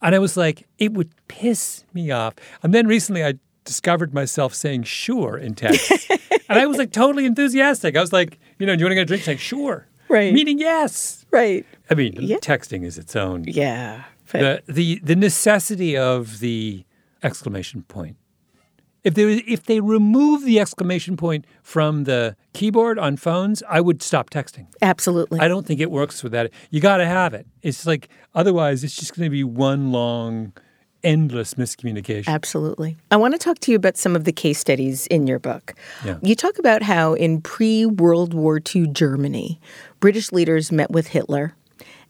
And 0.00 0.14
I 0.14 0.20
was 0.20 0.36
like, 0.36 0.66
it 0.78 0.92
would 0.92 1.10
piss 1.26 1.84
me 1.92 2.10
off. 2.12 2.34
And 2.62 2.72
then 2.72 2.86
recently 2.86 3.24
I 3.24 3.34
discovered 3.68 4.12
myself 4.12 4.54
saying 4.54 4.82
sure 4.84 5.36
in 5.38 5.54
text. 5.54 6.10
and 6.48 6.58
I 6.58 6.66
was 6.66 6.78
like 6.78 6.90
totally 6.90 7.26
enthusiastic. 7.26 7.96
I 7.96 8.00
was 8.00 8.12
like, 8.12 8.38
you 8.58 8.66
know, 8.66 8.74
do 8.74 8.80
you 8.80 8.86
want 8.86 8.92
to 8.92 8.94
get 8.96 9.02
a 9.02 9.04
drink? 9.04 9.22
She's 9.22 9.28
like, 9.28 9.38
sure. 9.38 9.86
Right. 10.08 10.32
Meaning 10.32 10.58
yes. 10.58 11.26
Right. 11.30 11.64
I 11.90 11.94
mean, 11.94 12.14
Yeah. 12.18 12.38
texting 12.38 12.82
is 12.84 12.96
its 12.98 13.14
own. 13.14 13.44
Yeah. 13.46 14.04
The, 14.32 14.62
the, 14.66 15.00
the 15.04 15.14
necessity 15.16 15.96
of 15.96 16.40
the 16.40 16.84
exclamation 17.22 17.82
point. 17.82 18.16
If 19.04 19.14
they, 19.14 19.34
if 19.34 19.64
they 19.64 19.80
remove 19.80 20.44
the 20.44 20.58
exclamation 20.60 21.16
point 21.16 21.44
from 21.62 22.04
the 22.04 22.36
keyboard 22.52 22.98
on 22.98 23.16
phones, 23.16 23.62
I 23.68 23.80
would 23.80 24.02
stop 24.02 24.28
texting. 24.30 24.66
Absolutely. 24.82 25.40
I 25.40 25.48
don't 25.48 25.66
think 25.66 25.80
it 25.80 25.90
works 25.90 26.22
with 26.22 26.32
that. 26.32 26.50
You 26.70 26.80
got 26.80 26.96
to 26.98 27.06
have 27.06 27.32
it. 27.32 27.46
It's 27.62 27.86
like 27.86 28.08
otherwise, 28.34 28.82
it's 28.84 28.96
just 28.96 29.14
going 29.14 29.24
to 29.26 29.30
be 29.30 29.44
one 29.44 29.92
long, 29.92 30.52
endless 31.04 31.54
miscommunication. 31.54 32.28
Absolutely. 32.28 32.96
I 33.10 33.16
want 33.16 33.34
to 33.34 33.38
talk 33.38 33.58
to 33.60 33.70
you 33.70 33.76
about 33.76 33.96
some 33.96 34.16
of 34.16 34.24
the 34.24 34.32
case 34.32 34.58
studies 34.58 35.06
in 35.08 35.26
your 35.26 35.38
book. 35.38 35.74
Yeah. 36.04 36.18
You 36.22 36.34
talk 36.34 36.58
about 36.58 36.82
how 36.82 37.14
in 37.14 37.40
pre 37.40 37.86
World 37.86 38.34
War 38.34 38.60
II 38.74 38.88
Germany, 38.88 39.60
British 40.00 40.32
leaders 40.32 40.72
met 40.72 40.90
with 40.90 41.08
Hitler 41.08 41.54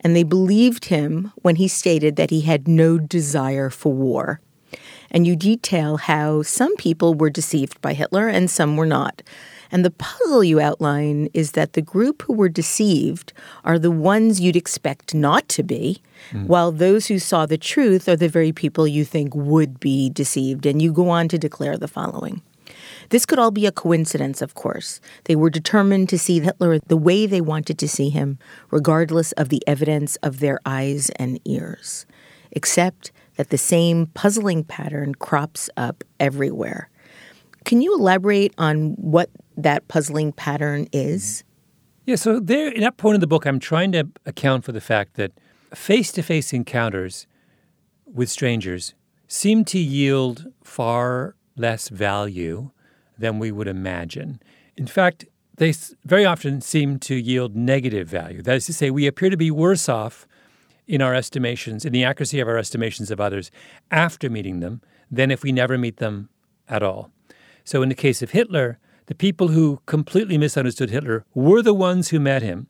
and 0.00 0.14
they 0.14 0.22
believed 0.22 0.86
him 0.86 1.32
when 1.36 1.56
he 1.56 1.68
stated 1.68 2.16
that 2.16 2.30
he 2.30 2.42
had 2.42 2.68
no 2.68 2.98
desire 2.98 3.70
for 3.70 3.92
war. 3.92 4.40
And 5.10 5.26
you 5.26 5.36
detail 5.36 5.96
how 5.96 6.42
some 6.42 6.76
people 6.76 7.14
were 7.14 7.30
deceived 7.30 7.80
by 7.80 7.94
Hitler 7.94 8.28
and 8.28 8.50
some 8.50 8.76
were 8.76 8.86
not. 8.86 9.22
And 9.70 9.84
the 9.84 9.90
puzzle 9.90 10.42
you 10.42 10.60
outline 10.60 11.28
is 11.34 11.52
that 11.52 11.74
the 11.74 11.82
group 11.82 12.22
who 12.22 12.32
were 12.32 12.48
deceived 12.48 13.32
are 13.64 13.78
the 13.78 13.90
ones 13.90 14.40
you'd 14.40 14.56
expect 14.56 15.14
not 15.14 15.48
to 15.50 15.62
be, 15.62 16.02
hmm. 16.30 16.46
while 16.46 16.72
those 16.72 17.06
who 17.06 17.18
saw 17.18 17.46
the 17.46 17.58
truth 17.58 18.08
are 18.08 18.16
the 18.16 18.28
very 18.28 18.52
people 18.52 18.86
you 18.86 19.04
think 19.04 19.34
would 19.34 19.78
be 19.78 20.10
deceived. 20.10 20.66
And 20.66 20.80
you 20.80 20.92
go 20.92 21.08
on 21.10 21.28
to 21.28 21.38
declare 21.38 21.76
the 21.76 21.88
following. 21.88 22.42
This 23.10 23.24
could 23.24 23.38
all 23.38 23.50
be 23.50 23.66
a 23.66 23.72
coincidence, 23.72 24.42
of 24.42 24.54
course. 24.54 25.00
They 25.24 25.36
were 25.36 25.50
determined 25.50 26.08
to 26.10 26.18
see 26.18 26.40
Hitler 26.40 26.78
the 26.78 26.96
way 26.96 27.26
they 27.26 27.40
wanted 27.40 27.78
to 27.78 27.88
see 27.88 28.10
him, 28.10 28.38
regardless 28.70 29.32
of 29.32 29.48
the 29.48 29.62
evidence 29.66 30.16
of 30.16 30.40
their 30.40 30.60
eyes 30.66 31.10
and 31.16 31.40
ears. 31.44 32.06
Except 32.50 33.12
that 33.36 33.50
the 33.50 33.58
same 33.58 34.06
puzzling 34.06 34.64
pattern 34.64 35.14
crops 35.14 35.70
up 35.76 36.04
everywhere. 36.18 36.90
Can 37.64 37.80
you 37.82 37.94
elaborate 37.94 38.54
on 38.58 38.92
what 38.92 39.30
that 39.58 39.88
puzzling 39.88 40.32
pattern 40.32 40.88
is? 40.92 41.44
Yeah, 42.06 42.16
so 42.16 42.40
there, 42.40 42.68
in 42.68 42.80
that 42.80 42.96
point 42.96 43.16
of 43.16 43.20
the 43.20 43.26
book, 43.26 43.44
I'm 43.44 43.58
trying 43.58 43.92
to 43.92 44.08
account 44.24 44.64
for 44.64 44.72
the 44.72 44.80
fact 44.80 45.14
that 45.14 45.32
face 45.74 46.10
to 46.12 46.22
face 46.22 46.54
encounters 46.54 47.26
with 48.06 48.30
strangers 48.30 48.94
seem 49.26 49.64
to 49.66 49.78
yield 49.78 50.46
far 50.64 51.36
less 51.56 51.90
value 51.90 52.70
than 53.18 53.38
we 53.38 53.52
would 53.52 53.68
imagine. 53.68 54.40
In 54.76 54.86
fact, 54.86 55.26
they 55.56 55.74
very 56.04 56.24
often 56.24 56.60
seem 56.60 56.98
to 57.00 57.16
yield 57.16 57.56
negative 57.56 58.08
value. 58.08 58.40
That 58.40 58.56
is 58.56 58.66
to 58.66 58.72
say, 58.72 58.90
we 58.90 59.06
appear 59.06 59.28
to 59.28 59.36
be 59.36 59.50
worse 59.50 59.88
off 59.88 60.26
in 60.86 61.02
our 61.02 61.14
estimations, 61.14 61.84
in 61.84 61.92
the 61.92 62.04
accuracy 62.04 62.40
of 62.40 62.48
our 62.48 62.56
estimations 62.56 63.10
of 63.10 63.20
others 63.20 63.50
after 63.90 64.30
meeting 64.30 64.60
them 64.60 64.80
than 65.10 65.30
if 65.30 65.42
we 65.42 65.52
never 65.52 65.76
meet 65.76 65.98
them 65.98 66.30
at 66.68 66.82
all. 66.82 67.10
So, 67.64 67.82
in 67.82 67.90
the 67.90 67.94
case 67.94 68.22
of 68.22 68.30
Hitler, 68.30 68.78
the 69.08 69.14
people 69.14 69.48
who 69.48 69.80
completely 69.86 70.36
misunderstood 70.36 70.90
Hitler 70.90 71.24
were 71.34 71.62
the 71.62 71.72
ones 71.72 72.10
who 72.10 72.20
met 72.20 72.42
him. 72.42 72.66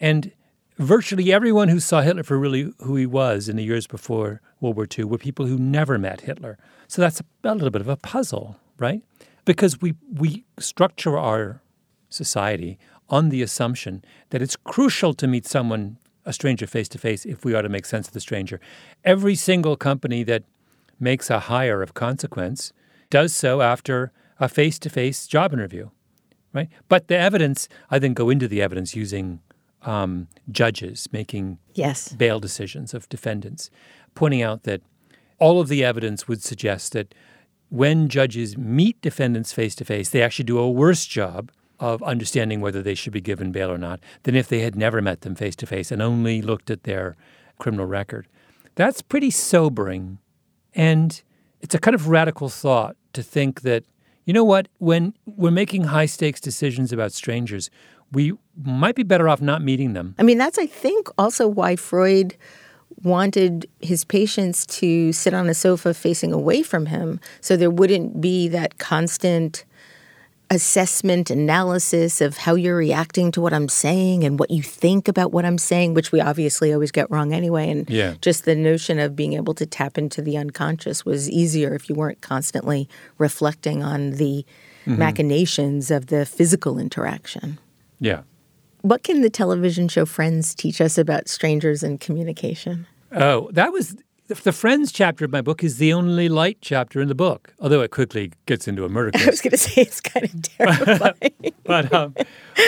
And 0.00 0.32
virtually 0.78 1.32
everyone 1.32 1.68
who 1.68 1.78
saw 1.78 2.00
Hitler 2.00 2.24
for 2.24 2.36
really 2.38 2.72
who 2.78 2.96
he 2.96 3.06
was 3.06 3.48
in 3.48 3.54
the 3.54 3.62
years 3.62 3.86
before 3.86 4.40
World 4.60 4.74
War 4.74 4.88
II 4.98 5.04
were 5.04 5.16
people 5.16 5.46
who 5.46 5.58
never 5.58 5.96
met 5.96 6.22
Hitler. 6.22 6.58
So 6.88 7.00
that's 7.00 7.22
a 7.44 7.54
little 7.54 7.70
bit 7.70 7.80
of 7.80 7.88
a 7.88 7.96
puzzle, 7.96 8.56
right? 8.78 9.00
Because 9.44 9.80
we, 9.80 9.94
we 10.12 10.44
structure 10.58 11.16
our 11.16 11.62
society 12.08 12.76
on 13.08 13.28
the 13.28 13.40
assumption 13.40 14.04
that 14.30 14.42
it's 14.42 14.56
crucial 14.56 15.14
to 15.14 15.28
meet 15.28 15.46
someone, 15.46 15.98
a 16.24 16.32
stranger, 16.32 16.66
face 16.66 16.88
to 16.88 16.98
face 16.98 17.24
if 17.24 17.44
we 17.44 17.54
are 17.54 17.62
to 17.62 17.68
make 17.68 17.86
sense 17.86 18.08
of 18.08 18.12
the 18.12 18.20
stranger. 18.20 18.60
Every 19.04 19.36
single 19.36 19.76
company 19.76 20.24
that 20.24 20.42
makes 20.98 21.30
a 21.30 21.38
hire 21.38 21.80
of 21.80 21.94
consequence 21.94 22.72
does 23.08 23.32
so 23.32 23.62
after 23.62 24.10
a 24.40 24.48
face 24.48 24.78
to 24.80 24.90
face 24.90 25.26
job 25.26 25.52
interview, 25.52 25.90
right? 26.52 26.68
But 26.88 27.08
the 27.08 27.16
evidence, 27.16 27.68
I 27.90 27.98
then 27.98 28.14
go 28.14 28.30
into 28.30 28.48
the 28.48 28.60
evidence 28.62 28.96
using 28.96 29.40
um, 29.82 30.28
judges 30.50 31.08
making 31.12 31.58
yes. 31.74 32.12
bail 32.12 32.40
decisions 32.40 32.92
of 32.92 33.08
defendants, 33.08 33.70
pointing 34.14 34.42
out 34.42 34.64
that 34.64 34.82
all 35.38 35.60
of 35.60 35.68
the 35.68 35.84
evidence 35.84 36.26
would 36.28 36.42
suggest 36.42 36.92
that 36.92 37.14
when 37.70 38.08
judges 38.08 38.58
meet 38.58 39.00
defendants 39.00 39.52
face 39.52 39.74
to 39.76 39.84
face, 39.84 40.10
they 40.10 40.22
actually 40.22 40.44
do 40.44 40.58
a 40.58 40.70
worse 40.70 41.06
job 41.06 41.52
of 41.78 42.02
understanding 42.02 42.60
whether 42.60 42.82
they 42.82 42.94
should 42.94 43.12
be 43.12 43.20
given 43.20 43.52
bail 43.52 43.70
or 43.70 43.78
not 43.78 44.00
than 44.24 44.34
if 44.34 44.48
they 44.48 44.60
had 44.60 44.76
never 44.76 45.00
met 45.00 45.22
them 45.22 45.34
face 45.34 45.56
to 45.56 45.66
face 45.66 45.90
and 45.90 46.02
only 46.02 46.42
looked 46.42 46.70
at 46.70 46.82
their 46.82 47.16
criminal 47.58 47.86
record. 47.86 48.28
That's 48.74 49.00
pretty 49.00 49.30
sobering. 49.30 50.18
And 50.74 51.22
it's 51.60 51.74
a 51.74 51.78
kind 51.78 51.94
of 51.94 52.08
radical 52.08 52.48
thought 52.48 52.96
to 53.14 53.22
think 53.22 53.62
that, 53.62 53.84
you 54.30 54.34
know 54.34 54.44
what, 54.44 54.68
when 54.78 55.12
we're 55.26 55.50
making 55.50 55.82
high 55.82 56.06
stakes 56.06 56.40
decisions 56.40 56.92
about 56.92 57.10
strangers, 57.10 57.68
we 58.12 58.32
might 58.62 58.94
be 58.94 59.02
better 59.02 59.28
off 59.28 59.40
not 59.40 59.60
meeting 59.60 59.92
them. 59.92 60.14
I 60.20 60.22
mean, 60.22 60.38
that's, 60.38 60.56
I 60.56 60.66
think, 60.66 61.08
also 61.18 61.48
why 61.48 61.74
Freud 61.74 62.36
wanted 63.02 63.68
his 63.80 64.04
patients 64.04 64.66
to 64.66 65.12
sit 65.12 65.34
on 65.34 65.48
a 65.48 65.54
sofa 65.54 65.92
facing 65.94 66.32
away 66.32 66.62
from 66.62 66.86
him 66.86 67.18
so 67.40 67.56
there 67.56 67.70
wouldn't 67.70 68.20
be 68.20 68.46
that 68.46 68.78
constant 68.78 69.64
assessment 70.50 71.30
analysis 71.30 72.20
of 72.20 72.36
how 72.36 72.56
you're 72.56 72.76
reacting 72.76 73.30
to 73.32 73.40
what 73.40 73.54
I'm 73.54 73.68
saying 73.68 74.24
and 74.24 74.38
what 74.38 74.50
you 74.50 74.62
think 74.62 75.06
about 75.06 75.32
what 75.32 75.44
I'm 75.44 75.58
saying, 75.58 75.94
which 75.94 76.10
we 76.10 76.20
obviously 76.20 76.72
always 76.72 76.90
get 76.90 77.08
wrong 77.10 77.32
anyway. 77.32 77.70
And 77.70 77.88
yeah. 77.88 78.14
just 78.20 78.44
the 78.44 78.56
notion 78.56 78.98
of 78.98 79.14
being 79.14 79.34
able 79.34 79.54
to 79.54 79.64
tap 79.64 79.96
into 79.96 80.20
the 80.20 80.36
unconscious 80.36 81.04
was 81.04 81.30
easier 81.30 81.72
if 81.74 81.88
you 81.88 81.94
weren't 81.94 82.20
constantly 82.20 82.88
reflecting 83.18 83.84
on 83.84 84.12
the 84.12 84.44
mm-hmm. 84.86 84.98
machinations 84.98 85.90
of 85.90 86.06
the 86.06 86.26
physical 86.26 86.78
interaction. 86.78 87.58
Yeah. 88.00 88.22
What 88.82 89.04
can 89.04 89.20
the 89.20 89.30
television 89.30 89.88
show 89.88 90.04
Friends 90.04 90.54
teach 90.54 90.80
us 90.80 90.98
about 90.98 91.28
strangers 91.28 91.82
and 91.84 92.00
communication? 92.00 92.86
Oh, 93.12 93.50
that 93.52 93.72
was 93.72 93.96
the 94.34 94.52
Friends 94.52 94.92
chapter 94.92 95.24
of 95.24 95.32
my 95.32 95.40
book 95.40 95.64
is 95.64 95.78
the 95.78 95.92
only 95.92 96.28
light 96.28 96.58
chapter 96.60 97.00
in 97.00 97.08
the 97.08 97.14
book, 97.14 97.54
although 97.58 97.80
it 97.80 97.90
quickly 97.90 98.32
gets 98.46 98.68
into 98.68 98.84
a 98.84 98.88
murder 98.88 99.10
case. 99.10 99.26
I 99.26 99.30
was 99.30 99.40
going 99.40 99.50
to 99.50 99.56
say 99.58 99.82
it's 99.82 100.00
kind 100.00 100.24
of 100.24 100.42
terrifying. 100.58 101.52
but 101.64 101.92
um, 101.92 102.14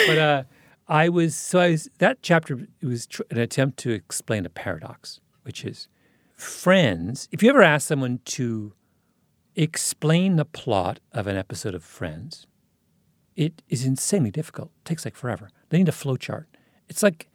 but 0.07 0.17
uh, 0.17 0.43
I 0.87 1.09
was 1.09 1.35
so 1.35 1.59
I 1.59 1.71
was 1.71 1.89
that 1.99 2.21
chapter 2.21 2.67
was 2.81 3.07
tr- 3.07 3.23
an 3.31 3.37
attempt 3.39 3.77
to 3.79 3.91
explain 3.91 4.45
a 4.45 4.49
paradox, 4.49 5.19
which 5.43 5.63
is 5.63 5.87
Friends. 6.35 7.29
If 7.31 7.41
you 7.41 7.49
ever 7.49 7.61
ask 7.61 7.87
someone 7.87 8.19
to 8.25 8.73
explain 9.55 10.35
the 10.35 10.45
plot 10.45 10.99
of 11.13 11.27
an 11.27 11.37
episode 11.37 11.75
of 11.75 11.83
Friends, 11.83 12.45
it 13.35 13.61
is 13.69 13.85
insanely 13.85 14.31
difficult. 14.31 14.71
It 14.79 14.85
takes 14.85 15.05
like 15.05 15.15
forever. 15.15 15.49
They 15.69 15.77
need 15.77 15.87
a 15.89 15.93
flow 15.93 16.17
chart. 16.17 16.49
It's 16.89 17.01
like 17.01 17.29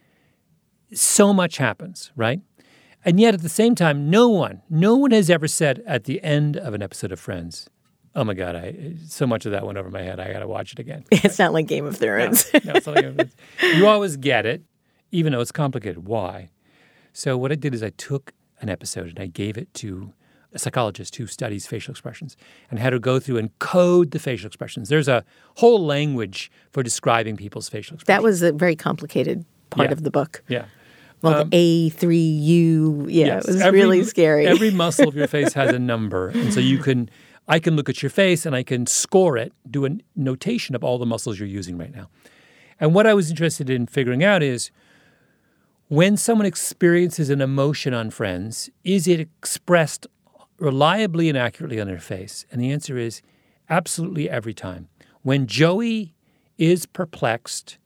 so 0.93 1.33
much 1.33 1.57
happens, 1.59 2.12
right? 2.16 2.41
And 3.09 3.19
yet 3.19 3.33
at 3.33 3.41
the 3.41 3.49
same 3.49 3.75
time, 3.75 4.11
no 4.11 4.29
one, 4.29 4.61
no 4.69 4.95
one 4.95 5.13
has 5.13 5.31
ever 5.31 5.49
said 5.49 5.83
at 5.87 6.05
the 6.05 6.23
end 6.23 6.59
of 6.59 6.75
an 6.75 6.83
episode 6.83 7.11
of 7.11 7.19
Friends, 7.19 7.67
oh 8.15 8.23
my 8.23 8.35
God, 8.35 8.55
I 8.55 8.97
so 9.07 9.27
much 9.27 9.47
of 9.47 9.53
that 9.53 9.65
went 9.65 9.79
over 9.79 9.89
my 9.89 10.03
head. 10.03 10.21
I 10.21 10.31
got 10.31 10.41
to 10.41 10.47
watch 10.47 10.73
it 10.73 10.79
again. 10.79 11.07
It's 11.11 11.39
not 11.39 11.55
like 11.55 11.67
Game 11.67 11.87
of 11.87 11.97
Thrones. 11.97 12.51
no, 12.53 12.61
no, 12.67 12.73
it's 12.75 12.87
not 12.87 12.97
like 12.97 13.05
Game 13.07 13.19
of 13.19 13.33
Thrones. 13.33 13.77
You 13.79 13.87
always 13.87 14.19
get 14.19 14.45
it, 14.45 14.63
even 15.11 15.33
though 15.33 15.41
it's 15.41 15.53
complicated. 15.53 16.07
Why? 16.07 16.51
So 17.15 17.39
what 17.39 17.51
I 17.51 17.55
did 17.55 17.73
is 17.73 17.83
I 17.83 17.89
took 17.97 18.35
an 18.61 18.69
episode 18.69 19.09
and 19.09 19.19
I 19.19 19.27
gave 19.27 19.57
it 19.57 19.73
to 19.75 20.13
a 20.53 20.59
psychologist 20.59 21.17
who 21.17 21.27
studies 21.27 21.67
facial 21.67 21.93
expressions 21.93 22.37
and 22.71 22.79
had 22.79 22.93
her 22.93 22.99
go 22.99 23.19
through 23.19 23.39
and 23.39 23.59
code 23.59 24.11
the 24.11 24.19
facial 24.19 24.49
expressions. 24.49 24.91
There's 24.91 25.09
a 25.09 25.25
whole 25.55 25.83
language 25.83 26.51
for 26.73 26.83
describing 26.83 27.39
people's 27.39 27.71
facial 27.71 27.95
expressions. 27.95 28.19
That 28.19 28.23
was 28.23 28.43
a 28.43 28.53
very 28.53 28.77
complicated 28.77 29.47
part 29.71 29.89
yeah. 29.89 29.93
of 29.93 30.03
the 30.03 30.11
book. 30.11 30.43
Yeah. 30.47 30.67
Well, 31.23 31.43
um, 31.43 31.51
the 31.51 31.91
A3U, 31.91 33.07
yeah, 33.09 33.27
yes, 33.27 33.49
it 33.49 33.53
was 33.53 33.61
every, 33.61 33.81
really 33.81 34.05
scary. 34.05 34.47
every 34.47 34.71
muscle 34.85 35.09
of 35.09 35.16
your 35.16 35.27
face 35.27 35.53
has 35.55 35.73
a 35.73 35.79
number. 35.79 36.29
And 36.29 36.53
so 36.53 36.61
you 36.61 36.79
can, 36.79 37.11
I 37.49 37.59
can 37.59 37.77
look 37.77 37.89
at 37.89 38.03
your 38.03 38.11
face 38.11 38.47
and 38.47 38.55
I 38.55 38.62
can 38.62 38.87
score 38.87 39.37
it, 39.37 39.53
do 39.69 39.85
a 39.85 39.91
notation 40.14 40.75
of 40.75 40.85
all 40.85 40.99
the 40.99 41.07
muscles 41.07 41.39
you're 41.39 41.49
using 41.49 41.77
right 41.77 41.95
now. 41.95 42.09
And 42.81 42.95
what 42.95 43.07
I 43.07 43.14
was 43.14 43.31
interested 43.31 43.69
in 43.69 43.87
figuring 43.87 44.23
out 44.23 44.43
is 44.43 44.71
when 45.89 46.16
someone 46.16 46.47
experiences 46.47 47.31
an 47.31 47.41
emotion 47.41 47.95
on 47.95 48.11
friends, 48.11 48.71
is 48.85 49.09
it 49.09 49.19
expressed 49.19 50.07
reliably 50.59 51.29
and 51.29 51.39
accurately 51.39 51.81
on 51.81 51.87
their 51.87 51.99
face? 51.99 52.45
And 52.53 52.61
the 52.61 52.71
answer 52.71 52.97
is 52.99 53.23
absolutely 53.69 54.29
every 54.29 54.55
time. 54.55 54.89
When 55.23 55.47
Joey 55.47 56.14
is 56.59 56.87
perplexed, 56.87 57.79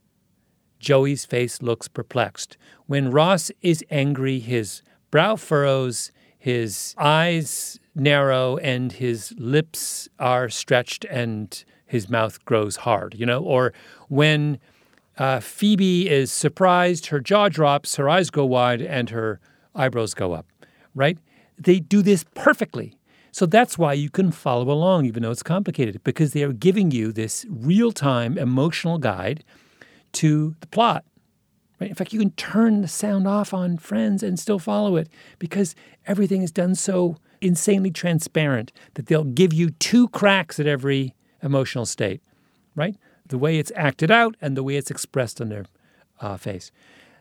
Joey's 0.83 1.24
face 1.24 1.62
looks 1.62 1.89
perplexed. 1.89 2.59
When 2.87 3.11
Ross 3.11 3.51
is 3.62 3.85
angry, 3.91 4.41
his 4.41 4.83
brow 5.11 5.37
furrows, 5.37 6.11
his 6.37 6.95
eyes 6.99 7.78
narrow, 7.95 8.57
and 8.59 8.93
his 8.93 9.33
lips 9.39 10.09
are 10.18 10.49
stretched 10.51 11.05
and 11.07 11.64
his 11.87 12.11
mouth 12.11 12.45
grows 12.45 12.76
hard, 12.76 13.14
you 13.16 13.24
know? 13.24 13.43
Or 13.43 13.72
when 14.09 14.59
uh, 15.18 15.41
Phoebe 15.41 16.09
is 16.11 16.33
surprised, 16.33 17.07
her 17.07 17.20
jaw 17.20 17.49
drops, 17.49 17.95
her 17.97 18.09
eyes 18.09 18.30
go 18.30 18.45
wide, 18.45 18.83
and 18.83 19.11
her 19.11 19.39
eyebrows 19.74 20.14
go 20.14 20.33
up, 20.33 20.47
right? 20.95 21.16
They 21.57 21.78
do 21.78 22.03
this 22.03 22.24
perfectly. 22.35 22.99
So 23.30 23.47
that's 23.47 23.78
why 23.78 23.93
you 23.93 24.11
can 24.11 24.33
follow 24.33 24.70
along, 24.70 25.07
even 25.07 25.22
though 25.22 25.30
it's 25.30 25.43
complicated, 25.43 26.03
because 26.03 26.33
they 26.33 26.43
are 26.43 26.53
giving 26.53 26.91
you 26.91 27.12
this 27.12 27.47
real 27.49 27.93
time 27.93 28.37
emotional 28.37 28.99
guide 28.99 29.45
to 30.12 30.54
the 30.60 30.66
plot. 30.66 31.04
Right? 31.80 31.90
In 31.90 31.96
fact, 31.96 32.12
you 32.12 32.20
can 32.20 32.30
turn 32.32 32.82
the 32.82 32.88
sound 32.88 33.26
off 33.26 33.52
on 33.52 33.76
Friends 33.78 34.22
and 34.22 34.38
still 34.38 34.58
follow 34.58 34.96
it 34.96 35.08
because 35.38 35.74
everything 36.06 36.42
is 36.42 36.52
done 36.52 36.74
so 36.74 37.16
insanely 37.40 37.90
transparent 37.90 38.72
that 38.94 39.06
they'll 39.06 39.24
give 39.24 39.52
you 39.52 39.70
two 39.70 40.08
cracks 40.08 40.60
at 40.60 40.66
every 40.66 41.14
emotional 41.42 41.84
state, 41.84 42.22
right? 42.76 42.96
The 43.26 43.38
way 43.38 43.58
it's 43.58 43.72
acted 43.74 44.10
out 44.10 44.36
and 44.40 44.56
the 44.56 44.62
way 44.62 44.76
it's 44.76 44.90
expressed 44.90 45.40
on 45.40 45.48
their 45.48 45.64
uh, 46.20 46.36
face. 46.36 46.70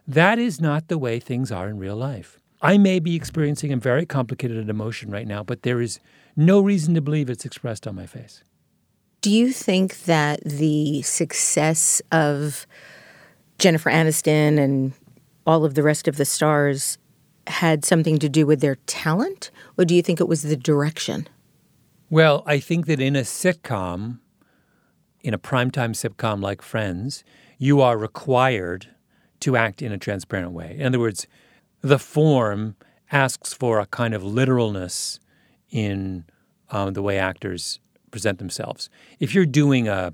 That 0.07 0.37
is 0.37 0.61
not 0.61 0.87
the 0.87 0.97
way 0.97 1.19
things 1.19 1.51
are 1.51 1.67
in 1.67 1.79
real 1.79 1.95
life. 1.95 2.39
I 2.61 2.77
may 2.77 2.99
be 2.99 3.15
experiencing 3.15 3.73
a 3.73 3.77
very 3.77 4.05
complicated 4.05 4.69
emotion 4.69 5.09
right 5.09 5.27
now, 5.27 5.43
but 5.43 5.63
there 5.63 5.81
is 5.81 5.99
no 6.35 6.59
reason 6.59 6.93
to 6.93 7.01
believe 7.01 7.29
it's 7.29 7.45
expressed 7.45 7.87
on 7.87 7.95
my 7.95 8.05
face. 8.05 8.43
Do 9.21 9.29
you 9.29 9.53
think 9.53 10.05
that 10.05 10.43
the 10.43 11.03
success 11.03 12.01
of 12.11 12.65
Jennifer 13.59 13.91
Aniston 13.91 14.57
and 14.57 14.93
all 15.45 15.63
of 15.63 15.75
the 15.75 15.83
rest 15.83 16.07
of 16.07 16.17
the 16.17 16.25
stars 16.25 16.97
had 17.45 17.85
something 17.85 18.17
to 18.17 18.27
do 18.27 18.47
with 18.47 18.61
their 18.61 18.75
talent, 18.87 19.51
or 19.77 19.85
do 19.85 19.93
you 19.93 20.01
think 20.01 20.19
it 20.19 20.27
was 20.27 20.41
the 20.41 20.55
direction? 20.55 21.27
Well, 22.09 22.41
I 22.47 22.59
think 22.59 22.87
that 22.87 22.99
in 22.99 23.15
a 23.15 23.21
sitcom, 23.21 24.19
in 25.21 25.35
a 25.35 25.39
primetime 25.39 25.91
sitcom 25.91 26.41
like 26.41 26.63
Friends, 26.63 27.23
you 27.59 27.79
are 27.79 27.99
required 27.99 28.87
to 29.41 29.55
act 29.55 29.83
in 29.83 29.91
a 29.91 29.99
transparent 29.99 30.51
way. 30.51 30.75
In 30.79 30.87
other 30.87 30.99
words, 30.99 31.27
the 31.81 31.99
form 31.99 32.75
asks 33.11 33.53
for 33.53 33.79
a 33.79 33.85
kind 33.85 34.15
of 34.15 34.23
literalness 34.23 35.19
in 35.69 36.25
um, 36.71 36.93
the 36.93 37.03
way 37.03 37.19
actors 37.19 37.79
present 38.11 38.39
themselves. 38.39 38.89
If 39.19 39.33
you're 39.33 39.45
doing 39.45 39.87
a, 39.87 40.13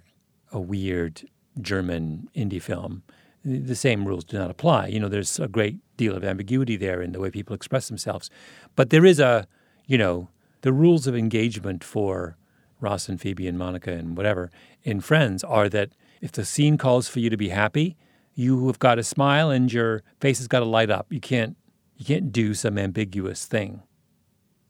a 0.52 0.60
weird 0.60 1.30
German 1.60 2.30
indie 2.36 2.62
film, 2.62 3.04
the 3.44 3.76
same 3.76 4.08
rules 4.08 4.24
do 4.24 4.38
not 4.38 4.52
apply. 4.52 4.88
You 4.88 5.00
know, 5.00 5.10
there's 5.10 5.40
a 5.40 5.48
great 5.48 5.78
deal 5.96 6.16
of 6.16 6.24
ambiguity 6.24 6.76
there 6.78 7.02
in 7.02 7.12
the 7.12 7.20
way 7.20 7.32
people 7.32 7.56
express 7.56 7.88
themselves. 7.88 8.30
But 8.76 8.90
there 8.90 9.06
is 9.06 9.20
a, 9.20 9.48
you 9.86 9.98
know, 9.98 10.30
the 10.62 10.74
rules 10.74 11.08
of 11.08 11.16
engagement 11.16 11.84
for 11.84 12.38
Ross 12.80 13.10
and 13.10 13.20
Phoebe 13.20 13.48
and 13.48 13.58
Monica 13.58 13.92
and 13.92 14.18
whatever 14.18 14.52
in 14.84 15.02
Friends 15.02 15.44
are 15.44 15.70
that 15.70 15.90
If 16.22 16.32
the 16.32 16.46
scene 16.46 16.78
calls 16.78 17.08
for 17.08 17.20
you 17.20 17.30
to 17.30 17.38
be 17.38 17.50
happy, 17.50 17.96
you 18.34 18.68
have 18.68 18.80
got 18.80 18.96
to 18.96 19.04
smile 19.04 19.50
and 19.50 19.72
your 19.72 20.04
face 20.20 20.40
has 20.40 20.48
got 20.48 20.60
to 20.60 20.66
light 20.66 20.90
up. 20.90 21.08
You 21.12 21.20
can't 21.20 21.56
you 21.96 22.06
can't 22.06 22.32
do 22.32 22.54
some 22.54 22.78
ambiguous 22.78 23.46
thing. 23.46 23.82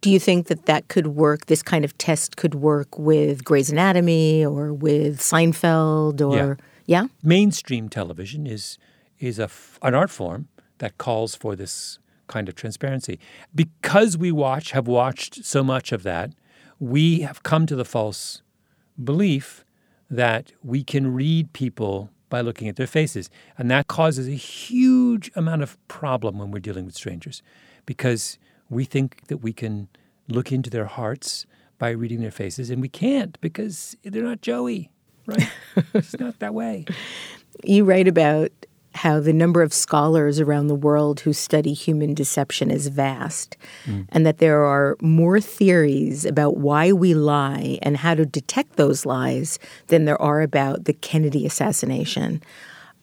Do 0.01 0.11
you 0.11 0.19
think 0.19 0.47
that 0.47 0.65
that 0.65 0.87
could 0.87 1.07
work? 1.07 1.47
This 1.47 1.63
kind 1.63 1.83
of 1.83 1.97
test 1.97 2.37
could 2.37 2.55
work 2.55 2.97
with 2.97 3.43
Grey's 3.43 3.69
Anatomy 3.69 4.45
or 4.45 4.73
with 4.73 5.19
Seinfeld 5.19 6.21
or 6.21 6.57
yeah? 6.85 7.03
yeah? 7.03 7.07
Mainstream 7.23 7.89
television 7.89 8.45
is 8.45 8.77
is 9.19 9.39
a, 9.39 9.49
an 9.81 9.95
art 9.95 10.11
form 10.11 10.47
that 10.77 10.97
calls 10.97 11.33
for 11.33 11.55
this 11.55 11.97
kind 12.27 12.47
of 12.47 12.55
transparency. 12.55 13.19
Because 13.55 14.17
we 14.17 14.31
watch 14.31 14.71
have 14.71 14.87
watched 14.87 15.43
so 15.43 15.63
much 15.63 15.91
of 15.91 16.03
that, 16.03 16.33
we 16.79 17.21
have 17.21 17.43
come 17.43 17.65
to 17.65 17.75
the 17.75 17.85
false 17.85 18.41
belief 19.03 19.63
that 20.09 20.51
we 20.63 20.83
can 20.83 21.13
read 21.13 21.53
people 21.53 22.09
by 22.29 22.41
looking 22.41 22.67
at 22.67 22.75
their 22.75 22.87
faces. 22.87 23.29
And 23.57 23.71
that 23.71 23.87
causes 23.87 24.27
a 24.27 24.31
huge 24.31 25.31
amount 25.35 25.63
of 25.63 25.77
problem 25.87 26.37
when 26.37 26.51
we're 26.51 26.59
dealing 26.59 26.85
with 26.85 26.95
strangers 26.95 27.41
because 27.85 28.37
we 28.69 28.85
think 28.85 29.27
that 29.27 29.37
we 29.37 29.53
can 29.53 29.87
look 30.27 30.51
into 30.51 30.69
their 30.69 30.85
hearts 30.85 31.45
by 31.77 31.89
reading 31.89 32.21
their 32.21 32.31
faces, 32.31 32.69
and 32.69 32.81
we 32.81 32.89
can't 32.89 33.39
because 33.41 33.95
they're 34.03 34.23
not 34.23 34.41
Joey, 34.41 34.89
right? 35.25 35.49
it's 35.93 36.19
not 36.19 36.39
that 36.39 36.53
way. 36.53 36.85
You 37.63 37.85
write 37.85 38.07
about 38.07 38.51
how 38.97 39.19
the 39.19 39.33
number 39.33 39.61
of 39.61 39.73
scholars 39.73 40.39
around 40.39 40.67
the 40.67 40.75
world 40.75 41.19
who 41.19 41.31
study 41.31 41.73
human 41.73 42.13
deception 42.13 42.71
is 42.71 42.87
vast, 42.87 43.55
mm. 43.85 44.05
and 44.09 44.25
that 44.25 44.39
there 44.39 44.65
are 44.65 44.97
more 45.01 45.39
theories 45.39 46.25
about 46.25 46.57
why 46.57 46.91
we 46.91 47.13
lie 47.13 47.77
and 47.83 47.97
how 47.97 48.15
to 48.15 48.25
detect 48.25 48.75
those 48.75 49.05
lies 49.05 49.59
than 49.87 50.05
there 50.05 50.21
are 50.21 50.41
about 50.41 50.85
the 50.85 50.93
Kennedy 50.93 51.45
assassination. 51.45 52.41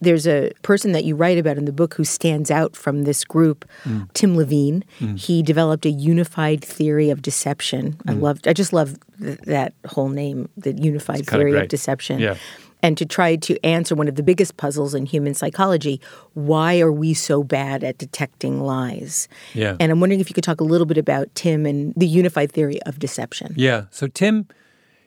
There's 0.05 0.27
a 0.27 0.53
person 0.63 0.93
that 0.93 1.05
you 1.05 1.17
write 1.17 1.39
about 1.39 1.59
in 1.59 1.65
the 1.65 1.73
book 1.73 1.95
who 1.95 2.05
stands 2.05 2.51
out 2.51 2.77
from 2.77 3.03
this 3.03 3.25
group, 3.25 3.65
mm. 3.85 4.13
Tim 4.13 4.37
Levine. 4.37 4.85
Mm. 5.01 5.19
He 5.19 5.43
developed 5.43 5.87
a 5.87 5.91
unified 5.91 6.65
theory 6.65 7.11
of 7.11 7.23
deception. 7.23 7.97
I 8.07 8.13
mm. 8.13 8.21
loved. 8.21 8.47
I 8.47 8.53
just 8.53 8.73
love 8.73 8.97
th- 9.21 9.39
that 9.41 9.75
whole 9.87 10.09
name, 10.09 10.49
the 10.57 10.73
unified 10.73 11.27
theory 11.27 11.59
of 11.59 11.69
deception. 11.69 12.21
Yeah 12.21 12.37
and 12.85 12.99
to 12.99 13.07
try 13.07 13.35
to 13.35 13.59
answer 13.65 13.95
one 13.95 14.09
of 14.09 14.15
the 14.17 14.23
biggest 14.23 14.59
puzzles 14.59 14.95
in 14.95 15.07
human 15.07 15.33
psychology 15.33 16.03
why 16.35 16.81
are 16.81 16.93
we 16.93 17.15
so 17.15 17.43
bad 17.43 17.83
at 17.83 17.97
detecting 17.97 18.61
lies? 18.61 19.27
Yeah. 19.55 19.77
And 19.81 19.91
I'm 19.91 20.01
wondering 20.01 20.21
if 20.21 20.29
you 20.29 20.35
could 20.35 20.45
talk 20.45 20.61
a 20.61 20.65
little 20.65 20.87
bit 20.87 20.99
about 20.99 21.35
Tim 21.35 21.65
and 21.65 21.95
the 21.97 22.07
unified 22.07 22.53
theory 22.53 22.83
of 22.83 22.99
deception. 22.99 23.55
Yeah. 23.57 23.85
So, 23.91 24.07
Tim. 24.07 24.47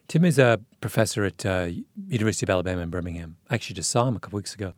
Tim 0.08 0.24
is 0.24 0.40
a 0.40 0.60
professor 0.82 1.24
at 1.24 1.46
uh, 1.46 1.70
University 2.08 2.46
of 2.46 2.50
Alabama 2.50 2.82
in 2.82 2.90
Birmingham. 2.90 3.38
I 3.50 3.56
actually 3.56 3.76
just 3.76 3.90
saw 3.90 4.08
him 4.08 4.16
a 4.16 4.20
couple 4.20 4.38
weeks 4.38 4.54
ago, 4.54 4.74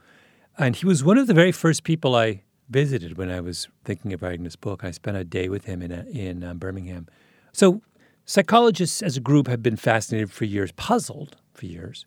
and 0.57 0.75
he 0.75 0.85
was 0.85 1.03
one 1.03 1.17
of 1.17 1.27
the 1.27 1.33
very 1.33 1.51
first 1.51 1.83
people 1.83 2.15
I 2.15 2.43
visited 2.69 3.17
when 3.17 3.31
I 3.31 3.41
was 3.41 3.67
thinking 3.83 4.13
of 4.13 4.21
writing 4.21 4.43
this 4.43 4.55
book. 4.55 4.83
I 4.83 4.91
spent 4.91 5.17
a 5.17 5.23
day 5.23 5.49
with 5.49 5.65
him 5.65 5.81
in 5.81 5.91
a, 5.91 6.05
in 6.05 6.43
um, 6.43 6.57
Birmingham. 6.57 7.07
So 7.51 7.81
psychologists 8.25 9.01
as 9.01 9.17
a 9.17 9.19
group 9.19 9.47
have 9.47 9.63
been 9.63 9.75
fascinated 9.75 10.31
for 10.31 10.45
years, 10.45 10.71
puzzled 10.73 11.37
for 11.53 11.65
years 11.65 12.05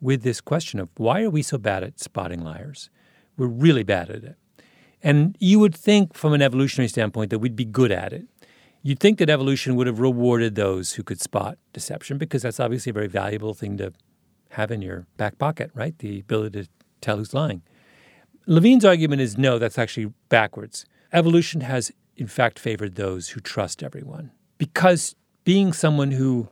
with 0.00 0.22
this 0.22 0.40
question 0.40 0.80
of 0.80 0.88
why 0.96 1.22
are 1.22 1.30
we 1.30 1.42
so 1.42 1.58
bad 1.58 1.84
at 1.84 2.00
spotting 2.00 2.42
liars? 2.42 2.90
We're 3.36 3.46
really 3.46 3.84
bad 3.84 4.10
at 4.10 4.24
it. 4.24 4.36
And 5.02 5.36
you 5.40 5.58
would 5.60 5.74
think, 5.74 6.14
from 6.14 6.32
an 6.34 6.42
evolutionary 6.42 6.88
standpoint, 6.88 7.30
that 7.30 7.38
we'd 7.38 7.56
be 7.56 7.64
good 7.64 7.90
at 7.90 8.12
it. 8.12 8.26
You'd 8.82 8.98
think 8.98 9.18
that 9.18 9.28
evolution 9.28 9.76
would 9.76 9.86
have 9.86 10.00
rewarded 10.00 10.54
those 10.54 10.94
who 10.94 11.02
could 11.02 11.20
spot 11.20 11.58
deception 11.72 12.16
because 12.16 12.42
that's 12.42 12.60
obviously 12.60 12.90
a 12.90 12.94
very 12.94 13.08
valuable 13.08 13.52
thing 13.52 13.76
to 13.76 13.92
have 14.50 14.70
in 14.70 14.80
your 14.80 15.06
back 15.16 15.38
pocket, 15.38 15.70
right? 15.74 15.96
The 15.98 16.20
ability 16.20 16.62
to 16.62 16.68
tell 17.00 17.18
who's 17.18 17.34
lying. 17.34 17.62
Levine's 18.46 18.84
argument 18.84 19.20
is 19.20 19.36
no, 19.36 19.58
that's 19.58 19.78
actually 19.78 20.12
backwards. 20.28 20.86
Evolution 21.12 21.60
has, 21.60 21.92
in 22.16 22.26
fact, 22.26 22.58
favored 22.58 22.94
those 22.94 23.30
who 23.30 23.40
trust 23.40 23.82
everyone 23.82 24.30
because 24.56 25.14
being 25.44 25.72
someone 25.72 26.12
who 26.12 26.48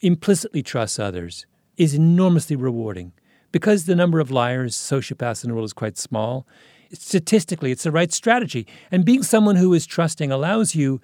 implicitly 0.00 0.62
trusts 0.62 0.98
others 0.98 1.46
is 1.76 1.94
enormously 1.94 2.56
rewarding. 2.56 3.12
Because 3.52 3.84
the 3.84 3.96
number 3.96 4.20
of 4.20 4.30
liars, 4.30 4.76
sociopaths 4.76 5.44
in 5.44 5.50
the 5.50 5.54
world 5.54 5.64
is 5.64 5.72
quite 5.72 5.98
small, 5.98 6.46
statistically, 6.92 7.72
it's 7.72 7.82
the 7.82 7.90
right 7.90 8.12
strategy. 8.12 8.66
And 8.90 9.04
being 9.04 9.22
someone 9.22 9.56
who 9.56 9.74
is 9.74 9.86
trusting 9.86 10.30
allows 10.30 10.74
you 10.74 11.00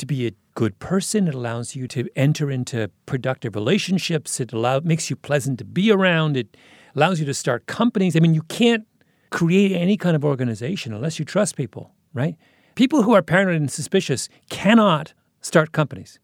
to 0.00 0.06
be 0.06 0.26
a 0.26 0.32
good 0.54 0.78
person. 0.78 1.28
It 1.28 1.34
allows 1.34 1.76
you 1.76 1.86
to 1.88 2.08
enter 2.16 2.50
into 2.50 2.90
productive 3.06 3.54
relationships. 3.54 4.40
It 4.40 4.52
allow, 4.52 4.80
makes 4.80 5.08
you 5.08 5.16
pleasant 5.16 5.58
to 5.58 5.64
be 5.64 5.90
around. 5.92 6.36
It 6.36 6.56
allows 6.94 7.20
you 7.20 7.26
to 7.26 7.34
start 7.34 7.66
companies. 7.66 8.16
I 8.16 8.20
mean, 8.20 8.34
you 8.34 8.42
can't 8.42 8.86
create 9.30 9.72
any 9.72 9.96
kind 9.96 10.16
of 10.16 10.24
organization 10.24 10.92
unless 10.92 11.18
you 11.18 11.24
trust 11.24 11.56
people, 11.56 11.94
right? 12.12 12.36
People 12.74 13.02
who 13.02 13.14
are 13.14 13.22
paranoid 13.22 13.56
and 13.56 13.70
suspicious 13.70 14.28
cannot 14.48 15.14
start 15.40 15.72
companies. 15.72 16.18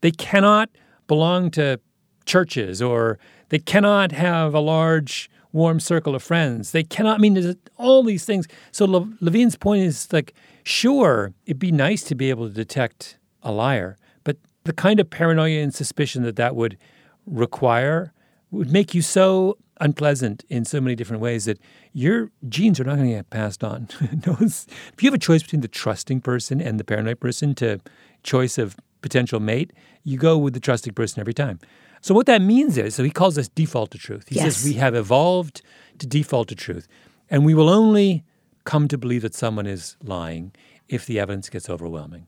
They 0.00 0.10
cannot 0.10 0.70
belong 1.06 1.50
to 1.52 1.80
churches 2.24 2.82
or 2.82 3.18
they 3.48 3.58
cannot 3.58 4.12
have 4.12 4.54
a 4.54 4.60
large 4.60 5.30
warm 5.52 5.80
circle 5.80 6.14
of 6.14 6.22
friends. 6.22 6.72
They 6.72 6.82
cannot 6.82 7.18
I 7.18 7.20
mean 7.20 7.34
there's 7.34 7.56
all 7.78 8.02
these 8.02 8.24
things. 8.24 8.46
So 8.72 8.84
Le- 8.84 9.16
Levine's 9.20 9.56
point 9.56 9.82
is 9.82 10.12
like 10.12 10.34
sure, 10.66 11.32
it'd 11.44 11.60
be 11.60 11.70
nice 11.70 12.02
to 12.02 12.16
be 12.16 12.28
able 12.28 12.48
to 12.48 12.52
detect 12.52 13.18
a 13.40 13.52
liar, 13.52 13.96
but 14.24 14.36
the 14.64 14.72
kind 14.72 14.98
of 14.98 15.08
paranoia 15.08 15.60
and 15.60 15.72
suspicion 15.72 16.24
that 16.24 16.34
that 16.34 16.56
would 16.56 16.76
require 17.24 18.12
would 18.50 18.72
make 18.72 18.92
you 18.92 19.00
so 19.00 19.56
unpleasant 19.80 20.44
in 20.48 20.64
so 20.64 20.80
many 20.80 20.96
different 20.96 21.22
ways 21.22 21.44
that 21.44 21.60
your 21.92 22.32
genes 22.48 22.80
are 22.80 22.84
not 22.84 22.96
going 22.96 23.08
to 23.08 23.14
get 23.14 23.30
passed 23.30 23.62
on. 23.62 23.86
if 24.00 25.02
you 25.02 25.06
have 25.06 25.14
a 25.14 25.18
choice 25.18 25.42
between 25.42 25.60
the 25.60 25.68
trusting 25.68 26.20
person 26.20 26.60
and 26.60 26.80
the 26.80 26.84
paranoid 26.84 27.20
person 27.20 27.54
to 27.54 27.78
choice 28.24 28.58
of 28.58 28.74
potential 29.02 29.38
mate, 29.38 29.72
you 30.02 30.18
go 30.18 30.36
with 30.36 30.52
the 30.52 30.60
trusting 30.60 30.94
person 30.94 31.20
every 31.20 31.34
time. 31.34 31.60
So 32.00 32.12
what 32.12 32.26
that 32.26 32.42
means 32.42 32.76
is, 32.76 32.96
so 32.96 33.04
he 33.04 33.10
calls 33.10 33.36
this 33.36 33.48
default 33.48 33.92
to 33.92 33.98
truth. 33.98 34.26
He 34.28 34.34
yes. 34.34 34.56
says 34.56 34.64
we 34.64 34.74
have 34.74 34.96
evolved 34.96 35.62
to 35.98 36.08
default 36.08 36.48
to 36.48 36.56
truth, 36.56 36.88
and 37.30 37.44
we 37.44 37.54
will 37.54 37.68
only 37.68 38.24
come 38.66 38.88
to 38.88 38.98
believe 38.98 39.22
that 39.22 39.34
someone 39.34 39.66
is 39.66 39.96
lying 40.04 40.52
if 40.88 41.06
the 41.06 41.18
evidence 41.18 41.48
gets 41.48 41.70
overwhelming. 41.70 42.26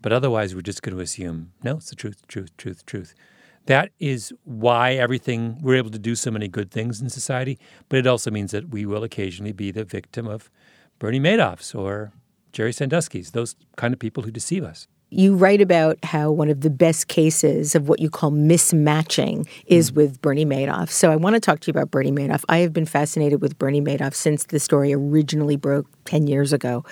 But 0.00 0.12
otherwise, 0.12 0.54
we're 0.54 0.60
just 0.60 0.82
going 0.82 0.94
to 0.94 1.02
assume 1.02 1.52
no, 1.64 1.78
it's 1.78 1.90
the 1.90 1.96
truth, 1.96 2.24
truth, 2.28 2.56
truth, 2.56 2.86
truth. 2.86 3.14
That 3.64 3.90
is 3.98 4.32
why 4.44 4.92
everything 4.92 5.58
we're 5.60 5.74
able 5.74 5.90
to 5.90 5.98
do 5.98 6.14
so 6.14 6.30
many 6.30 6.46
good 6.46 6.70
things 6.70 7.00
in 7.00 7.08
society. 7.08 7.58
But 7.88 7.98
it 7.98 8.06
also 8.06 8.30
means 8.30 8.52
that 8.52 8.68
we 8.68 8.86
will 8.86 9.02
occasionally 9.02 9.52
be 9.52 9.72
the 9.72 9.82
victim 9.82 10.28
of 10.28 10.50
Bernie 11.00 11.18
Madoffs 11.18 11.74
or 11.74 12.12
Jerry 12.52 12.72
Sandusky's, 12.72 13.32
those 13.32 13.56
kind 13.76 13.92
of 13.92 13.98
people 13.98 14.22
who 14.22 14.30
deceive 14.30 14.62
us. 14.62 14.86
You 15.10 15.36
write 15.36 15.60
about 15.60 15.98
how 16.04 16.32
one 16.32 16.50
of 16.50 16.62
the 16.62 16.70
best 16.70 17.06
cases 17.06 17.74
of 17.76 17.88
what 17.88 18.00
you 18.00 18.10
call 18.10 18.32
mismatching 18.32 19.46
is 19.66 19.92
mm. 19.92 19.94
with 19.94 20.20
Bernie 20.20 20.44
Madoff. 20.44 20.90
So 20.90 21.12
I 21.12 21.16
want 21.16 21.34
to 21.34 21.40
talk 21.40 21.60
to 21.60 21.68
you 21.68 21.70
about 21.70 21.90
Bernie 21.92 22.10
Madoff. 22.10 22.44
I 22.48 22.58
have 22.58 22.72
been 22.72 22.86
fascinated 22.86 23.40
with 23.40 23.56
Bernie 23.56 23.80
Madoff 23.80 24.14
since 24.14 24.44
the 24.44 24.58
story 24.58 24.92
originally 24.92 25.56
broke 25.56 25.86
10 26.06 26.26
years 26.26 26.52
ago. 26.52 26.84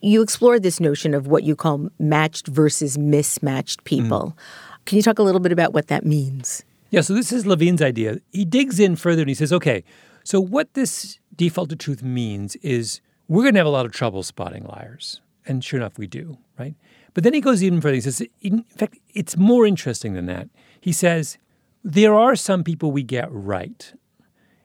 You 0.00 0.22
explored 0.22 0.62
this 0.62 0.80
notion 0.80 1.12
of 1.12 1.26
what 1.26 1.42
you 1.42 1.54
call 1.54 1.90
matched 1.98 2.46
versus 2.46 2.96
mismatched 2.96 3.84
people. 3.84 4.34
Mm. 4.34 4.84
Can 4.86 4.96
you 4.96 5.02
talk 5.02 5.18
a 5.18 5.22
little 5.22 5.40
bit 5.40 5.52
about 5.52 5.74
what 5.74 5.88
that 5.88 6.06
means? 6.06 6.64
Yeah, 6.88 7.02
so 7.02 7.12
this 7.12 7.30
is 7.30 7.46
Levine's 7.46 7.82
idea. 7.82 8.18
He 8.32 8.46
digs 8.46 8.80
in 8.80 8.96
further 8.96 9.20
and 9.22 9.28
he 9.28 9.34
says, 9.34 9.52
okay, 9.52 9.84
so 10.24 10.40
what 10.40 10.72
this 10.74 11.18
default 11.36 11.68
to 11.70 11.76
truth 11.76 12.02
means 12.02 12.56
is 12.56 13.00
we're 13.28 13.42
going 13.42 13.54
to 13.54 13.60
have 13.60 13.66
a 13.66 13.70
lot 13.70 13.86
of 13.86 13.92
trouble 13.92 14.22
spotting 14.22 14.64
liars. 14.64 15.20
And 15.46 15.62
sure 15.62 15.78
enough, 15.78 15.98
we 15.98 16.06
do, 16.06 16.38
right? 16.58 16.74
But 17.14 17.24
then 17.24 17.34
he 17.34 17.40
goes 17.40 17.62
even 17.62 17.80
further. 17.80 17.94
He 17.94 18.00
says, 18.00 18.22
in 18.40 18.64
fact, 18.76 18.98
it's 19.14 19.36
more 19.36 19.66
interesting 19.66 20.14
than 20.14 20.26
that. 20.26 20.48
He 20.80 20.92
says, 20.92 21.38
there 21.82 22.14
are 22.14 22.36
some 22.36 22.62
people 22.62 22.92
we 22.92 23.02
get 23.02 23.28
right. 23.30 23.92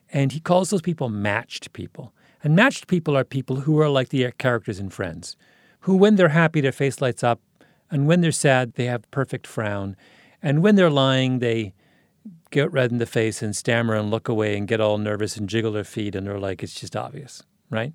And 0.10 0.32
he 0.32 0.40
calls 0.40 0.70
those 0.70 0.82
people 0.82 1.10
matched 1.10 1.74
people. 1.74 2.14
And 2.44 2.56
matched 2.56 2.88
people 2.88 3.18
are 3.18 3.24
people 3.24 3.62
who 3.62 3.80
are 3.80 3.90
like 3.90 4.10
the 4.10 4.32
characters 4.38 4.80
in 4.80 4.90
Friends, 4.90 5.36
who, 5.82 5.96
when 5.96 6.16
they're 6.16 6.30
happy, 6.30 6.62
their 6.62 6.72
face 6.72 7.02
lights 7.02 7.24
up. 7.24 7.42
And 7.90 8.08
when 8.08 8.22
they're 8.22 8.32
sad, 8.32 8.74
they 8.74 8.86
have 8.86 9.10
perfect 9.12 9.48
frown. 9.48 9.96
And 10.42 10.62
when 10.62 10.76
they're 10.76 10.90
lying, 10.90 11.40
they 11.40 11.74
get 12.52 12.72
red 12.72 12.92
in 12.92 13.00
the 13.00 13.06
face 13.06 13.42
and 13.42 13.56
stammer 13.56 13.96
and 13.96 14.12
look 14.12 14.28
away 14.28 14.58
and 14.58 14.68
get 14.68 14.80
all 14.80 14.98
nervous 14.98 15.38
and 15.38 15.50
jiggle 15.50 15.72
their 15.72 15.84
feet. 15.84 16.16
And 16.16 16.28
they're 16.28 16.40
like, 16.40 16.64
it's 16.64 16.80
just 16.80 16.96
obvious, 16.96 17.44
right? 17.70 17.94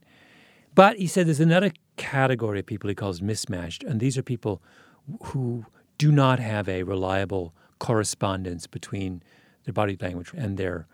But 0.74 0.96
he 0.96 1.07
said 1.07 1.26
there's 1.26 1.40
another 1.40 1.72
category 2.01 2.61
of 2.61 2.66
people 2.66 2.88
he 2.88 2.94
calls 2.94 3.20
mismatched, 3.20 3.84
and 3.84 4.01
these 4.01 4.16
are 4.16 4.22
people 4.22 4.62
who 5.24 5.66
do 5.98 6.11
not 6.11 6.38
have 6.38 6.68
a 6.68 6.82
reliable 6.82 7.53
correspondence 7.78 8.66
between 8.66 9.22
their 9.64 9.74
body 9.74 9.96
language 10.01 10.32
and 10.34 10.57
their 10.57 10.86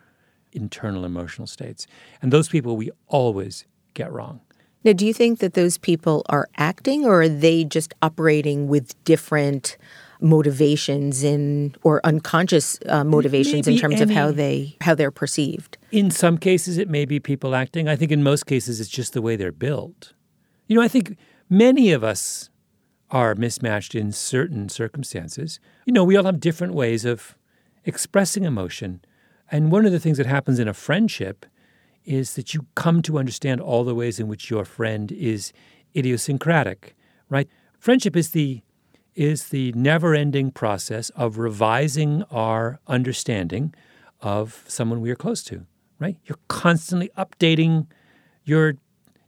internal 0.53 1.05
emotional 1.05 1.47
states. 1.47 1.87
And 2.21 2.33
those 2.33 2.49
people 2.49 2.77
we 2.77 2.91
always 3.07 3.67
get 3.95 4.13
wrong. 4.13 4.41
Now, 4.83 4.93
do 4.93 5.07
you 5.07 5.15
think 5.15 5.39
that 5.39 5.55
those 5.55 5.79
people 5.79 6.25
are 6.29 6.49
acting 6.57 7.05
or 7.05 7.23
are 7.23 7.29
they 7.29 7.65
just 7.65 7.95
operating 8.03 8.69
with 8.69 9.03
different 9.05 9.77
motivations 10.21 11.23
in 11.23 11.75
or 11.83 12.01
unconscious 12.05 12.79
uh, 12.87 13.05
motivations 13.05 13.69
in 13.69 13.77
terms 13.77 14.01
of 14.01 14.11
how 14.11 14.31
they 14.31 14.77
how 14.81 14.95
they're 14.95 15.11
perceived. 15.11 15.77
In 15.91 16.11
some 16.11 16.39
cases, 16.39 16.79
it 16.79 16.89
may 16.89 17.05
be 17.05 17.21
people 17.21 17.55
acting. 17.55 17.89
I 17.89 17.97
think 17.97 18.13
in 18.13 18.23
most 18.23 18.47
cases, 18.47 18.81
it's 18.81 18.91
just 18.91 19.13
the 19.13 19.23
way 19.23 19.37
they're 19.37 19.53
built. 19.53 20.13
You 20.67 20.77
know, 20.77 20.83
I 20.83 20.89
think 20.89 21.17
many 21.49 21.93
of 21.93 22.03
us 22.03 22.51
are 23.11 23.35
mismatched 23.35 23.95
in 23.95 24.13
certain 24.13 24.69
circumstances. 24.69 25.61
You 25.85 25.93
know, 25.93 26.05
we 26.05 26.17
all 26.17 26.25
have 26.25 26.41
different 26.41 26.75
ways 26.75 27.05
of 27.05 27.37
expressing 27.85 28.45
emotion. 28.45 29.01
And 29.51 29.71
one 29.71 29.87
of 29.87 29.93
the 29.93 30.01
things 30.01 30.19
that 30.19 30.27
happens 30.27 30.59
in 30.59 30.67
a 30.67 30.75
friendship 30.75 31.47
is 32.05 32.35
that 32.35 32.55
you 32.55 32.67
come 32.75 33.03
to 33.03 33.19
understand 33.19 33.61
all 33.61 33.85
the 33.85 33.95
ways 33.95 34.19
in 34.19 34.29
which 34.29 34.51
your 34.51 34.65
friend 34.65 35.13
is 35.13 35.53
idiosyncratic, 35.95 36.97
right? 37.29 37.49
Friendship 37.79 38.17
is 38.17 38.31
the 38.31 38.63
is 39.15 39.49
the 39.49 39.73
never-ending 39.73 40.51
process 40.51 41.09
of 41.11 41.39
revising 41.39 42.23
our 42.31 42.79
understanding 42.87 43.75
of 44.21 44.63
someone 44.69 45.01
we 45.01 45.11
are 45.11 45.17
close 45.17 45.43
to, 45.43 45.65
right? 45.99 46.19
You're 46.27 46.39
constantly 46.49 47.09
updating 47.17 47.87
your 48.45 48.75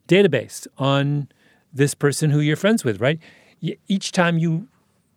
database 0.09 0.67
on 0.79 1.29
this 1.73 1.95
person 1.95 2.31
who 2.31 2.41
you're 2.41 2.57
friends 2.57 2.83
with, 2.83 3.01
right? 3.01 3.21
Each 3.87 4.11
time 4.11 4.39
you 4.39 4.69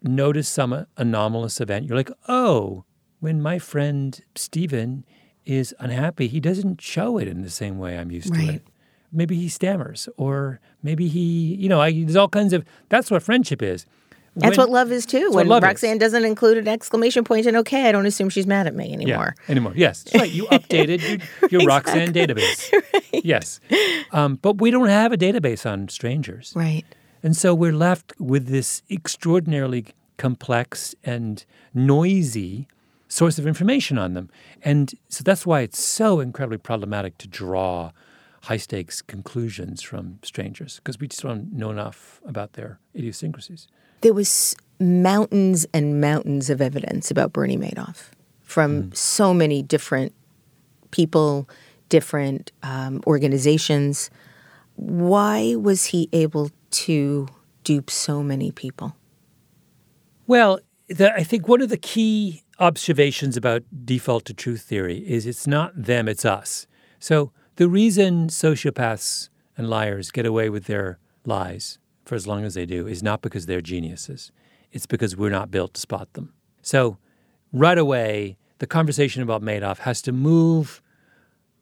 notice 0.03 0.49
some 0.49 0.85
anomalous 0.97 1.59
event, 1.61 1.87
you're 1.87 1.97
like, 1.97 2.11
oh, 2.27 2.83
when 3.19 3.41
my 3.41 3.57
friend 3.59 4.19
Steven 4.35 5.05
is 5.45 5.73
unhappy, 5.79 6.27
he 6.27 6.39
doesn't 6.39 6.81
show 6.81 7.17
it 7.17 7.27
in 7.27 7.41
the 7.41 7.49
same 7.49 7.77
way 7.79 7.97
I'm 7.97 8.11
used 8.11 8.33
to 8.33 8.39
it. 8.55 8.63
Maybe 9.11 9.35
he 9.35 9.47
stammers, 9.49 10.07
or 10.17 10.59
maybe 10.81 11.07
he, 11.07 11.55
you 11.55 11.67
know, 11.67 11.81
I, 11.81 11.91
there's 11.91 12.15
all 12.15 12.29
kinds 12.29 12.53
of, 12.53 12.63
that's 12.89 13.11
what 13.11 13.21
friendship 13.21 13.61
is. 13.61 13.85
That's 14.35 14.57
When- 14.57 14.63
what 14.67 14.69
love 14.69 14.91
is 14.93 15.05
too. 15.05 15.29
When 15.31 15.47
love 15.47 15.61
is. 15.63 15.67
Roxanne 15.67 15.97
doesn't 15.97 16.23
include 16.23 16.57
an 16.57 16.67
exclamation 16.67 17.23
point 17.25 17.45
and 17.47 17.57
okay, 17.57 17.89
I 17.89 17.91
don't 17.91 18.05
assume 18.05 18.29
she's 18.29 18.47
mad 18.47 18.65
at 18.65 18.73
me 18.75 18.93
anymore. 18.93 19.35
Yeah, 19.37 19.51
anymore. 19.51 19.73
Yes, 19.75 20.03
that's 20.03 20.15
right. 20.21 20.31
You 20.31 20.45
updated 20.51 21.01
your, 21.51 21.61
your 21.61 21.67
Roxanne 21.67 22.13
database. 22.13 22.71
Yes, 23.23 23.59
um, 24.13 24.39
but 24.41 24.59
we 24.61 24.71
don't 24.71 24.87
have 24.87 25.11
a 25.11 25.17
database 25.17 25.69
on 25.69 25.89
strangers, 25.89 26.53
Right. 26.55 26.85
and 27.21 27.35
so 27.37 27.53
we're 27.53 27.73
left 27.73 28.13
with 28.19 28.47
this 28.47 28.81
extraordinarily 28.89 29.85
complex 30.17 30.95
and 31.03 31.45
noisy 31.73 32.67
source 33.09 33.37
of 33.37 33.45
information 33.45 33.97
on 33.99 34.13
them, 34.13 34.29
and 34.63 34.93
so 35.09 35.23
that's 35.23 35.45
why 35.45 35.59
it's 35.61 35.79
so 35.83 36.19
incredibly 36.21 36.57
problematic 36.57 37.17
to 37.19 37.27
draw 37.27 37.91
high 38.43 38.57
stakes 38.57 39.01
conclusions 39.03 39.81
from 39.83 40.17
strangers 40.23 40.77
because 40.77 40.99
we 40.99 41.07
just 41.07 41.21
don't 41.21 41.51
know 41.53 41.69
enough 41.69 42.21
about 42.25 42.53
their 42.53 42.79
idiosyncrasies. 42.95 43.67
There 44.01 44.13
was 44.13 44.55
mountains 44.79 45.65
and 45.73 46.01
mountains 46.01 46.49
of 46.49 46.59
evidence 46.61 47.11
about 47.11 47.31
Bernie 47.31 47.57
Madoff 47.57 48.09
from 48.41 48.91
so 48.93 49.33
many 49.33 49.61
different 49.61 50.13
people, 50.89 51.47
different 51.89 52.51
um, 52.63 53.01
organizations. 53.07 54.09
Why 54.75 55.55
was 55.55 55.85
he 55.85 56.09
able 56.11 56.49
to 56.71 57.27
dupe 57.63 57.89
so 57.89 58.23
many 58.23 58.51
people? 58.51 58.95
Well, 60.27 60.59
the, 60.89 61.13
I 61.13 61.23
think 61.23 61.47
one 61.47 61.61
of 61.61 61.69
the 61.69 61.77
key 61.77 62.43
observations 62.59 63.37
about 63.37 63.63
default 63.85 64.25
to 64.25 64.33
truth 64.33 64.61
theory 64.61 64.97
is 65.07 65.25
it's 65.25 65.47
not 65.47 65.71
them, 65.75 66.07
it's 66.07 66.25
us. 66.25 66.67
So 66.99 67.31
the 67.55 67.69
reason 67.69 68.27
sociopaths 68.27 69.29
and 69.57 69.69
liars 69.69 70.11
get 70.11 70.25
away 70.25 70.49
with 70.49 70.65
their 70.65 70.99
lies 71.25 71.77
for 72.11 72.15
as 72.15 72.27
long 72.27 72.43
as 72.43 72.55
they 72.55 72.65
do 72.65 72.87
is 72.87 73.01
not 73.01 73.21
because 73.21 73.45
they're 73.45 73.61
geniuses. 73.61 74.33
It's 74.73 74.85
because 74.85 75.15
we're 75.15 75.29
not 75.29 75.49
built 75.49 75.75
to 75.75 75.79
spot 75.79 76.11
them. 76.11 76.33
So 76.61 76.97
right 77.53 77.77
away, 77.77 78.35
the 78.57 78.67
conversation 78.67 79.23
about 79.23 79.41
Madoff 79.41 79.77
has 79.77 80.01
to 80.01 80.11
move 80.11 80.81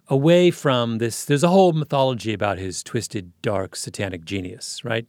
away 0.08 0.50
from 0.50 0.98
this. 0.98 1.24
There's 1.24 1.44
a 1.44 1.50
whole 1.50 1.72
mythology 1.74 2.34
about 2.34 2.58
his 2.58 2.82
twisted, 2.82 3.32
dark, 3.44 3.76
satanic 3.76 4.26
genius, 4.26 4.84
right? 4.84 5.06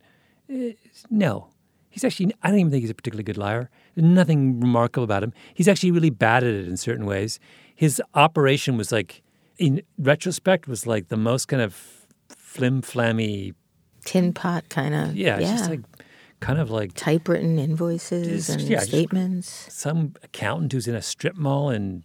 Eh, 0.51 0.72
No. 1.09 1.49
He's 1.88 2.05
actually, 2.05 2.34
I 2.43 2.51
don't 2.51 2.59
even 2.59 2.70
think 2.70 2.82
he's 2.82 2.91
a 2.91 2.95
particularly 2.95 3.24
good 3.24 3.38
liar. 3.38 3.70
There's 3.95 4.07
nothing 4.07 4.61
remarkable 4.61 5.05
about 5.05 5.22
him. 5.22 5.32
He's 5.55 5.68
actually 5.68 5.93
really 5.93 6.11
bad 6.11 6.45
at 6.45 6.53
it 6.53 6.68
in 6.68 6.76
certain 6.76 7.07
ways. 7.07 7.41
His 7.74 8.03
operation 8.12 8.76
was 8.76 8.93
like, 8.93 9.22
in 9.57 9.80
retrospect, 9.97 10.68
was 10.68 10.86
like 10.86 11.09
the 11.09 11.16
most 11.16 11.49
kind 11.49 11.62
of 11.62 11.72
flim 12.28 12.82
flammy, 12.82 13.55
Tin 14.05 14.32
pot 14.32 14.68
kind 14.68 14.94
of. 14.94 15.16
yeah, 15.16 15.38
it's 15.38 15.51
just 15.51 15.70
like 15.70 15.80
kind 16.40 16.59
of 16.59 16.70
like 16.70 16.94
typewritten 16.94 17.59
invoices 17.59 18.46
Just- 18.46 18.61
and 18.61 18.68
yeah, 18.68 18.80
statements. 18.80 19.66
some 19.72 20.14
accountant 20.22 20.72
who's 20.72 20.88
in 20.88 20.94
a 20.94 21.03
strip 21.03 21.36
mall 21.36 21.70
in, 21.70 22.03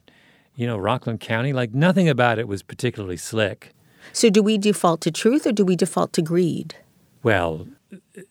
you 0.55 0.67
know, 0.67 0.77
Rockland 0.77 1.19
County. 1.21 1.53
Like 1.53 1.73
nothing 1.73 2.09
about 2.09 2.37
it 2.39 2.47
was 2.47 2.61
particularly 2.63 3.17
slick. 3.17 3.71
So, 4.13 4.29
do 4.29 4.43
we 4.43 4.57
default 4.57 5.01
to 5.01 5.11
truth 5.11 5.47
or 5.47 5.51
do 5.51 5.65
we 5.65 5.75
default 5.75 6.13
to 6.13 6.21
greed? 6.21 6.75
Well, 7.23 7.67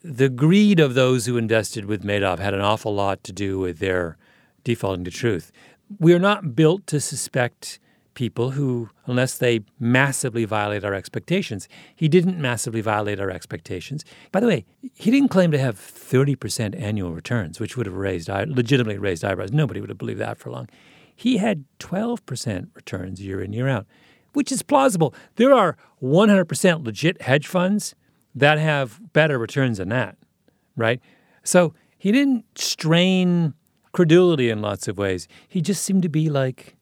the 0.03 0.29
greed 0.29 0.79
of 0.79 0.95
those 0.95 1.27
who 1.27 1.37
invested 1.37 1.87
with 1.87 2.05
Madoff 2.05 2.39
had 2.39 2.55
an 2.55 2.61
awful 2.61 2.95
lot 2.95 3.25
to 3.25 3.33
do 3.33 3.59
with 3.59 3.79
their 3.81 4.17
defaulting 4.63 5.05
to 5.05 5.11
truth. 5.11 5.51
We 5.99 6.13
are 6.15 6.19
not 6.21 6.55
built 6.55 6.87
to 6.89 7.01
suspect 7.01 7.79
people 8.15 8.53
who, 8.53 8.91
unless 9.07 9.37
they 9.39 9.61
massively 9.79 10.45
violate 10.45 10.85
our 10.85 10.95
expectations. 10.95 11.69
He 11.95 12.09
didn't 12.09 12.41
massively 12.41 12.81
violate 12.81 13.21
our 13.21 13.31
expectations. 13.31 14.05
By 14.33 14.41
the 14.41 14.47
way, 14.47 14.65
he 14.95 15.11
didn't 15.11 15.29
claim 15.29 15.51
to 15.51 15.59
have 15.59 15.77
30% 15.77 16.81
annual 16.81 17.13
returns, 17.13 17.61
which 17.61 17.77
would 17.77 17.87
have 17.87 17.97
raised, 17.97 18.29
legitimately 18.29 18.99
raised 18.99 19.25
eyebrows. 19.25 19.53
Nobody 19.53 19.81
would 19.81 19.91
have 19.91 19.99
believed 19.99 20.21
that 20.21 20.39
for 20.39 20.51
long. 20.51 20.69
He 21.15 21.39
had 21.39 21.65
12% 21.79 22.69
returns 22.75 23.21
year 23.21 23.41
in, 23.41 23.53
year 23.53 23.69
out, 23.69 23.87
which 24.33 24.51
is 24.51 24.63
plausible. 24.63 25.15
There 25.37 25.53
are 25.53 25.77
100% 26.03 26.85
legit 26.85 27.23
hedge 27.23 27.47
funds 27.47 27.95
that 28.35 28.59
have 28.59 29.01
better 29.13 29.39
returns 29.39 29.79
than 29.79 29.91
that, 29.91 30.17
right? 30.77 31.01
So 31.45 31.75
he 31.97 32.11
didn't 32.11 32.45
strain 32.59 33.55
credulity 33.93 34.51
in 34.51 34.61
lots 34.61 34.89
of 34.89 34.99
ways. 34.99 35.29
He 35.49 35.61
just 35.61 35.83
seemed 35.83 36.03
to 36.03 36.09
be 36.09 36.29
like 36.29 36.74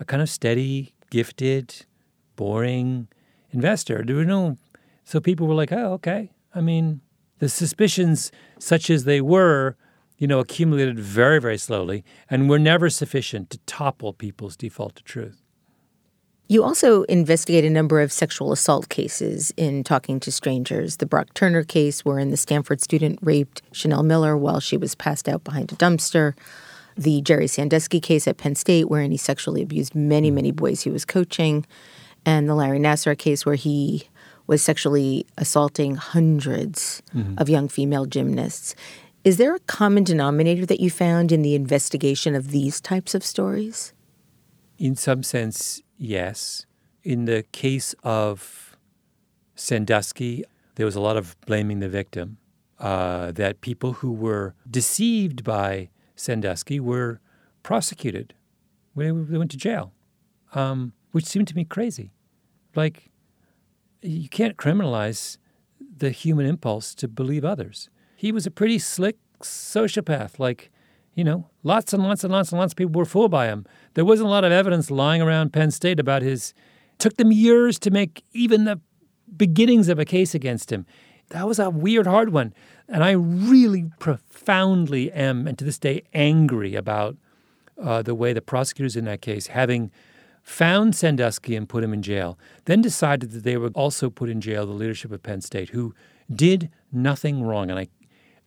a 0.00 0.04
kind 0.04 0.22
of 0.22 0.28
steady, 0.28 0.94
gifted, 1.10 1.86
boring 2.34 3.06
investor. 3.52 4.02
There 4.04 4.16
were 4.16 4.24
no, 4.24 4.56
so 5.04 5.20
people 5.20 5.46
were 5.46 5.54
like, 5.54 5.70
oh, 5.70 5.92
okay. 5.94 6.32
I 6.54 6.60
mean, 6.60 7.02
the 7.38 7.48
suspicions, 7.48 8.32
such 8.58 8.90
as 8.90 9.04
they 9.04 9.20
were, 9.20 9.76
you 10.16 10.26
know, 10.26 10.40
accumulated 10.40 10.98
very, 10.98 11.40
very 11.40 11.58
slowly 11.58 12.04
and 12.28 12.48
were 12.48 12.58
never 12.58 12.90
sufficient 12.90 13.50
to 13.50 13.58
topple 13.66 14.12
people's 14.12 14.56
default 14.56 14.96
to 14.96 15.02
truth. 15.02 15.42
You 16.48 16.64
also 16.64 17.04
investigate 17.04 17.64
a 17.64 17.70
number 17.70 18.00
of 18.00 18.10
sexual 18.10 18.50
assault 18.50 18.88
cases 18.88 19.52
in 19.56 19.84
Talking 19.84 20.18
to 20.18 20.32
Strangers. 20.32 20.96
The 20.96 21.06
Brock 21.06 21.32
Turner 21.32 21.62
case, 21.62 22.04
wherein 22.04 22.30
the 22.30 22.36
Stanford 22.36 22.80
student 22.80 23.20
raped 23.22 23.62
Chanel 23.70 24.02
Miller 24.02 24.36
while 24.36 24.58
she 24.58 24.76
was 24.76 24.96
passed 24.96 25.28
out 25.28 25.44
behind 25.44 25.70
a 25.70 25.76
dumpster. 25.76 26.34
The 26.96 27.20
Jerry 27.22 27.46
Sandusky 27.46 28.00
case 28.00 28.26
at 28.28 28.36
Penn 28.36 28.54
State, 28.54 28.88
wherein 28.88 29.10
he 29.10 29.16
sexually 29.16 29.62
abused 29.62 29.94
many, 29.94 30.30
many 30.30 30.50
boys 30.50 30.82
he 30.82 30.90
was 30.90 31.04
coaching. 31.04 31.66
And 32.26 32.48
the 32.48 32.54
Larry 32.54 32.78
Nassar 32.78 33.16
case, 33.16 33.46
where 33.46 33.54
he 33.54 34.08
was 34.46 34.62
sexually 34.62 35.26
assaulting 35.38 35.96
100s 35.96 37.00
of 37.38 37.48
young 37.48 37.68
female 37.68 38.04
gymnasts. 38.04 38.74
Is 39.22 39.36
there 39.36 39.54
a 39.54 39.60
common 39.60 40.02
denominator 40.02 40.66
that 40.66 40.80
you 40.80 40.90
found 40.90 41.30
in 41.30 41.42
the 41.42 41.54
investigation 41.54 42.34
of 42.34 42.50
these 42.50 42.80
types 42.80 43.14
of 43.14 43.24
stories? 43.24 43.92
In 44.76 44.96
some 44.96 45.22
sense, 45.22 45.82
yes. 45.98 46.66
In 47.04 47.26
the 47.26 47.44
case 47.52 47.94
of 48.02 48.76
Sandusky, 49.54 50.44
there 50.74 50.86
was 50.86 50.96
a 50.96 51.00
lot 51.00 51.16
of 51.16 51.36
blaming 51.46 51.80
the 51.80 51.88
victim. 51.88 52.38
Uh, 52.78 53.30
that 53.32 53.60
people 53.60 53.92
who 53.92 54.10
were 54.10 54.54
deceived 54.68 55.44
by 55.44 55.90
Sandusky 56.20 56.78
were 56.78 57.20
prosecuted. 57.62 58.34
They, 58.96 59.10
went 59.10 59.50
to 59.52 59.56
jail, 59.56 59.92
um, 60.54 60.92
which 61.12 61.24
seemed 61.24 61.48
to 61.48 61.56
me 61.56 61.64
crazy. 61.64 62.12
Like, 62.74 63.10
you 64.02 64.28
can't 64.28 64.56
criminalize 64.56 65.38
the 65.96 66.10
human 66.10 66.46
impulse 66.46 66.94
to 66.96 67.08
believe 67.08 67.44
others. 67.44 67.88
He 68.16 68.32
was 68.32 68.46
a 68.46 68.50
pretty 68.50 68.78
slick 68.78 69.16
sociopath. 69.42 70.38
Like, 70.38 70.70
you 71.14 71.24
know, 71.24 71.48
lots 71.62 71.92
and 71.92 72.02
lots 72.02 72.24
and 72.24 72.32
lots 72.32 72.52
and 72.52 72.60
lots 72.60 72.72
of 72.72 72.76
people 72.76 72.98
were 72.98 73.04
fooled 73.06 73.30
by 73.30 73.46
him. 73.46 73.64
There 73.94 74.04
wasn't 74.04 74.28
a 74.28 74.30
lot 74.30 74.44
of 74.44 74.52
evidence 74.52 74.90
lying 74.90 75.22
around 75.22 75.52
Penn 75.52 75.70
State 75.70 76.00
about 76.00 76.22
his. 76.22 76.52
Took 76.98 77.16
them 77.16 77.32
years 77.32 77.78
to 77.78 77.90
make 77.90 78.24
even 78.32 78.64
the 78.64 78.78
beginnings 79.34 79.88
of 79.88 79.98
a 79.98 80.04
case 80.04 80.34
against 80.34 80.70
him. 80.70 80.84
That 81.30 81.46
was 81.48 81.58
a 81.58 81.70
weird, 81.70 82.06
hard 82.06 82.30
one. 82.30 82.54
And 82.88 83.02
I 83.02 83.12
really 83.12 83.90
profoundly 83.98 85.10
am, 85.12 85.46
and 85.46 85.58
to 85.58 85.64
this 85.64 85.78
day, 85.78 86.02
angry 86.12 86.74
about 86.74 87.16
uh, 87.80 88.02
the 88.02 88.14
way 88.14 88.32
the 88.32 88.42
prosecutors 88.42 88.96
in 88.96 89.04
that 89.06 89.22
case, 89.22 89.48
having 89.48 89.90
found 90.42 90.94
Sandusky 90.94 91.56
and 91.56 91.68
put 91.68 91.84
him 91.84 91.92
in 91.92 92.02
jail, 92.02 92.38
then 92.64 92.82
decided 92.82 93.30
that 93.32 93.44
they 93.44 93.56
would 93.56 93.72
also 93.74 94.10
put 94.10 94.28
in 94.28 94.40
jail 94.40 94.66
the 94.66 94.72
leadership 94.72 95.12
of 95.12 95.22
Penn 95.22 95.40
State, 95.40 95.70
who 95.70 95.94
did 96.32 96.70
nothing 96.92 97.42
wrong. 97.42 97.70
And 97.70 97.78
I, 97.78 97.88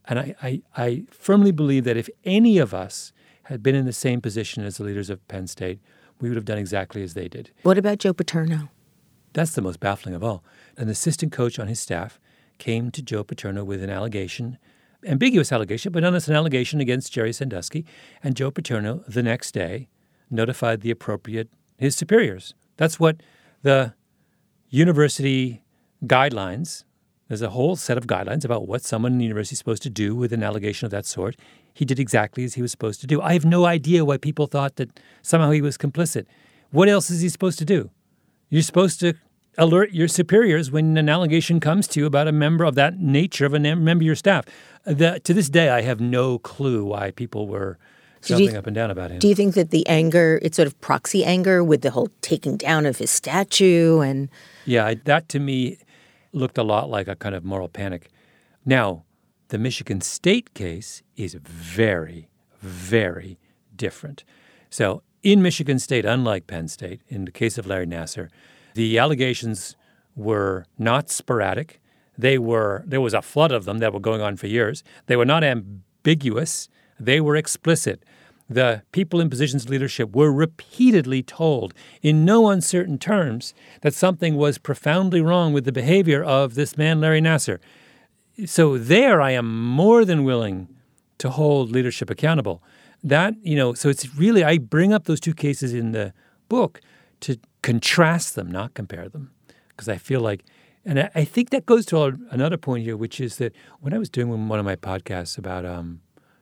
And 0.06 0.20
I, 0.20 0.36
I, 0.44 0.62
I 0.76 1.04
firmly 1.12 1.52
believe 1.52 1.86
that 1.86 1.98
if 1.98 2.10
any 2.26 2.58
of 2.58 2.74
us 2.74 3.14
had 3.44 3.64
been 3.64 3.76
in 3.76 3.86
the 3.86 3.94
same 3.94 4.20
position 4.20 4.66
as 4.66 4.78
the 4.78 4.84
leaders 4.84 5.10
of 5.10 5.26
Penn 5.28 5.48
State, 5.48 5.80
we 6.20 6.30
would 6.30 6.36
have 6.36 6.46
done 6.46 6.58
exactly 6.58 7.04
as 7.04 7.14
they 7.14 7.30
did. 7.30 7.52
What 7.64 7.78
about 7.78 8.00
Joe 8.00 8.14
Paterno? 8.14 8.70
That's 9.32 9.56
the 9.56 9.62
most 9.62 9.80
baffling 9.80 10.16
of 10.16 10.24
all. 10.24 10.44
An 10.78 10.90
assistant 10.90 11.32
coach 11.32 11.58
on 11.60 11.68
his 11.68 11.80
staff 11.80 12.20
came 12.58 12.92
to 12.92 13.02
Joe 13.02 13.24
Paterno 13.24 13.64
with 13.64 13.84
an 13.84 13.90
allegation, 13.90 14.58
ambiguous 15.06 15.52
allegation, 15.52 15.92
but 15.92 16.02
nonetheless 16.02 16.28
an 16.28 16.36
allegation 16.36 16.80
against 16.80 17.12
Jerry 17.12 17.34
Sandusky. 17.34 17.86
And 18.24 18.36
Joe 18.36 18.52
Paterno, 18.52 19.04
the 19.08 19.24
next 19.24 19.54
day, 19.54 19.90
notified 20.30 20.82
the 20.82 20.92
appropriate 20.92 21.50
his 21.78 21.96
superiors. 21.96 22.54
That's 22.78 23.00
what 23.00 23.22
the 23.62 23.94
university 24.70 25.64
guidelines. 26.06 26.84
There's 27.28 27.42
a 27.42 27.50
whole 27.50 27.76
set 27.76 27.98
of 27.98 28.08
guidelines 28.08 28.46
about 28.46 28.68
what 28.68 28.84
someone 28.84 29.14
in 29.14 29.18
the 29.18 29.26
university 29.26 29.54
is 29.54 29.60
supposed 29.60 29.84
to 29.84 29.90
do 29.90 30.16
with 30.16 30.34
an 30.34 30.44
allegation 30.44 30.86
of 30.86 30.92
that 30.92 31.06
sort. 31.06 31.36
He 31.74 31.86
did 31.86 32.00
exactly 32.00 32.44
as 32.44 32.54
he 32.54 32.62
was 32.62 32.72
supposed 32.72 33.02
to 33.02 33.08
do. 33.08 33.22
I 33.22 33.34
have 33.34 33.46
no 33.46 33.66
idea 33.66 34.06
why 34.06 34.18
people 34.18 34.48
thought 34.48 34.76
that 34.76 35.00
somehow 35.22 35.52
he 35.52 35.62
was 35.62 35.78
complicit. 35.78 36.26
What 36.72 36.90
else 36.90 37.10
is 37.10 37.22
he 37.22 37.30
supposed 37.30 37.60
to 37.60 37.66
do? 37.66 37.90
You're 38.50 38.62
supposed 38.62 39.00
to 39.00 39.16
alert 39.58 39.92
your 39.92 40.08
superiors 40.08 40.72
when 40.72 40.98
an 40.98 41.10
allegation 41.10 41.60
comes 41.60 41.88
to 41.90 42.00
you 42.00 42.06
about 42.06 42.28
a 42.28 42.32
member 42.32 42.64
of 42.64 42.76
that 42.76 42.98
nature 43.00 43.46
of 43.46 43.54
a 43.54 43.60
member 43.60 43.92
of 43.92 44.02
your 44.02 44.16
staff. 44.16 44.46
The, 44.86 45.20
to 45.24 45.34
this 45.34 45.50
day, 45.50 45.70
I 45.70 45.82
have 45.82 46.00
no 46.00 46.40
clue 46.40 46.84
why 46.86 47.12
people 47.12 47.48
were 47.48 47.78
So 48.22 48.36
do 48.38 48.44
you- 48.44 48.48
jumping 48.50 48.58
up 48.58 48.68
and 48.68 48.76
down 48.76 48.92
about 48.92 49.12
him. 49.12 49.20
Do 49.20 49.28
you 49.28 49.36
think 49.36 49.54
that 49.56 49.70
the 49.72 49.86
anger, 49.88 50.40
it's 50.42 50.56
sort 50.56 50.68
of 50.68 50.80
proxy 50.82 51.24
anger 51.24 51.64
with 51.64 51.82
the 51.82 51.92
whole 51.92 52.10
taking 52.22 52.58
down 52.58 52.86
of 52.86 52.98
his 52.98 53.12
statue 53.12 54.00
and 54.00 54.30
Yeah, 54.66 54.94
that 55.06 55.30
to 55.30 55.40
me 55.40 55.78
looked 56.32 56.58
a 56.58 56.64
lot 56.64 56.90
like 56.90 57.08
a 57.08 57.16
kind 57.16 57.36
of 57.36 57.44
moral 57.46 57.70
panic. 57.70 58.10
Now, 58.66 59.04
the 59.50 59.58
Michigan 59.60 60.02
State 60.02 60.54
case 60.56 61.04
is 61.16 61.36
very, 61.36 62.30
very 62.62 63.38
different. 63.76 64.24
So, 64.70 65.04
in 65.22 65.42
Michigan 65.42 65.78
State, 65.80 66.06
unlike 66.06 66.48
Penn 66.48 66.68
State, 66.68 67.02
in 67.08 67.26
the 67.26 67.32
case 67.32 67.58
of 67.58 67.68
Larry 67.68 67.86
Nassar, 67.86 68.30
the 68.74 68.98
allegations 68.98 69.76
were 70.16 70.66
not 70.78 71.10
sporadic. 71.10 71.82
They 72.18 72.38
were 72.38 72.84
there 72.86 73.02
was 73.02 73.14
a 73.14 73.22
flood 73.22 73.52
of 73.52 73.66
them 73.66 73.80
that 73.80 73.94
were 73.94 74.00
going 74.00 74.22
on 74.22 74.38
for 74.38 74.48
years. 74.48 74.84
They 75.08 75.16
were 75.16 75.26
not 75.26 75.44
ambiguous. 75.44 76.70
They 77.00 77.20
were 77.20 77.36
explicit. 77.36 78.04
The 78.50 78.84
people 78.92 79.20
in 79.20 79.30
positions 79.30 79.64
of 79.64 79.72
leadership 79.72 80.16
were 80.16 80.32
repeatedly 80.32 81.24
told 81.24 81.74
in 82.02 82.26
no 82.26 82.50
uncertain 82.50 82.98
terms 83.00 83.54
that 83.82 83.94
something 83.94 84.36
was 84.36 84.58
profoundly 84.58 85.22
wrong 85.22 85.54
with 85.54 85.66
the 85.66 85.72
behavior 85.72 86.24
of 86.24 86.56
this 86.56 86.78
man, 86.78 87.02
Larry 87.02 87.22
Nassar. 87.22 87.60
So 88.46 88.78
there 88.78 89.22
I 89.22 89.32
am 89.32 89.66
more 89.66 90.06
than 90.06 90.24
willing 90.24 90.68
to 91.20 91.30
hold 91.30 91.72
leadership 91.72 92.10
accountable. 92.10 92.62
That, 93.04 93.36
you 93.42 93.56
know, 93.56 93.74
so 93.74 93.90
it's 93.90 94.14
really, 94.16 94.44
I 94.44 94.58
bring 94.58 94.94
up 94.94 95.06
those 95.06 95.20
two 95.20 95.34
cases 95.34 95.74
in 95.74 95.92
the 95.92 96.14
book 96.50 96.82
to 97.22 97.40
contrast 97.64 98.36
them, 98.36 98.52
not 98.52 98.76
compare 98.76 99.10
them. 99.10 99.32
Because 99.70 99.90
I 99.90 99.98
feel 99.98 100.22
like, 100.22 100.44
and 100.86 101.00
I, 101.00 101.10
I 101.16 101.24
think 101.24 101.50
that 101.50 101.66
goes 101.66 101.88
to 101.88 102.04
a- 102.04 102.18
another 102.30 102.58
point 102.58 102.84
here, 102.84 102.96
which 102.96 103.20
is 103.20 103.38
that 103.38 103.56
when 103.80 103.94
I 103.94 103.98
was 103.98 104.10
doing 104.12 104.48
one 104.48 104.60
of 104.60 104.66
my 104.66 104.76
podcasts 104.76 105.40
about, 105.40 105.66
um, 105.66 106.02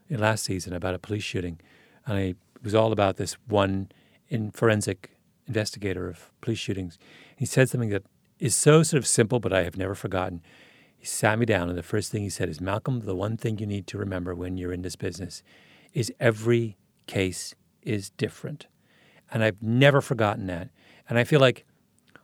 in 0.10 0.20
last 0.20 0.44
season, 0.44 0.74
about 0.74 0.94
a 0.94 1.00
police 1.00 1.24
shooting, 1.24 1.62
and 2.06 2.18
I, 2.18 2.22
it 2.22 2.64
was 2.64 2.76
all 2.76 2.92
about 2.92 3.16
this 3.16 3.38
one 3.48 3.90
in 4.28 4.52
forensic 4.52 5.12
investigator 5.48 6.10
of 6.10 6.30
police 6.42 6.60
shootings. 6.60 6.98
He 7.38 7.46
said 7.46 7.70
something 7.70 7.90
that 7.90 8.04
is 8.40 8.56
so 8.56 8.84
sort 8.84 9.00
of 9.00 9.08
simple, 9.08 9.40
but 9.40 9.54
I 9.54 9.64
have 9.64 9.78
never 9.78 9.96
forgotten. 9.96 10.42
He 10.98 11.06
sat 11.06 11.40
me 11.40 11.46
down, 11.46 11.70
and 11.70 11.78
the 11.78 11.84
first 11.84 12.12
thing 12.12 12.24
he 12.24 12.30
said 12.30 12.50
is, 12.50 12.60
Malcolm, 12.60 13.02
the 13.02 13.16
one 13.16 13.38
thing 13.38 13.58
you 13.58 13.66
need 13.66 13.88
to 13.88 13.98
remember 13.98 14.36
when 14.36 14.58
you're 14.58 14.74
in 14.74 14.82
this 14.82 14.96
business 14.96 15.44
is 15.94 16.12
every 16.20 16.78
case 17.08 17.56
is 17.82 18.10
different. 18.12 18.68
And 19.32 19.44
I've 19.44 19.62
never 19.62 20.02
forgotten 20.02 20.48
that. 20.48 20.70
And 21.12 21.20
I 21.20 21.26
feel 21.26 21.42
like 21.42 21.66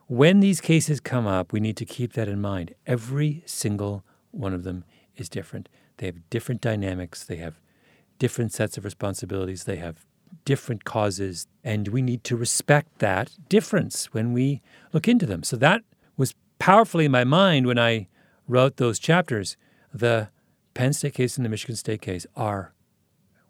when 0.06 0.40
these 0.40 0.62
cases 0.62 0.98
come 0.98 1.26
up, 1.26 1.52
we 1.52 1.60
need 1.60 1.76
to 1.76 1.84
keep 1.84 2.14
that 2.14 2.26
in 2.26 2.40
mind. 2.40 2.74
Every 2.86 3.42
single 3.44 4.02
one 4.30 4.54
of 4.54 4.64
them 4.64 4.82
is 5.14 5.28
different. 5.28 5.68
They 5.98 6.06
have 6.06 6.30
different 6.30 6.62
dynamics, 6.62 7.22
they 7.22 7.36
have 7.36 7.60
different 8.18 8.54
sets 8.54 8.78
of 8.78 8.86
responsibilities, 8.86 9.64
they 9.64 9.76
have 9.76 10.06
different 10.46 10.86
causes, 10.86 11.46
and 11.62 11.88
we 11.88 12.00
need 12.00 12.24
to 12.24 12.34
respect 12.34 13.00
that 13.00 13.30
difference 13.50 14.06
when 14.14 14.32
we 14.32 14.62
look 14.94 15.06
into 15.06 15.26
them. 15.26 15.42
So 15.42 15.58
that 15.58 15.82
was 16.16 16.34
powerfully 16.58 17.04
in 17.04 17.12
my 17.12 17.24
mind 17.24 17.66
when 17.66 17.78
I 17.78 18.08
wrote 18.46 18.78
those 18.78 18.98
chapters. 18.98 19.58
The 19.92 20.30
Penn 20.72 20.94
State 20.94 21.12
case 21.12 21.36
and 21.36 21.44
the 21.44 21.50
Michigan 21.50 21.76
State 21.76 22.00
case 22.00 22.24
are 22.34 22.72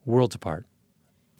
worlds 0.05 0.35
apart. 0.35 0.67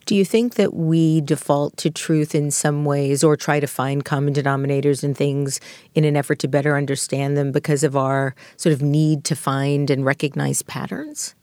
Do 0.09 0.15
you 0.15 0.25
think 0.25 0.55
that 0.55 0.73
we 0.73 1.21
default 1.21 1.77
to 1.77 1.91
truth 1.91 2.33
in 2.33 2.49
some 2.49 2.83
ways 2.83 3.23
or 3.23 3.37
try 3.37 3.59
to 3.59 3.67
find 3.67 4.03
common 4.03 4.33
denominators 4.33 5.03
in 5.03 5.13
things 5.13 5.59
in 5.93 6.03
an 6.03 6.17
effort 6.17 6.39
to 6.39 6.47
better 6.47 6.75
understand 6.75 7.37
them 7.37 7.51
because 7.51 7.83
of 7.83 7.95
our 7.95 8.33
sort 8.57 8.73
of 8.73 8.81
need 8.81 9.23
to 9.25 9.35
find 9.35 9.91
and 9.91 10.03
recognize 10.03 10.63
patterns? 10.63 11.35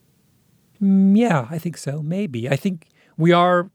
Mm, 0.82 1.16
Yeah, 1.16 1.46
I 1.48 1.58
think 1.60 1.76
so. 1.76 2.02
Maybe. 2.02 2.50
I 2.50 2.56
think 2.56 2.88
we 3.16 3.30
are, 3.30 3.70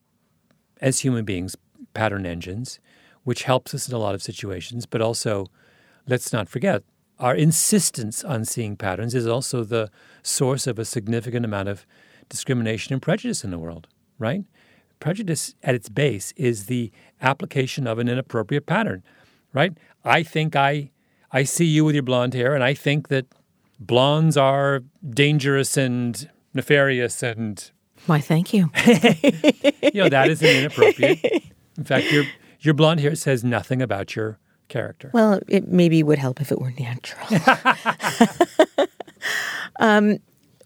as 0.81 0.99
human 0.99 1.23
beings, 1.23 1.55
pattern 1.93 2.25
engines, 2.25 2.81
which 3.23 3.43
helps 3.43 3.73
us 3.73 3.87
in 3.87 3.95
a 3.95 3.97
lot 3.97 4.13
of 4.13 4.21
situations. 4.21 4.85
But 4.85 5.01
also, 5.01 5.45
let's 6.05 6.33
not 6.33 6.49
forget, 6.49 6.83
our 7.17 7.33
insistence 7.33 8.25
on 8.25 8.43
seeing 8.43 8.75
patterns 8.75 9.15
is 9.15 9.25
also 9.25 9.63
the 9.63 9.89
source 10.21 10.67
of 10.67 10.77
a 10.77 10.83
significant 10.83 11.45
amount 11.45 11.69
of 11.69 11.85
discrimination 12.27 12.91
and 12.91 13.01
prejudice 13.01 13.45
in 13.45 13.51
the 13.51 13.57
world, 13.57 13.87
right? 14.19 14.43
Prejudice 15.01 15.55
at 15.63 15.75
its 15.75 15.89
base 15.89 16.31
is 16.37 16.67
the 16.67 16.91
application 17.21 17.87
of 17.87 17.99
an 17.99 18.07
inappropriate 18.07 18.67
pattern, 18.67 19.03
right? 19.51 19.73
I 20.05 20.23
think 20.23 20.55
I, 20.55 20.91
I 21.31 21.43
see 21.43 21.65
you 21.65 21.83
with 21.83 21.95
your 21.95 22.03
blonde 22.03 22.35
hair, 22.35 22.53
and 22.55 22.63
I 22.63 22.73
think 22.73 23.09
that 23.09 23.25
blondes 23.79 24.37
are 24.37 24.81
dangerous 25.09 25.75
and 25.75 26.29
nefarious 26.53 27.23
and 27.23 27.71
Why, 28.05 28.21
thank 28.21 28.53
you. 28.53 28.69
you 28.85 30.01
know 30.03 30.09
that 30.09 30.27
is 30.29 30.41
an 30.43 30.55
inappropriate. 30.55 31.19
In 31.77 31.83
fact, 31.83 32.11
your 32.11 32.25
your 32.59 32.75
blonde 32.75 32.99
hair 32.99 33.15
says 33.15 33.43
nothing 33.43 33.81
about 33.81 34.15
your 34.15 34.37
character. 34.67 35.09
Well, 35.13 35.41
it 35.47 35.67
maybe 35.67 36.03
would 36.03 36.19
help 36.19 36.39
if 36.39 36.51
it 36.51 36.61
were 36.61 36.73
natural. 36.79 37.27
um, 39.79 40.19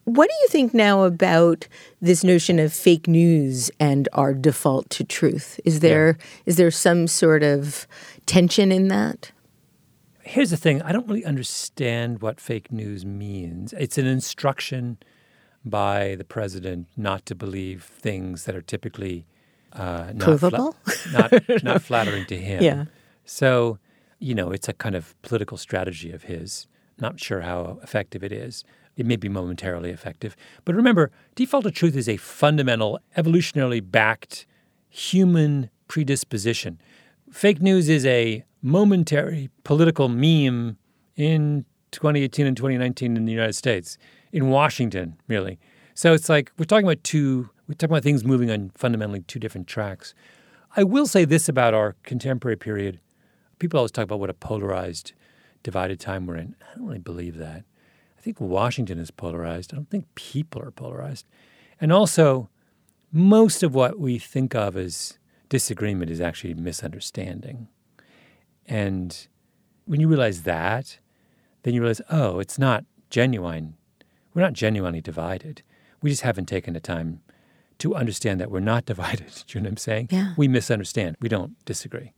what 0.06 0.30
do 0.30 0.36
you 0.44 0.48
think 0.50 0.74
now 0.74 1.04
about 1.04 1.68
this 2.00 2.24
notion 2.24 2.60
of 2.60 2.72
fake 2.72 3.08
news 3.08 3.72
and 3.80 4.08
our 4.14 4.34
default 4.34 4.90
to 4.92 5.04
truth? 5.04 5.60
Is 5.66 5.82
there 5.82 6.18
is 6.46 6.58
there 6.58 6.72
some 6.72 7.08
sort 7.08 7.44
of 7.44 7.88
tension 8.26 8.72
in 8.72 8.88
that? 8.88 9.32
Here's 10.22 10.52
the 10.52 10.58
thing: 10.58 10.82
I 10.84 10.92
don't 10.92 11.08
really 11.08 11.26
understand 11.26 12.22
what 12.22 12.40
fake 12.40 12.72
news 12.72 13.06
means. 13.06 13.74
It's 13.74 13.98
an 13.98 14.06
instruction 14.06 14.98
by 15.64 16.16
the 16.16 16.24
president 16.24 16.88
not 16.96 17.26
to 17.26 17.36
believe 17.36 17.84
things 17.84 18.46
that 18.46 18.56
are 18.56 18.62
typically 18.62 19.26
uh, 19.74 20.12
not 20.14 20.40
fla- 20.40 20.74
not 21.12 21.34
not 21.64 21.82
flattering 21.82 22.26
to 22.28 22.38
him. 22.38 22.64
Yeah. 22.64 22.86
So, 23.26 23.80
you 24.20 24.36
know, 24.36 24.52
it's 24.52 24.70
a 24.70 24.74
kind 24.74 24.96
of 24.96 25.20
political 25.24 25.58
strategy 25.58 26.12
of 26.12 26.24
his. 26.24 26.68
Not 26.98 27.20
sure 27.20 27.42
how 27.42 27.80
effective 27.84 28.24
it 28.24 28.32
is. 28.32 28.64
It 28.98 29.06
may 29.06 29.16
be 29.16 29.30
momentarily 29.30 29.92
effective. 29.92 30.36
But 30.64 30.76
remember, 30.76 31.12
default 31.36 31.66
to 31.66 31.72
truth 31.72 31.96
is 31.96 32.08
a 32.08 32.18
fundamental, 32.18 33.00
evolutionarily 33.18 33.82
backed 33.84 34.46
human 34.90 35.70
predisposition. 35.88 36.80
Fake 37.32 37.62
news 37.62 37.90
is 37.90 38.06
a 38.06 38.44
momentary 38.62 39.50
political 39.64 40.08
meme 40.08 40.78
in 41.16 41.66
2018 41.92 42.48
and 42.48 42.58
2019 42.58 43.18
in 43.18 43.26
the 43.26 43.32
United 43.32 43.54
States, 43.54 43.98
in 44.32 44.50
Washington, 44.50 45.18
really. 45.28 45.60
So 45.94 46.14
it's 46.14 46.30
like 46.30 46.52
we're 46.58 46.66
talking 46.66 46.86
about 46.86 47.04
two, 47.04 47.50
we're 47.68 47.76
talking 47.76 47.94
about 47.94 48.04
things 48.04 48.24
moving 48.24 48.52
on 48.52 48.72
fundamentally 48.76 49.22
two 49.22 49.40
different 49.40 49.68
tracks. 49.68 50.14
I 50.76 50.84
will 50.84 51.08
say 51.08 51.24
this 51.26 51.48
about 51.48 51.74
our 51.74 51.96
contemporary 52.04 52.58
period. 52.58 53.00
People 53.60 53.80
always 53.80 53.92
talk 53.92 54.04
about 54.04 54.20
what 54.20 54.30
a 54.30 54.34
polarized, 54.34 55.14
divided 55.64 56.00
time 56.00 56.26
we're 56.26 56.36
in. 56.36 56.56
I 56.62 56.78
don't 56.78 56.86
really 56.86 57.00
believe 57.00 57.38
that. 57.38 57.64
I 58.26 58.34
think 58.34 58.42
Washington 58.42 58.98
is 58.98 59.12
polarized. 59.12 59.72
I 59.72 59.76
don't 59.76 59.92
think 59.92 60.08
people 60.16 60.60
are 60.64 60.72
polarized. 60.72 61.28
And 61.80 61.92
also, 61.92 62.50
most 63.12 63.62
of 63.62 63.76
what 63.76 64.00
we 64.00 64.18
think 64.18 64.56
of 64.56 64.76
as 64.76 65.20
disagreement 65.48 66.10
is 66.10 66.20
actually 66.20 66.56
misunderstanding. 66.56 67.68
And 68.66 69.28
when 69.86 70.02
you 70.02 70.08
realize 70.08 70.42
that, 70.42 70.98
then 71.62 71.76
you 71.76 71.82
realize, 71.82 72.02
oh, 72.10 72.40
it's 72.40 72.58
not 72.58 72.84
genuine. 73.12 73.76
We're 74.34 74.42
not 74.42 74.54
genuinely 74.54 75.02
divided. 75.02 75.62
We 76.02 76.10
just 76.10 76.24
haven't 76.24 76.48
taken 76.48 76.74
the 76.74 76.80
time 76.80 77.22
to 77.78 77.94
understand 77.94 78.42
that 78.42 78.50
we're 78.50 78.60
not 78.60 78.86
divided. 78.94 79.44
Do 79.46 79.60
you 79.60 79.62
know 79.62 79.68
what 79.68 79.74
I'm 79.74 79.78
saying? 79.78 80.08
Yeah. 80.10 80.34
We 80.36 80.48
misunderstand. 80.48 81.18
We 81.20 81.30
don't 81.30 81.64
disagree. 81.66 82.12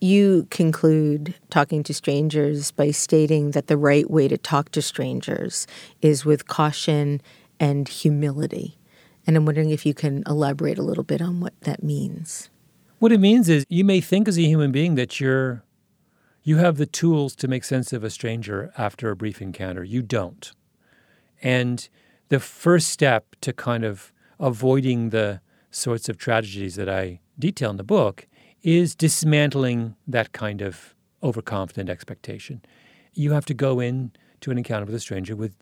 You 0.00 0.46
conclude 0.50 1.34
talking 1.50 1.82
to 1.84 1.94
strangers 1.94 2.70
by 2.72 2.90
stating 2.90 3.52
that 3.52 3.68
the 3.68 3.76
right 3.76 4.10
way 4.10 4.28
to 4.28 4.36
talk 4.36 4.70
to 4.72 4.82
strangers 4.82 5.66
is 6.02 6.24
with 6.24 6.46
caution 6.46 7.22
and 7.58 7.88
humility. 7.88 8.78
And 9.26 9.36
I'm 9.36 9.46
wondering 9.46 9.70
if 9.70 9.86
you 9.86 9.94
can 9.94 10.22
elaborate 10.26 10.78
a 10.78 10.82
little 10.82 11.04
bit 11.04 11.22
on 11.22 11.40
what 11.40 11.58
that 11.62 11.82
means. 11.82 12.50
What 12.98 13.12
it 13.12 13.20
means 13.20 13.48
is 13.48 13.64
you 13.68 13.84
may 13.84 14.00
think 14.00 14.28
as 14.28 14.38
a 14.38 14.42
human 14.42 14.72
being 14.72 14.94
that 14.96 15.20
you're 15.20 15.62
you 16.42 16.58
have 16.58 16.76
the 16.76 16.86
tools 16.86 17.34
to 17.36 17.48
make 17.48 17.64
sense 17.64 17.92
of 17.94 18.04
a 18.04 18.10
stranger 18.10 18.70
after 18.76 19.10
a 19.10 19.16
brief 19.16 19.40
encounter. 19.40 19.82
You 19.82 20.02
don't. 20.02 20.52
And 21.42 21.88
the 22.28 22.38
first 22.38 22.88
step 22.88 23.34
to 23.40 23.54
kind 23.54 23.82
of 23.82 24.12
avoiding 24.38 25.08
the 25.08 25.40
sorts 25.70 26.08
of 26.10 26.18
tragedies 26.18 26.74
that 26.74 26.88
I 26.88 27.20
detail 27.38 27.70
in 27.70 27.78
the 27.78 27.82
book 27.82 28.26
is 28.64 28.94
dismantling 28.94 29.94
that 30.08 30.32
kind 30.32 30.62
of 30.62 30.94
overconfident 31.22 31.90
expectation. 31.90 32.62
You 33.12 33.32
have 33.32 33.44
to 33.46 33.54
go 33.54 33.78
in 33.78 34.12
to 34.40 34.50
an 34.50 34.58
encounter 34.58 34.86
with 34.86 34.94
a 34.94 35.00
stranger 35.00 35.36
with 35.36 35.54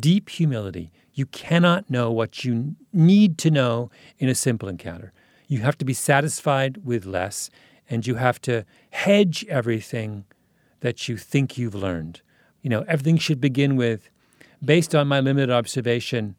deep 0.00 0.30
humility. 0.30 0.90
You 1.12 1.26
cannot 1.26 1.90
know 1.90 2.10
what 2.10 2.44
you 2.44 2.74
need 2.92 3.38
to 3.38 3.50
know 3.50 3.90
in 4.18 4.28
a 4.28 4.34
simple 4.34 4.68
encounter. 4.68 5.12
You 5.46 5.60
have 5.60 5.78
to 5.78 5.84
be 5.84 5.94
satisfied 5.94 6.84
with 6.84 7.06
less, 7.06 7.50
and 7.88 8.06
you 8.06 8.16
have 8.16 8.40
to 8.42 8.64
hedge 8.90 9.44
everything 9.48 10.24
that 10.80 11.08
you 11.08 11.16
think 11.16 11.58
you've 11.58 11.74
learned. 11.74 12.22
You 12.62 12.70
know, 12.70 12.84
everything 12.88 13.18
should 13.18 13.40
begin 13.40 13.76
with, 13.76 14.10
based 14.64 14.94
on 14.94 15.06
my 15.06 15.20
limited 15.20 15.50
observation, 15.50 16.36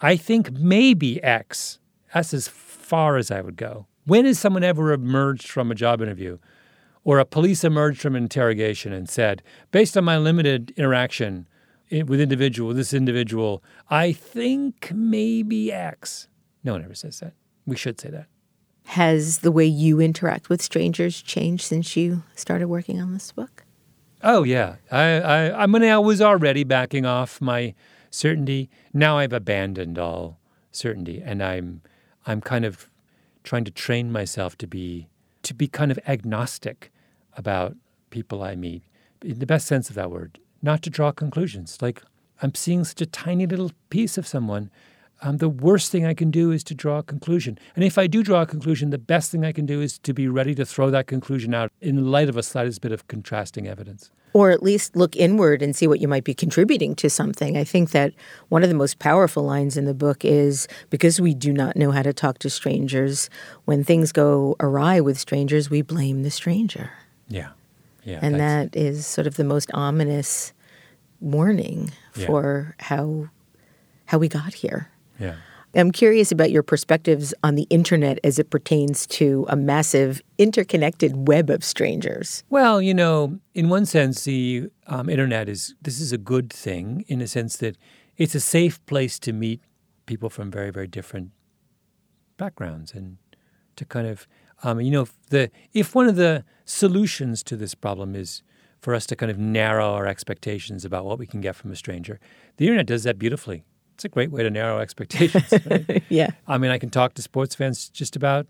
I 0.00 0.16
think 0.16 0.52
maybe 0.52 1.22
X. 1.22 1.78
That's 2.12 2.34
as 2.34 2.48
far 2.48 3.16
as 3.16 3.30
I 3.30 3.40
would 3.40 3.56
go. 3.56 3.86
When 4.08 4.24
has 4.24 4.38
someone 4.38 4.64
ever 4.64 4.94
emerged 4.94 5.48
from 5.48 5.70
a 5.70 5.74
job 5.74 6.00
interview 6.00 6.38
or 7.04 7.18
a 7.18 7.26
police 7.26 7.62
emerged 7.62 8.00
from 8.00 8.16
an 8.16 8.22
interrogation 8.22 8.90
and 8.90 9.06
said, 9.06 9.42
based 9.70 9.98
on 9.98 10.04
my 10.04 10.16
limited 10.16 10.72
interaction 10.78 11.46
with 11.90 12.18
individual, 12.18 12.72
this 12.72 12.94
individual, 12.94 13.62
I 13.90 14.12
think 14.12 14.90
maybe 14.94 15.70
X. 15.70 16.26
No 16.64 16.72
one 16.72 16.84
ever 16.84 16.94
says 16.94 17.20
that. 17.20 17.34
We 17.66 17.76
should 17.76 18.00
say 18.00 18.08
that. 18.08 18.28
Has 18.84 19.40
the 19.40 19.52
way 19.52 19.66
you 19.66 20.00
interact 20.00 20.48
with 20.48 20.62
strangers 20.62 21.20
changed 21.20 21.64
since 21.64 21.94
you 21.94 22.22
started 22.34 22.68
working 22.68 23.02
on 23.02 23.12
this 23.12 23.30
book? 23.32 23.66
Oh 24.22 24.42
yeah, 24.42 24.76
I 24.90 25.20
I 25.20 25.64
I 25.64 25.66
mean 25.66 25.84
I 25.84 25.98
was 25.98 26.22
already 26.22 26.64
backing 26.64 27.04
off 27.04 27.42
my 27.42 27.74
certainty. 28.10 28.70
Now 28.94 29.18
I've 29.18 29.34
abandoned 29.34 29.98
all 29.98 30.40
certainty, 30.72 31.22
and 31.22 31.42
I'm 31.42 31.82
I'm 32.26 32.40
kind 32.40 32.64
of 32.64 32.88
trying 33.48 33.64
to 33.64 33.70
train 33.70 34.12
myself 34.12 34.58
to 34.58 34.66
be 34.66 35.08
to 35.42 35.54
be 35.54 35.66
kind 35.66 35.90
of 35.90 35.98
agnostic 36.06 36.92
about 37.34 37.74
people 38.10 38.42
I 38.42 38.54
meet, 38.54 38.82
in 39.22 39.38
the 39.38 39.46
best 39.46 39.66
sense 39.66 39.88
of 39.88 39.94
that 39.94 40.10
word. 40.10 40.38
Not 40.60 40.82
to 40.82 40.90
draw 40.90 41.12
conclusions. 41.12 41.78
Like 41.80 42.02
I'm 42.42 42.54
seeing 42.54 42.84
such 42.84 43.00
a 43.00 43.06
tiny 43.06 43.46
little 43.46 43.72
piece 43.88 44.18
of 44.18 44.26
someone. 44.26 44.70
Um, 45.22 45.38
the 45.38 45.48
worst 45.48 45.90
thing 45.90 46.04
I 46.04 46.14
can 46.14 46.30
do 46.30 46.52
is 46.52 46.62
to 46.64 46.74
draw 46.74 46.98
a 46.98 47.02
conclusion. 47.02 47.58
And 47.74 47.84
if 47.84 47.96
I 47.96 48.06
do 48.06 48.22
draw 48.22 48.42
a 48.42 48.46
conclusion, 48.46 48.90
the 48.90 48.98
best 48.98 49.32
thing 49.32 49.44
I 49.44 49.52
can 49.52 49.66
do 49.66 49.80
is 49.80 49.98
to 50.00 50.12
be 50.12 50.28
ready 50.28 50.54
to 50.54 50.66
throw 50.66 50.90
that 50.90 51.06
conclusion 51.06 51.54
out 51.54 51.72
in 51.80 52.10
light 52.12 52.28
of 52.28 52.36
a 52.36 52.42
slightest 52.42 52.82
bit 52.82 52.92
of 52.92 53.08
contrasting 53.08 53.66
evidence 53.66 54.10
or 54.32 54.50
at 54.50 54.62
least 54.62 54.96
look 54.96 55.16
inward 55.16 55.62
and 55.62 55.74
see 55.74 55.86
what 55.86 56.00
you 56.00 56.08
might 56.08 56.24
be 56.24 56.34
contributing 56.34 56.94
to 56.96 57.10
something. 57.10 57.56
I 57.56 57.64
think 57.64 57.90
that 57.90 58.12
one 58.48 58.62
of 58.62 58.68
the 58.68 58.74
most 58.74 58.98
powerful 58.98 59.42
lines 59.42 59.76
in 59.76 59.84
the 59.84 59.94
book 59.94 60.24
is 60.24 60.68
because 60.90 61.20
we 61.20 61.34
do 61.34 61.52
not 61.52 61.76
know 61.76 61.90
how 61.90 62.02
to 62.02 62.12
talk 62.12 62.38
to 62.40 62.50
strangers, 62.50 63.30
when 63.64 63.84
things 63.84 64.12
go 64.12 64.56
awry 64.60 65.00
with 65.00 65.18
strangers, 65.18 65.70
we 65.70 65.82
blame 65.82 66.22
the 66.22 66.30
stranger. 66.30 66.92
Yeah. 67.28 67.50
Yeah. 68.04 68.20
And 68.22 68.36
that 68.40 68.74
is 68.74 69.06
sort 69.06 69.26
of 69.26 69.36
the 69.36 69.44
most 69.44 69.70
ominous 69.74 70.52
warning 71.20 71.90
for 72.12 72.74
yeah. 72.78 72.86
how 72.86 73.28
how 74.06 74.18
we 74.18 74.28
got 74.28 74.54
here. 74.54 74.90
Yeah. 75.20 75.36
I'm 75.74 75.92
curious 75.92 76.32
about 76.32 76.50
your 76.50 76.62
perspectives 76.62 77.34
on 77.42 77.54
the 77.54 77.66
internet 77.70 78.18
as 78.24 78.38
it 78.38 78.50
pertains 78.50 79.06
to 79.08 79.46
a 79.48 79.56
massive 79.56 80.22
interconnected 80.38 81.28
web 81.28 81.50
of 81.50 81.62
strangers. 81.62 82.42
Well, 82.48 82.80
you 82.80 82.94
know, 82.94 83.38
in 83.54 83.68
one 83.68 83.84
sense, 83.84 84.24
the 84.24 84.70
um, 84.86 85.08
internet 85.08 85.48
is 85.48 85.74
this 85.82 86.00
is 86.00 86.12
a 86.12 86.18
good 86.18 86.50
thing 86.50 87.04
in 87.08 87.20
a 87.20 87.26
sense 87.26 87.56
that 87.58 87.76
it's 88.16 88.34
a 88.34 88.40
safe 88.40 88.84
place 88.86 89.18
to 89.20 89.32
meet 89.32 89.60
people 90.06 90.30
from 90.30 90.50
very, 90.50 90.70
very 90.70 90.86
different 90.86 91.32
backgrounds 92.38 92.92
and 92.92 93.18
to 93.76 93.84
kind 93.84 94.06
of, 94.06 94.26
um, 94.62 94.80
you 94.80 94.90
know, 94.90 95.06
the 95.30 95.50
if 95.74 95.94
one 95.94 96.08
of 96.08 96.16
the 96.16 96.44
solutions 96.64 97.42
to 97.42 97.56
this 97.56 97.74
problem 97.74 98.16
is 98.16 98.42
for 98.80 98.94
us 98.94 99.06
to 99.06 99.16
kind 99.16 99.30
of 99.30 99.38
narrow 99.38 99.92
our 99.92 100.06
expectations 100.06 100.84
about 100.84 101.04
what 101.04 101.18
we 101.18 101.26
can 101.26 101.40
get 101.40 101.56
from 101.56 101.70
a 101.70 101.76
stranger, 101.76 102.18
the 102.56 102.64
internet 102.64 102.86
does 102.86 103.02
that 103.02 103.18
beautifully 103.18 103.64
it's 103.98 104.04
a 104.04 104.08
great 104.08 104.30
way 104.30 104.44
to 104.44 104.50
narrow 104.50 104.78
expectations. 104.78 105.52
Right? 105.66 106.04
yeah. 106.08 106.30
I 106.46 106.56
mean, 106.56 106.70
I 106.70 106.78
can 106.78 106.88
talk 106.88 107.14
to 107.14 107.22
sports 107.22 107.56
fans 107.56 107.88
just 107.88 108.14
about 108.14 108.46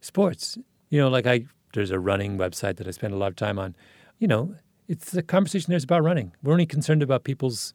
sports. 0.00 0.58
You 0.90 0.98
know, 0.98 1.08
like 1.08 1.28
I 1.28 1.44
there's 1.74 1.92
a 1.92 2.00
running 2.00 2.38
website 2.38 2.78
that 2.78 2.88
I 2.88 2.90
spend 2.90 3.14
a 3.14 3.16
lot 3.16 3.28
of 3.28 3.36
time 3.36 3.56
on. 3.56 3.76
You 4.18 4.26
know, 4.26 4.56
it's 4.88 5.12
the 5.12 5.22
conversation 5.22 5.70
there's 5.70 5.84
about 5.84 6.02
running. 6.02 6.32
We're 6.42 6.54
only 6.54 6.66
concerned 6.66 7.04
about 7.04 7.22
people's 7.22 7.72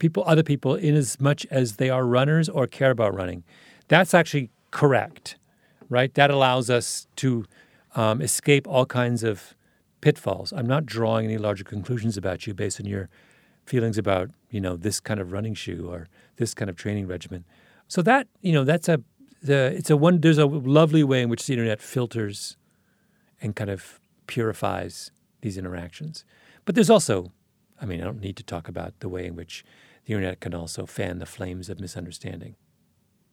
people, 0.00 0.24
other 0.26 0.42
people, 0.42 0.74
in 0.74 0.96
as 0.96 1.20
much 1.20 1.46
as 1.52 1.76
they 1.76 1.88
are 1.88 2.04
runners 2.04 2.48
or 2.48 2.66
care 2.66 2.90
about 2.90 3.14
running. 3.14 3.44
That's 3.86 4.12
actually 4.12 4.50
correct, 4.72 5.36
right? 5.88 6.12
That 6.14 6.32
allows 6.32 6.68
us 6.68 7.06
to 7.16 7.44
um, 7.94 8.20
escape 8.20 8.66
all 8.66 8.86
kinds 8.86 9.22
of 9.22 9.54
pitfalls. 10.00 10.52
I'm 10.52 10.66
not 10.66 10.84
drawing 10.84 11.26
any 11.26 11.38
larger 11.38 11.62
conclusions 11.62 12.16
about 12.16 12.48
you 12.48 12.54
based 12.54 12.80
on 12.80 12.86
your 12.86 13.08
feelings 13.66 13.96
about 13.98 14.30
you 14.50 14.60
know 14.60 14.74
this 14.76 14.98
kind 14.98 15.20
of 15.20 15.30
running 15.30 15.54
shoe 15.54 15.88
or 15.88 16.08
this 16.40 16.54
kind 16.54 16.68
of 16.68 16.76
training 16.76 17.06
regimen. 17.06 17.44
So 17.86 18.02
that 18.02 18.26
you 18.40 18.52
know 18.52 18.64
that's 18.64 18.88
a 18.88 19.00
the 19.42 19.72
it's 19.76 19.90
a 19.90 19.96
one 19.96 20.20
there's 20.20 20.38
a 20.38 20.46
lovely 20.46 21.04
way 21.04 21.22
in 21.22 21.28
which 21.28 21.46
the 21.46 21.52
internet 21.52 21.80
filters 21.80 22.56
and 23.40 23.54
kind 23.54 23.70
of 23.70 24.00
purifies 24.26 25.12
these 25.42 25.56
interactions. 25.56 26.24
But 26.64 26.74
there's 26.74 26.90
also, 26.90 27.32
I 27.80 27.86
mean, 27.86 28.00
I 28.00 28.04
don't 28.04 28.20
need 28.20 28.36
to 28.36 28.42
talk 28.42 28.68
about 28.68 28.98
the 29.00 29.08
way 29.08 29.26
in 29.26 29.36
which 29.36 29.64
the 30.04 30.14
internet 30.14 30.40
can 30.40 30.54
also 30.54 30.86
fan 30.86 31.18
the 31.18 31.26
flames 31.26 31.68
of 31.68 31.80
misunderstanding. 31.80 32.56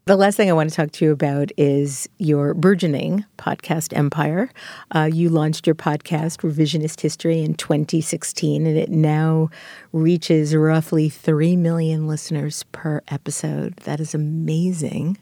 The 0.07 0.15
last 0.15 0.37
thing 0.37 0.49
I 0.49 0.53
want 0.53 0.69
to 0.69 0.75
talk 0.77 0.91
to 0.93 1.03
you 1.03 1.11
about 1.11 1.51
is 1.57 2.07
your 2.17 2.53
burgeoning 2.53 3.25
podcast 3.37 3.93
empire. 3.93 4.49
Uh, 4.95 5.09
you 5.11 5.27
launched 5.27 5.67
your 5.67 5.75
podcast, 5.75 6.49
Revisionist 6.49 7.01
History, 7.01 7.41
in 7.41 7.55
2016, 7.55 8.65
and 8.65 8.77
it 8.77 8.89
now 8.89 9.49
reaches 9.91 10.55
roughly 10.55 11.09
3 11.09 11.57
million 11.57 12.07
listeners 12.07 12.63
per 12.71 13.01
episode. 13.09 13.75
That 13.83 13.99
is 13.99 14.15
amazing. 14.15 15.17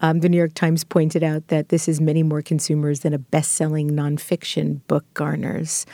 Um, 0.00 0.20
the 0.20 0.28
New 0.28 0.36
York 0.36 0.54
Times 0.54 0.84
pointed 0.84 1.22
out 1.22 1.48
that 1.48 1.68
this 1.68 1.88
is 1.88 2.00
many 2.00 2.22
more 2.22 2.42
consumers 2.42 3.00
than 3.00 3.12
a 3.12 3.18
best 3.18 3.52
selling 3.52 3.90
nonfiction 3.90 4.80
book 4.86 5.04
garners. 5.14 5.86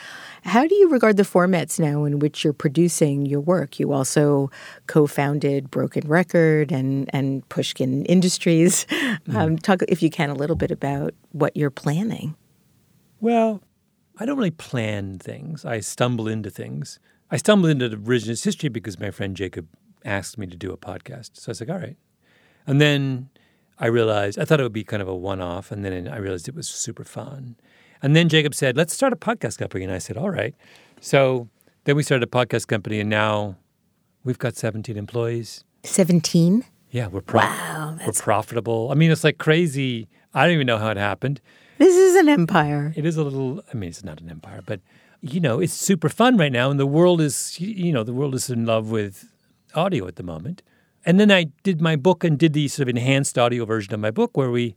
How 0.43 0.67
do 0.67 0.75
you 0.75 0.89
regard 0.89 1.17
the 1.17 1.23
formats 1.23 1.79
now 1.79 2.05
in 2.05 2.19
which 2.19 2.43
you're 2.43 2.53
producing 2.53 3.25
your 3.25 3.39
work? 3.39 3.79
You 3.79 3.93
also 3.93 4.51
co 4.87 5.07
founded 5.07 5.71
Broken 5.71 6.07
Record 6.07 6.71
and, 6.71 7.09
and 7.13 7.47
Pushkin 7.49 8.05
Industries. 8.05 8.85
Mm. 9.25 9.35
Um, 9.35 9.57
talk, 9.57 9.81
if 9.87 10.03
you 10.03 10.09
can, 10.09 10.29
a 10.29 10.35
little 10.35 10.55
bit 10.55 10.71
about 10.71 11.13
what 11.31 11.55
you're 11.57 11.71
planning. 11.71 12.35
Well, 13.19 13.61
I 14.17 14.25
don't 14.25 14.37
really 14.37 14.51
plan 14.51 15.17
things, 15.17 15.65
I 15.65 15.79
stumble 15.79 16.27
into 16.27 16.49
things. 16.49 16.99
I 17.31 17.37
stumbled 17.37 17.71
into 17.71 17.89
the 17.89 17.97
revisionist 17.97 18.45
history 18.45 18.69
because 18.69 18.99
my 18.99 19.09
friend 19.09 19.35
Jacob 19.35 19.67
asked 20.05 20.37
me 20.37 20.45
to 20.47 20.55
do 20.55 20.71
a 20.71 20.77
podcast. 20.77 21.31
So 21.33 21.49
I 21.49 21.51
was 21.51 21.59
like, 21.59 21.69
all 21.69 21.79
right. 21.79 21.97
And 22.67 22.79
then 22.79 23.29
I 23.77 23.87
realized 23.87 24.39
I 24.39 24.45
thought 24.45 24.59
it 24.59 24.63
would 24.63 24.73
be 24.73 24.83
kind 24.83 25.01
of 25.01 25.07
a 25.07 25.15
one 25.15 25.41
off, 25.41 25.71
and 25.71 25.83
then 25.83 26.07
I 26.07 26.17
realized 26.17 26.47
it 26.47 26.55
was 26.55 26.67
super 26.67 27.03
fun. 27.03 27.55
And 28.01 28.15
then 28.15 28.29
Jacob 28.29 28.53
said, 28.53 28.77
let's 28.77 28.93
start 28.93 29.13
a 29.13 29.15
podcast 29.15 29.57
company. 29.57 29.83
And 29.83 29.93
I 29.93 29.97
said, 29.97 30.17
all 30.17 30.29
right. 30.29 30.53
So 31.01 31.49
then 31.85 31.95
we 31.95 32.03
started 32.03 32.27
a 32.27 32.31
podcast 32.31 32.67
company, 32.67 32.99
and 32.99 33.09
now 33.09 33.57
we've 34.23 34.39
got 34.39 34.55
17 34.55 34.97
employees. 34.97 35.63
17? 35.83 36.63
Yeah, 36.91 37.07
we're, 37.07 37.21
pro- 37.21 37.41
wow, 37.41 37.97
we're 38.05 38.13
profitable. 38.13 38.89
I 38.91 38.95
mean, 38.95 39.11
it's 39.11 39.23
like 39.23 39.37
crazy. 39.37 40.07
I 40.33 40.45
don't 40.45 40.53
even 40.53 40.67
know 40.67 40.77
how 40.77 40.89
it 40.89 40.97
happened. 40.97 41.41
This 41.77 41.95
is 41.95 42.15
an 42.15 42.29
empire. 42.29 42.93
It 42.95 43.05
is 43.05 43.17
a 43.17 43.23
little, 43.23 43.61
I 43.73 43.75
mean, 43.75 43.89
it's 43.89 44.03
not 44.03 44.21
an 44.21 44.29
empire, 44.29 44.61
but, 44.65 44.79
you 45.21 45.41
know, 45.41 45.59
it's 45.59 45.73
super 45.73 46.07
fun 46.07 46.37
right 46.37 46.51
now. 46.51 46.71
And 46.71 46.79
the 46.79 46.85
world 46.85 47.19
is, 47.19 47.59
you 47.59 47.91
know, 47.91 48.03
the 48.03 48.13
world 48.13 48.33
is 48.33 48.49
in 48.49 48.65
love 48.65 48.91
with 48.91 49.29
audio 49.73 50.07
at 50.07 50.15
the 50.15 50.23
moment. 50.23 50.63
And 51.05 51.19
then 51.19 51.31
I 51.31 51.45
did 51.61 51.81
my 51.81 51.95
book 51.95 52.23
and 52.23 52.37
did 52.37 52.53
the 52.53 52.67
sort 52.67 52.89
of 52.89 52.89
enhanced 52.89 53.37
audio 53.37 53.63
version 53.65 53.93
of 53.93 53.99
my 53.99 54.09
book 54.11 54.35
where 54.35 54.49
we, 54.49 54.75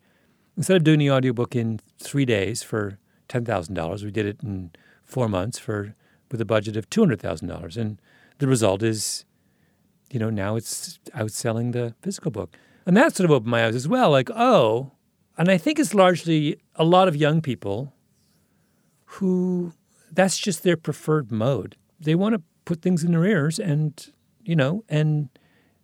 instead 0.56 0.76
of 0.76 0.84
doing 0.84 0.98
the 0.98 1.10
audiobook 1.10 1.56
in 1.56 1.80
three 1.98 2.26
days 2.26 2.62
for 2.62 2.98
$10,000, 3.30 4.04
we 4.04 4.10
did 4.10 4.26
it 4.26 4.42
in 4.42 4.70
four 5.04 5.28
months 5.28 5.58
for 5.58 5.94
with 6.30 6.40
a 6.40 6.44
budget 6.44 6.76
of 6.76 6.90
$200,000. 6.90 7.76
And 7.78 8.00
the 8.38 8.46
result 8.46 8.82
is, 8.82 9.24
you 10.10 10.18
know, 10.18 10.28
now 10.28 10.56
it's 10.56 10.98
outselling 11.14 11.72
the 11.72 11.94
physical 12.02 12.30
book. 12.30 12.56
And 12.84 12.94
that 12.96 13.16
sort 13.16 13.24
of 13.24 13.30
opened 13.30 13.50
my 13.50 13.66
eyes 13.66 13.74
as 13.74 13.88
well. 13.88 14.10
Like, 14.10 14.30
oh, 14.34 14.92
and 15.38 15.50
I 15.50 15.56
think 15.56 15.78
it's 15.78 15.94
largely 15.94 16.60
a 16.74 16.84
lot 16.84 17.08
of 17.08 17.16
young 17.16 17.40
people 17.40 17.94
who 19.04 19.72
that's 20.12 20.38
just 20.38 20.62
their 20.62 20.76
preferred 20.76 21.30
mode. 21.32 21.76
They 21.98 22.14
want 22.14 22.34
to 22.34 22.42
put 22.64 22.82
things 22.82 23.04
in 23.04 23.12
their 23.12 23.24
ears 23.24 23.58
and, 23.58 24.12
you 24.44 24.56
know, 24.56 24.84
and 24.88 25.30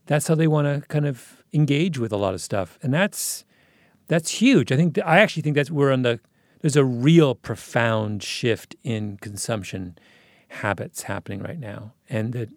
that's 0.07 0.29
how 0.29 0.35
they 0.35 0.47
want 0.47 0.67
to 0.67 0.87
kind 0.89 1.07
of 1.07 1.43
engage 1.53 1.99
with 1.99 2.13
a 2.13 2.17
lot 2.17 2.35
of 2.35 2.41
stuff, 2.41 2.79
and 2.83 2.93
that's 2.93 3.45
that's 4.09 4.31
huge. 4.31 4.71
I 4.71 4.77
think 4.77 4.99
I 5.05 5.21
actually 5.21 5.43
think 5.43 5.57
that's 5.57 5.71
we're 5.71 5.93
on 5.93 6.03
the 6.03 6.21
there's 6.61 6.77
a 6.77 6.85
real 6.85 7.35
profound 7.35 8.23
shift 8.23 8.75
in 8.83 9.19
consumption 9.19 9.99
habits 10.49 11.03
happening 11.03 11.43
right 11.43 11.59
now, 11.59 11.93
and 12.09 12.33
that 12.33 12.49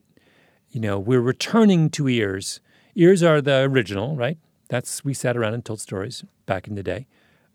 you 0.70 0.80
know 0.80 1.00
we're 1.00 1.22
returning 1.22 1.90
to 1.92 2.08
ears. 2.08 2.60
Ears 2.96 3.22
are 3.22 3.42
the 3.42 3.62
original, 3.62 4.16
right? 4.16 4.38
That's 4.70 5.06
we 5.06 5.14
sat 5.14 5.38
around 5.38 5.54
and 5.54 5.64
told 5.64 5.80
stories 5.80 6.24
back 6.46 6.68
in 6.68 6.76
the 6.76 6.84
day, 6.84 7.08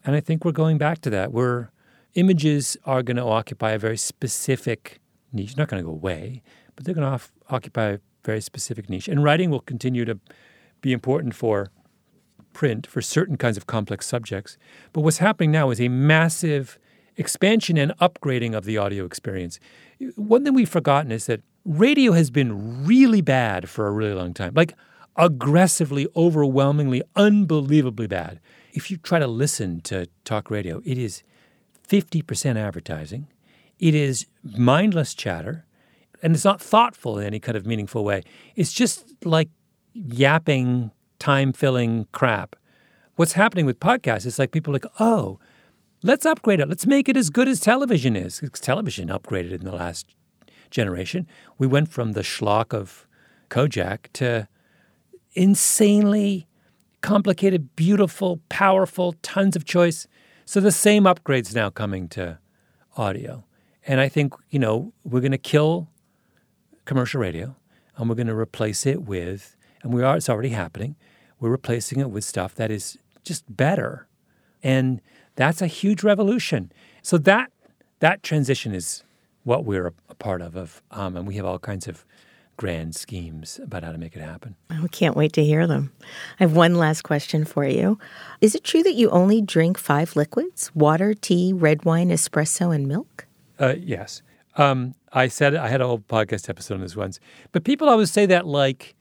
and 0.04 0.16
I 0.16 0.20
think 0.20 0.44
we're 0.44 0.52
going 0.52 0.78
back 0.78 1.00
to 1.02 1.10
that. 1.10 1.32
We're 1.32 1.70
images 2.14 2.76
are 2.84 3.02
going 3.02 3.16
to 3.16 3.24
occupy 3.24 3.72
a 3.72 3.78
very 3.78 3.96
specific 3.96 5.00
niche. 5.32 5.56
Not 5.56 5.68
going 5.68 5.82
to 5.82 5.86
go 5.86 5.92
away, 5.92 6.42
but 6.76 6.84
they're 6.84 6.94
going 6.94 7.06
to 7.06 7.12
off, 7.12 7.32
occupy 7.48 7.96
very 8.24 8.40
specific 8.40 8.88
niche. 8.88 9.08
And 9.08 9.22
writing 9.22 9.50
will 9.50 9.60
continue 9.60 10.04
to 10.04 10.18
be 10.80 10.92
important 10.92 11.34
for 11.34 11.70
print 12.52 12.86
for 12.86 13.00
certain 13.00 13.36
kinds 13.36 13.56
of 13.56 13.66
complex 13.66 14.06
subjects. 14.06 14.56
But 14.92 15.00
what's 15.00 15.18
happening 15.18 15.50
now 15.50 15.70
is 15.70 15.80
a 15.80 15.88
massive 15.88 16.78
expansion 17.16 17.76
and 17.76 17.96
upgrading 17.98 18.54
of 18.54 18.64
the 18.64 18.78
audio 18.78 19.04
experience. 19.04 19.58
One 20.16 20.44
thing 20.44 20.54
we've 20.54 20.68
forgotten 20.68 21.12
is 21.12 21.26
that 21.26 21.42
radio 21.64 22.12
has 22.12 22.30
been 22.30 22.84
really 22.86 23.20
bad 23.20 23.68
for 23.68 23.86
a 23.86 23.90
really 23.90 24.14
long 24.14 24.34
time. 24.34 24.52
Like 24.54 24.74
aggressively, 25.16 26.06
overwhelmingly, 26.16 27.02
unbelievably 27.16 28.06
bad. 28.06 28.40
If 28.72 28.90
you 28.90 28.96
try 28.96 29.18
to 29.18 29.26
listen 29.26 29.80
to 29.82 30.08
talk 30.24 30.50
radio, 30.50 30.80
it 30.84 30.96
is 30.96 31.22
50% 31.88 32.56
advertising. 32.56 33.28
It 33.78 33.94
is 33.94 34.26
mindless 34.42 35.14
chatter, 35.14 35.66
and 36.22 36.34
it's 36.34 36.44
not 36.44 36.60
thoughtful 36.60 37.18
in 37.18 37.26
any 37.26 37.40
kind 37.40 37.56
of 37.56 37.66
meaningful 37.66 38.04
way. 38.04 38.22
It's 38.54 38.72
just 38.72 39.12
like 39.24 39.48
yapping, 39.92 40.92
time 41.18 41.52
filling 41.52 42.06
crap. 42.12 42.56
What's 43.16 43.32
happening 43.32 43.66
with 43.66 43.80
podcasts 43.80 44.24
is 44.24 44.38
like 44.38 44.52
people 44.52 44.72
are 44.72 44.76
like, 44.76 44.86
oh, 45.00 45.38
let's 46.02 46.24
upgrade 46.24 46.60
it. 46.60 46.68
Let's 46.68 46.86
make 46.86 47.08
it 47.08 47.16
as 47.16 47.28
good 47.28 47.48
as 47.48 47.60
television 47.60 48.16
is. 48.16 48.40
Because 48.40 48.60
television 48.60 49.08
upgraded 49.08 49.52
in 49.52 49.64
the 49.64 49.72
last 49.72 50.14
generation. 50.70 51.26
We 51.58 51.66
went 51.66 51.90
from 51.90 52.12
the 52.12 52.22
schlock 52.22 52.72
of 52.72 53.06
Kojak 53.50 54.12
to 54.14 54.48
insanely 55.34 56.46
complicated, 57.02 57.74
beautiful, 57.76 58.40
powerful, 58.48 59.14
tons 59.22 59.56
of 59.56 59.64
choice. 59.64 60.06
So 60.44 60.60
the 60.60 60.72
same 60.72 61.04
upgrades 61.04 61.54
now 61.54 61.68
coming 61.68 62.08
to 62.10 62.38
audio. 62.96 63.44
And 63.86 64.00
I 64.00 64.08
think, 64.08 64.34
you 64.50 64.58
know, 64.58 64.92
we're 65.04 65.20
going 65.20 65.32
to 65.32 65.38
kill 65.38 65.88
commercial 66.84 67.20
radio 67.20 67.56
and 67.96 68.08
we're 68.08 68.14
going 68.14 68.26
to 68.26 68.34
replace 68.36 68.86
it 68.86 69.02
with, 69.02 69.56
and 69.82 69.92
we 69.92 70.02
are, 70.02 70.16
it's 70.16 70.28
already 70.28 70.50
happening, 70.50 70.96
we're 71.40 71.50
replacing 71.50 72.00
it 72.00 72.10
with 72.10 72.24
stuff 72.24 72.54
that 72.54 72.70
is 72.70 72.98
just 73.24 73.44
better. 73.54 74.06
And 74.62 75.00
that's 75.34 75.60
a 75.60 75.66
huge 75.66 76.02
revolution. 76.02 76.72
So 77.02 77.18
that, 77.18 77.50
that 78.00 78.22
transition 78.22 78.74
is 78.74 79.02
what 79.44 79.64
we're 79.64 79.88
a, 79.88 79.92
a 80.08 80.14
part 80.14 80.40
of, 80.40 80.56
of 80.56 80.82
um, 80.90 81.16
and 81.16 81.26
we 81.26 81.36
have 81.36 81.44
all 81.44 81.58
kinds 81.58 81.88
of 81.88 82.04
grand 82.56 82.94
schemes 82.94 83.58
about 83.62 83.82
how 83.82 83.92
to 83.92 83.98
make 83.98 84.14
it 84.14 84.20
happen. 84.20 84.54
I 84.70 84.86
can't 84.88 85.16
wait 85.16 85.32
to 85.32 85.44
hear 85.44 85.66
them. 85.66 85.92
I 86.38 86.44
have 86.44 86.54
one 86.54 86.76
last 86.76 87.02
question 87.02 87.44
for 87.44 87.64
you. 87.64 87.98
Is 88.40 88.54
it 88.54 88.62
true 88.62 88.82
that 88.82 88.94
you 88.94 89.10
only 89.10 89.40
drink 89.40 89.78
five 89.78 90.14
liquids 90.16 90.70
water, 90.74 91.14
tea, 91.14 91.52
red 91.52 91.84
wine, 91.84 92.10
espresso, 92.10 92.74
and 92.74 92.86
milk? 92.86 93.26
Uh, 93.58 93.74
yes. 93.78 94.22
Um, 94.56 94.94
I 95.12 95.28
said 95.28 95.54
I 95.54 95.68
had 95.68 95.80
a 95.80 95.86
whole 95.86 95.98
podcast 95.98 96.48
episode 96.48 96.74
on 96.74 96.80
this 96.80 96.96
once, 96.96 97.20
but 97.52 97.64
people 97.64 97.88
always 97.88 98.10
say 98.10 98.26
that 98.26 98.46
like 98.46 98.94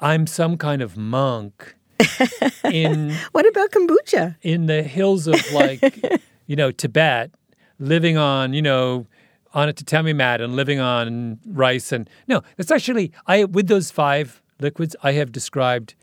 I'm 0.00 0.26
some 0.26 0.56
kind 0.56 0.82
of 0.82 0.96
monk 0.96 1.76
in 2.64 3.14
what 3.32 3.46
about 3.46 3.70
kombucha 3.70 4.36
in 4.42 4.66
the 4.66 4.82
hills 4.82 5.26
of 5.26 5.40
like 5.52 6.22
you 6.46 6.56
know 6.56 6.70
Tibet, 6.70 7.30
living 7.78 8.16
on 8.16 8.52
you 8.52 8.62
know 8.62 9.06
on 9.52 9.68
a 9.68 9.72
tatami 9.72 10.12
mat 10.12 10.40
and 10.40 10.56
living 10.56 10.80
on 10.80 11.38
rice 11.46 11.92
and 11.92 12.10
no, 12.26 12.42
it's 12.58 12.70
actually 12.70 13.12
I 13.26 13.44
with 13.44 13.68
those 13.68 13.90
five 13.90 14.42
liquids 14.60 14.96
I 15.02 15.12
have 15.12 15.30
described 15.32 15.94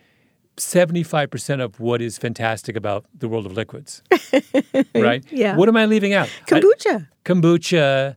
75% 0.58 1.62
of 1.62 1.80
what 1.80 2.02
is 2.02 2.18
fantastic 2.18 2.76
about 2.76 3.06
the 3.18 3.28
world 3.28 3.46
of 3.46 3.54
liquids. 3.54 4.04
right? 4.96 5.24
Yeah. 5.32 5.56
What 5.56 5.70
am 5.70 5.78
I 5.78 5.86
leaving 5.86 6.14
out? 6.14 6.30
Kombucha. 6.46 7.08
I, 7.08 7.08
kombucha. 7.26 8.16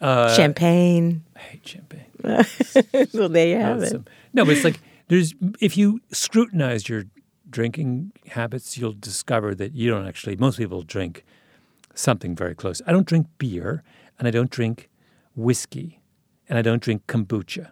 Uh, 0.00 0.34
champagne. 0.34 1.24
I 1.36 1.38
hate 1.40 1.66
champagne. 1.68 2.04
well, 3.14 3.28
there 3.28 3.46
you 3.48 3.56
have 3.56 3.82
Awesome. 3.82 4.02
it. 4.02 4.08
No, 4.32 4.44
but 4.44 4.54
it's 4.54 4.64
like 4.64 4.80
there's 5.08 5.34
if 5.60 5.76
you 5.76 6.00
scrutinize 6.12 6.88
your 6.88 7.04
drinking 7.50 8.12
habits, 8.28 8.76
you'll 8.76 8.92
discover 8.98 9.54
that 9.54 9.72
you 9.74 9.90
don't 9.90 10.06
actually. 10.06 10.36
Most 10.36 10.58
people 10.58 10.82
drink 10.82 11.24
something 11.94 12.36
very 12.36 12.54
close. 12.54 12.80
I 12.86 12.92
don't 12.92 13.06
drink 13.06 13.26
beer, 13.38 13.82
and 14.18 14.28
I 14.28 14.30
don't 14.30 14.50
drink 14.50 14.88
whiskey, 15.34 16.00
and 16.48 16.58
I 16.58 16.62
don't 16.62 16.82
drink 16.82 17.06
kombucha. 17.06 17.70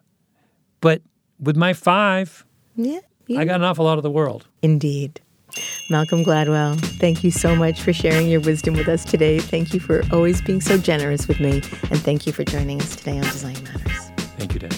But 0.81 1.03
with 1.39 1.57
my 1.57 1.73
five, 1.73 2.45
Yeah. 2.77 3.01
I 3.37 3.45
got 3.45 3.57
an 3.57 3.65
awful 3.65 3.85
lot 3.85 3.99
of 3.99 4.03
the 4.05 4.11
world. 4.11 4.47
Indeed. 4.63 5.21
Malcolm 5.89 6.25
Gladwell, 6.25 6.79
thank 6.99 7.23
you 7.23 7.31
so 7.31 7.55
much 7.55 7.81
for 7.81 7.93
sharing 7.93 8.29
your 8.29 8.41
wisdom 8.41 8.75
with 8.75 8.89
us 8.89 9.05
today. 9.05 9.39
Thank 9.39 9.73
you 9.73 9.81
for 9.81 10.03
always 10.13 10.41
being 10.41 10.61
so 10.61 10.79
generous 10.79 11.29
with 11.29 11.41
me. 11.41 11.63
And 11.91 12.01
thank 12.01 12.27
you 12.27 12.33
for 12.33 12.45
joining 12.45 12.81
us 12.81 12.97
today 12.97 13.19
on 13.19 13.25
Design 13.25 13.57
Matters. 13.65 14.11
Thank 14.37 14.55
you, 14.55 14.61
Dan. 14.61 14.73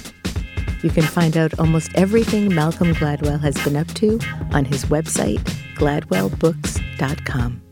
You 0.82 0.90
can 0.90 1.02
find 1.02 1.36
out 1.36 1.58
almost 1.58 1.90
everything 1.94 2.54
Malcolm 2.54 2.94
Gladwell 2.94 3.40
has 3.40 3.62
been 3.64 3.76
up 3.76 3.88
to 3.94 4.20
on 4.52 4.64
his 4.64 4.84
website, 4.84 5.40
gladwellbooks.com. 5.74 7.62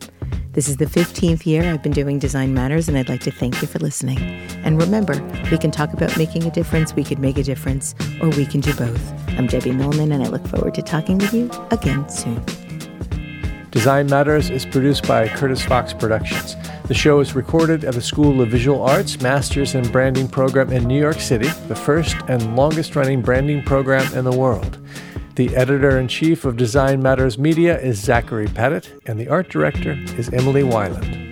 This 0.51 0.67
is 0.67 0.77
the 0.77 0.85
15th 0.85 1.45
year 1.45 1.71
I've 1.71 1.83
been 1.83 1.91
doing 1.91 2.17
Design 2.17 2.53
Matters, 2.53 2.89
and 2.89 2.97
I'd 2.97 3.09
like 3.09 3.21
to 3.21 3.31
thank 3.31 3.61
you 3.61 3.67
for 3.67 3.77
listening. 3.77 4.17
And 4.63 4.81
remember, 4.81 5.13
we 5.51 5.57
can 5.59 5.69
talk 5.69 5.93
about 5.93 6.17
making 6.17 6.45
a 6.45 6.49
difference, 6.49 6.95
we 6.95 7.03
could 7.03 7.19
make 7.19 7.37
a 7.37 7.43
difference, 7.43 7.93
or 8.21 8.29
we 8.29 8.45
can 8.45 8.61
do 8.61 8.73
both. 8.73 9.13
I'm 9.37 9.45
Debbie 9.45 9.71
Millman, 9.71 10.11
and 10.11 10.23
I 10.23 10.27
look 10.29 10.45
forward 10.47 10.73
to 10.73 10.81
talking 10.81 11.19
with 11.19 11.31
you 11.31 11.51
again 11.69 12.09
soon. 12.09 12.43
Design 13.71 14.07
Matters 14.07 14.49
is 14.49 14.65
produced 14.65 15.05
by 15.05 15.27
Curtis 15.27 15.63
Fox 15.63 15.93
Productions. 15.93 16.55
The 16.87 16.93
show 16.93 17.19
is 17.19 17.35
recorded 17.35 17.83
at 17.83 17.93
the 17.93 18.01
School 18.01 18.41
of 18.41 18.49
Visual 18.49 18.81
Arts 18.81 19.19
Masters 19.21 19.75
in 19.75 19.85
Branding 19.91 20.29
program 20.29 20.71
in 20.71 20.85
New 20.85 20.99
York 20.99 21.19
City, 21.19 21.49
the 21.67 21.75
first 21.75 22.15
and 22.29 22.55
longest 22.55 22.95
running 22.95 23.21
branding 23.21 23.61
program 23.61 24.11
in 24.13 24.23
the 24.23 24.35
world. 24.35 24.77
The 25.35 25.53
editor 25.55 25.99
in 25.99 26.07
chief 26.07 26.45
of 26.45 26.55
Design 26.55 27.01
Matters 27.01 27.37
Media 27.37 27.77
is 27.79 27.99
Zachary 27.99 28.47
Petit, 28.47 28.89
and 29.05 29.19
the 29.19 29.27
art 29.27 29.49
director 29.49 29.97
is 30.17 30.29
Emily 30.29 30.63
Weiland. 30.63 31.26